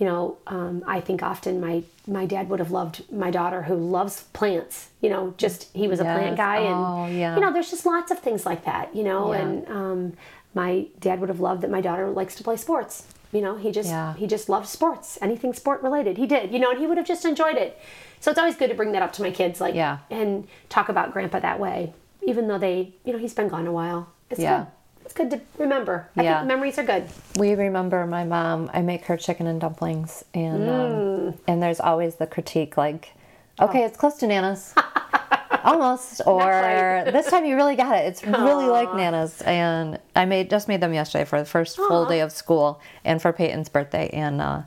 you 0.00 0.06
know, 0.06 0.38
um, 0.46 0.82
I 0.86 1.00
think 1.00 1.22
often 1.22 1.60
my 1.60 1.82
my 2.06 2.24
dad 2.26 2.48
would 2.48 2.58
have 2.58 2.70
loved 2.72 2.96
my 3.12 3.30
daughter 3.30 3.62
who 3.62 3.74
loves 3.76 4.22
plants. 4.32 4.88
You 5.02 5.10
know, 5.10 5.34
just 5.36 5.68
he 5.74 5.86
was 5.86 6.00
a 6.00 6.04
plant 6.04 6.30
Yes. 6.30 6.36
guy, 6.38 6.56
and 6.56 6.74
Oh, 6.74 7.06
yeah. 7.06 7.34
you 7.36 7.40
know, 7.42 7.52
there's 7.52 7.70
just 7.70 7.84
lots 7.86 8.10
of 8.10 8.18
things 8.18 8.46
like 8.46 8.64
that. 8.64 8.96
You 8.96 9.04
know, 9.04 9.32
Yeah. 9.32 9.40
and 9.40 9.68
um, 9.68 10.12
my 10.54 10.86
dad 10.98 11.20
would 11.20 11.28
have 11.28 11.40
loved 11.40 11.60
that 11.62 11.70
my 11.70 11.82
daughter 11.82 12.08
likes 12.10 12.34
to 12.36 12.42
play 12.42 12.56
sports. 12.56 13.06
You 13.30 13.42
know, 13.42 13.56
he 13.56 13.70
just 13.70 13.90
Yeah. 13.90 14.14
he 14.14 14.26
just 14.26 14.48
loved 14.48 14.66
sports, 14.66 15.18
anything 15.20 15.52
sport 15.52 15.82
related. 15.82 16.16
He 16.16 16.26
did, 16.26 16.50
you 16.52 16.58
know, 16.58 16.70
and 16.70 16.78
he 16.80 16.86
would 16.86 16.96
have 16.96 17.06
just 17.06 17.24
enjoyed 17.26 17.56
it. 17.56 17.78
So 18.20 18.30
it's 18.30 18.40
always 18.40 18.56
good 18.56 18.70
to 18.70 18.74
bring 18.74 18.92
that 18.92 19.02
up 19.02 19.12
to 19.14 19.22
my 19.22 19.30
kids, 19.30 19.60
like, 19.60 19.74
Yeah. 19.74 19.98
and 20.10 20.48
talk 20.70 20.88
about 20.88 21.12
Grandpa 21.12 21.40
that 21.40 21.60
way, 21.60 21.92
even 22.22 22.48
though 22.48 22.58
they, 22.58 22.94
you 23.04 23.12
know, 23.12 23.18
he's 23.18 23.34
been 23.34 23.48
gone 23.48 23.66
a 23.66 23.72
while. 23.72 24.08
It's 24.30 24.40
Yeah. 24.40 24.58
good. 24.58 24.66
It's 25.10 25.16
good 25.18 25.30
to 25.32 25.40
remember. 25.58 26.08
I 26.16 26.22
Yeah. 26.22 26.36
think 26.38 26.46
memories 26.46 26.78
are 26.78 26.84
good. 26.84 27.02
We 27.36 27.54
remember 27.56 28.06
my 28.06 28.22
mom. 28.22 28.70
I 28.72 28.80
make 28.80 29.06
her 29.06 29.16
chicken 29.16 29.48
and 29.48 29.60
dumplings, 29.60 30.24
and 30.34 30.68
Mm. 30.68 31.28
um, 31.30 31.34
and 31.48 31.60
there's 31.60 31.80
always 31.80 32.14
the 32.14 32.28
critique 32.28 32.76
like, 32.76 33.12
Oh. 33.58 33.64
okay, 33.64 33.82
it's 33.82 33.96
close 33.96 34.14
to 34.18 34.28
Nana's, 34.28 34.72
almost, 35.64 36.22
or 36.28 37.02
this 37.10 37.28
time 37.28 37.44
you 37.44 37.56
really 37.56 37.74
got 37.74 37.96
it. 37.96 38.06
It's 38.06 38.24
really 38.24 38.68
like 38.68 38.94
Nana's, 38.94 39.42
and 39.42 39.98
I 40.14 40.26
made 40.26 40.48
just 40.48 40.68
made 40.68 40.80
them 40.80 40.94
yesterday 40.94 41.24
for 41.24 41.40
the 41.40 41.44
first 41.44 41.76
full 41.76 42.06
day 42.06 42.20
of 42.20 42.30
school 42.30 42.80
and 43.04 43.20
for 43.20 43.32
Peyton's 43.32 43.68
birthday, 43.68 44.10
and 44.12 44.40
uh, 44.40 44.62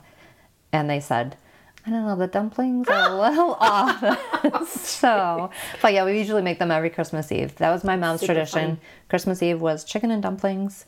and 0.74 0.90
they 0.90 1.00
said. 1.00 1.36
I 1.86 1.90
don't 1.90 2.06
know, 2.06 2.16
the 2.16 2.26
dumplings 2.26 2.88
are 2.88 3.10
a 3.10 3.14
little 3.14 3.54
off. 3.60 4.68
so, 4.68 5.50
but 5.82 5.92
yeah, 5.92 6.04
we 6.04 6.18
usually 6.18 6.42
make 6.42 6.58
them 6.58 6.70
every 6.70 6.90
Christmas 6.90 7.30
Eve. 7.30 7.54
That 7.56 7.70
was 7.70 7.84
my 7.84 7.96
mom's 7.96 8.20
Super 8.20 8.34
tradition. 8.34 8.76
fun. 8.76 8.78
Christmas 9.08 9.42
Eve 9.42 9.60
was 9.60 9.84
chicken 9.84 10.10
and 10.10 10.22
dumplings. 10.22 10.86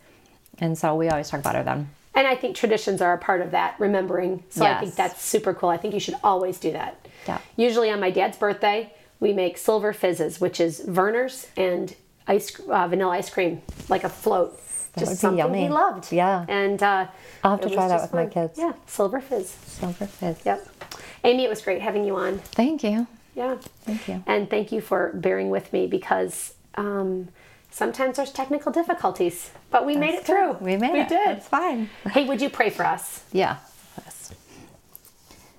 And 0.59 0.76
so 0.78 0.94
we 0.94 1.09
always 1.09 1.28
talk 1.28 1.40
about 1.40 1.55
her 1.55 1.62
then. 1.62 1.90
And 2.14 2.26
I 2.26 2.34
think 2.34 2.57
traditions 2.57 3.03
are 3.03 3.12
a 3.12 3.18
part 3.18 3.42
of 3.42 3.51
that, 3.51 3.78
remembering. 3.78 4.42
So 4.49 4.64
I 4.64 4.80
think 4.80 4.94
that's 4.94 5.22
super 5.22 5.53
cool. 5.53 5.68
I 5.68 5.76
think 5.76 5.92
you 5.92 6.01
should 6.01 6.16
always 6.24 6.59
do 6.59 6.72
that. 6.72 7.07
Yeah. 7.28 7.38
Usually 7.57 7.90
on 7.90 8.01
my 8.01 8.11
dad's 8.11 8.38
birthday, 8.38 8.90
we 9.20 9.34
make 9.34 9.59
silver 9.59 9.92
fizzes, 9.92 10.40
which 10.40 10.59
is 10.59 10.80
Vernors 10.80 11.49
and 11.59 11.94
ice 12.26 12.59
uh, 12.61 12.88
vanilla 12.88 13.12
ice 13.12 13.28
cream, 13.28 13.61
like 13.90 14.03
a 14.03 14.09
float. 14.09 14.59
Just 14.99 15.11
would 15.11 15.18
something 15.18 15.55
he 15.55 15.68
loved. 15.68 16.12
Yeah. 16.12 16.47
And 16.49 16.82
uh, 16.82 17.07
I'll 17.44 17.53
have 17.53 17.61
to 17.61 17.70
try 17.70 17.88
that 17.88 18.03
with 18.03 18.14
my 18.14 18.26
kids. 18.26 18.59
Yeah, 18.59 18.72
silver 18.86 19.20
fizz. 19.20 19.51
Silver 19.51 20.07
fizz. 20.07 20.44
Yep. 20.44 20.68
Amy, 21.24 21.44
it 21.44 21.51
was 21.51 21.61
great 21.61 21.82
having 21.82 22.05
you 22.05 22.16
on. 22.16 22.38
Thank 22.38 22.82
you. 22.82 23.07
Yeah. 23.34 23.57
Thank 23.82 24.09
you. 24.09 24.22
And 24.26 24.49
thank 24.49 24.72
you 24.72 24.80
for 24.80 25.12
bearing 25.14 25.51
with 25.51 25.72
me 25.72 25.86
because 25.86 26.55
um, 26.76 27.28
sometimes 27.70 28.16
there's 28.16 28.32
technical 28.32 28.72
difficulties, 28.72 29.51
but 29.70 29.84
we 29.84 29.97
made 29.97 30.14
it 30.14 30.24
through. 30.24 30.55
We 30.55 30.76
made 30.76 30.92
we 30.92 31.01
it. 31.01 31.09
did. 31.09 31.36
It's 31.36 31.49
fine. 31.49 31.90
Hey, 32.11 32.24
would 32.26 32.40
you 32.40 32.49
pray 32.49 32.70
for 32.70 32.86
us? 32.86 33.24
Yeah. 33.32 33.59
Yes. 34.03 34.32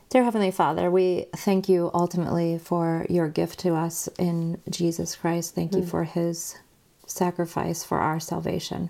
Dear 0.09 0.23
Heavenly 0.23 0.51
Father, 0.51 0.89
we 0.89 1.27
thank 1.35 1.69
you 1.69 1.91
ultimately 1.93 2.57
for 2.57 3.05
your 3.09 3.27
gift 3.27 3.59
to 3.59 3.75
us 3.75 4.09
in 4.17 4.59
Jesus 4.69 5.15
Christ. 5.15 5.53
Thank 5.53 5.75
you 5.75 5.83
for 5.85 6.05
his 6.05 6.55
sacrifice 7.07 7.83
for 7.83 7.99
our 7.99 8.19
salvation. 8.19 8.89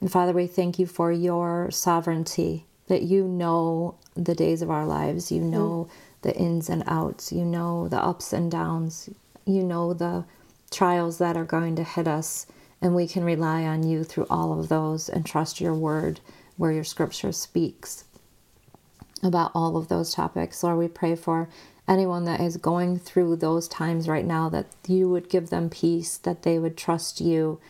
And 0.00 0.10
Father, 0.10 0.32
we 0.32 0.46
thank 0.46 0.78
you 0.78 0.86
for 0.86 1.12
your 1.12 1.70
sovereignty, 1.70 2.66
that 2.88 3.02
you 3.02 3.24
know 3.24 3.94
the 4.14 4.34
days 4.34 4.62
of 4.62 4.70
our 4.70 4.86
lives. 4.86 5.30
You 5.30 5.42
mm. 5.42 5.50
know 5.50 5.88
the 6.22 6.36
ins 6.36 6.68
and 6.68 6.82
outs. 6.86 7.32
You 7.32 7.44
know 7.44 7.88
the 7.88 8.02
ups 8.02 8.32
and 8.32 8.50
downs. 8.50 9.08
You 9.46 9.62
know 9.62 9.94
the 9.94 10.24
trials 10.70 11.18
that 11.18 11.36
are 11.36 11.44
going 11.44 11.76
to 11.76 11.84
hit 11.84 12.08
us. 12.08 12.46
And 12.82 12.94
we 12.94 13.06
can 13.06 13.24
rely 13.24 13.64
on 13.64 13.86
you 13.86 14.04
through 14.04 14.26
all 14.30 14.58
of 14.58 14.68
those 14.68 15.08
and 15.08 15.24
trust 15.24 15.60
your 15.60 15.74
word 15.74 16.20
where 16.56 16.72
your 16.72 16.84
scripture 16.84 17.32
speaks 17.32 18.04
about 19.22 19.50
all 19.54 19.76
of 19.76 19.88
those 19.88 20.14
topics. 20.14 20.62
Lord, 20.62 20.78
we 20.78 20.88
pray 20.88 21.14
for 21.14 21.48
anyone 21.90 22.24
that 22.24 22.40
is 22.40 22.56
going 22.56 22.98
through 22.98 23.36
those 23.36 23.68
times 23.68 24.08
right 24.08 24.24
now 24.24 24.48
that 24.48 24.66
you 24.86 25.10
would 25.10 25.28
give 25.28 25.50
them 25.50 25.68
peace, 25.68 26.16
that 26.18 26.44
they 26.44 26.58
would 26.58 26.76
trust 26.78 27.20
you 27.20 27.60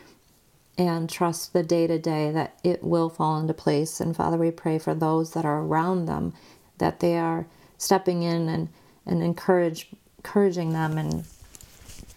and 0.77 1.09
trust 1.09 1.53
the 1.53 1.63
day 1.63 1.87
to 1.87 1.99
day 1.99 2.31
that 2.31 2.57
it 2.63 2.83
will 2.83 3.09
fall 3.09 3.39
into 3.39 3.53
place. 3.53 3.99
And 3.99 4.15
Father, 4.15 4.37
we 4.37 4.51
pray 4.51 4.79
for 4.79 4.93
those 4.95 5.33
that 5.33 5.45
are 5.45 5.61
around 5.61 6.05
them 6.05 6.33
that 6.77 7.01
they 7.01 7.17
are 7.17 7.47
stepping 7.77 8.23
in 8.23 8.47
and, 8.47 8.69
and 9.05 9.23
encourage 9.23 9.89
encouraging 10.19 10.71
them 10.71 10.99
and 10.99 11.25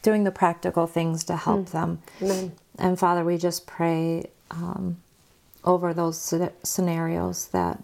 doing 0.02 0.24
the 0.24 0.30
practical 0.30 0.86
things 0.86 1.24
to 1.24 1.36
help 1.36 1.70
them. 1.70 2.02
Amen. 2.20 2.52
And 2.78 2.98
Father, 2.98 3.24
we 3.24 3.38
just 3.38 3.66
pray 3.66 4.28
um, 4.50 4.98
over 5.64 5.94
those 5.94 6.18
sce- 6.18 6.52
scenarios 6.62 7.48
that 7.48 7.82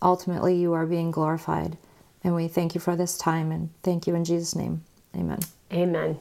ultimately 0.00 0.56
you 0.56 0.72
are 0.72 0.86
being 0.86 1.10
glorified. 1.10 1.76
And 2.22 2.34
we 2.34 2.48
thank 2.48 2.74
you 2.74 2.80
for 2.80 2.96
this 2.96 3.16
time 3.16 3.50
and 3.50 3.70
thank 3.82 4.06
you 4.06 4.14
in 4.14 4.24
Jesus' 4.24 4.54
name. 4.54 4.82
Amen. 5.16 5.40
Amen. 5.72 6.20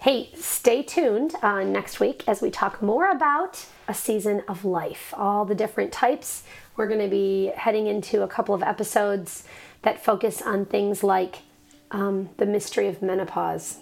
Hey, 0.00 0.30
stay 0.34 0.82
tuned 0.82 1.34
uh, 1.42 1.62
next 1.62 2.00
week 2.00 2.24
as 2.26 2.42
we 2.42 2.50
talk 2.50 2.82
more 2.82 3.08
about 3.10 3.64
a 3.86 3.94
season 3.94 4.42
of 4.48 4.64
life, 4.64 5.14
all 5.16 5.44
the 5.44 5.54
different 5.54 5.92
types. 5.92 6.42
We're 6.76 6.88
going 6.88 7.00
to 7.00 7.08
be 7.08 7.52
heading 7.54 7.86
into 7.86 8.22
a 8.22 8.28
couple 8.28 8.54
of 8.54 8.62
episodes 8.64 9.44
that 9.82 10.04
focus 10.04 10.42
on 10.42 10.64
things 10.66 11.04
like 11.04 11.40
um, 11.92 12.30
the 12.38 12.46
mystery 12.46 12.88
of 12.88 13.00
menopause, 13.00 13.78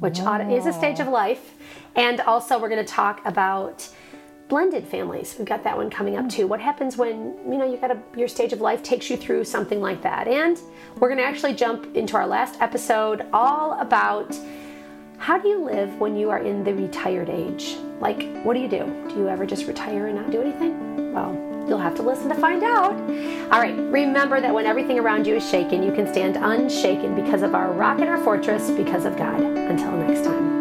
which 0.00 0.20
ought- 0.20 0.50
is 0.50 0.64
a 0.64 0.72
stage 0.72 1.00
of 1.00 1.08
life. 1.08 1.52
And 1.96 2.20
also, 2.22 2.58
we're 2.58 2.68
going 2.70 2.84
to 2.84 2.90
talk 2.92 3.20
about 3.26 3.86
blended 4.48 4.86
families. 4.86 5.34
We've 5.38 5.46
got 5.46 5.62
that 5.64 5.76
one 5.76 5.90
coming 5.90 6.16
up 6.16 6.28
too. 6.28 6.46
What 6.46 6.60
happens 6.60 6.96
when 6.96 7.36
you 7.46 7.58
know 7.58 7.70
you 7.70 7.76
got 7.76 7.90
a 7.90 7.98
your 8.16 8.28
stage 8.28 8.52
of 8.52 8.60
life 8.60 8.82
takes 8.82 9.10
you 9.10 9.16
through 9.16 9.44
something 9.44 9.80
like 9.80 10.02
that? 10.02 10.26
And 10.26 10.58
we're 10.98 11.08
going 11.08 11.18
to 11.18 11.24
actually 11.24 11.54
jump 11.54 11.94
into 11.96 12.16
our 12.16 12.26
last 12.26 12.60
episode 12.60 13.26
all 13.32 13.78
about 13.80 14.36
how 15.18 15.36
do 15.36 15.48
you 15.48 15.64
live 15.64 15.98
when 16.00 16.16
you 16.16 16.30
are 16.30 16.38
in 16.38 16.64
the 16.64 16.72
retired 16.74 17.28
age? 17.28 17.76
Like, 18.00 18.42
what 18.42 18.54
do 18.54 18.60
you 18.60 18.68
do? 18.68 18.84
Do 19.08 19.16
you 19.16 19.28
ever 19.28 19.44
just 19.44 19.66
retire 19.66 20.06
and 20.06 20.16
not 20.16 20.30
do 20.30 20.40
anything? 20.40 21.12
Well, 21.12 21.34
you'll 21.68 21.78
have 21.78 21.96
to 21.96 22.02
listen 22.02 22.28
to 22.28 22.36
find 22.36 22.62
out. 22.62 22.92
All 23.52 23.60
right, 23.60 23.76
remember 23.76 24.40
that 24.40 24.54
when 24.54 24.64
everything 24.64 24.98
around 24.98 25.26
you 25.26 25.36
is 25.36 25.50
shaken, 25.50 25.82
you 25.82 25.92
can 25.92 26.06
stand 26.06 26.36
unshaken 26.36 27.16
because 27.16 27.42
of 27.42 27.54
our 27.54 27.72
rock 27.72 27.98
and 27.98 28.08
our 28.08 28.22
fortress, 28.22 28.70
because 28.70 29.04
of 29.04 29.16
God. 29.16 29.40
Until 29.40 29.90
next 29.92 30.24
time. 30.24 30.57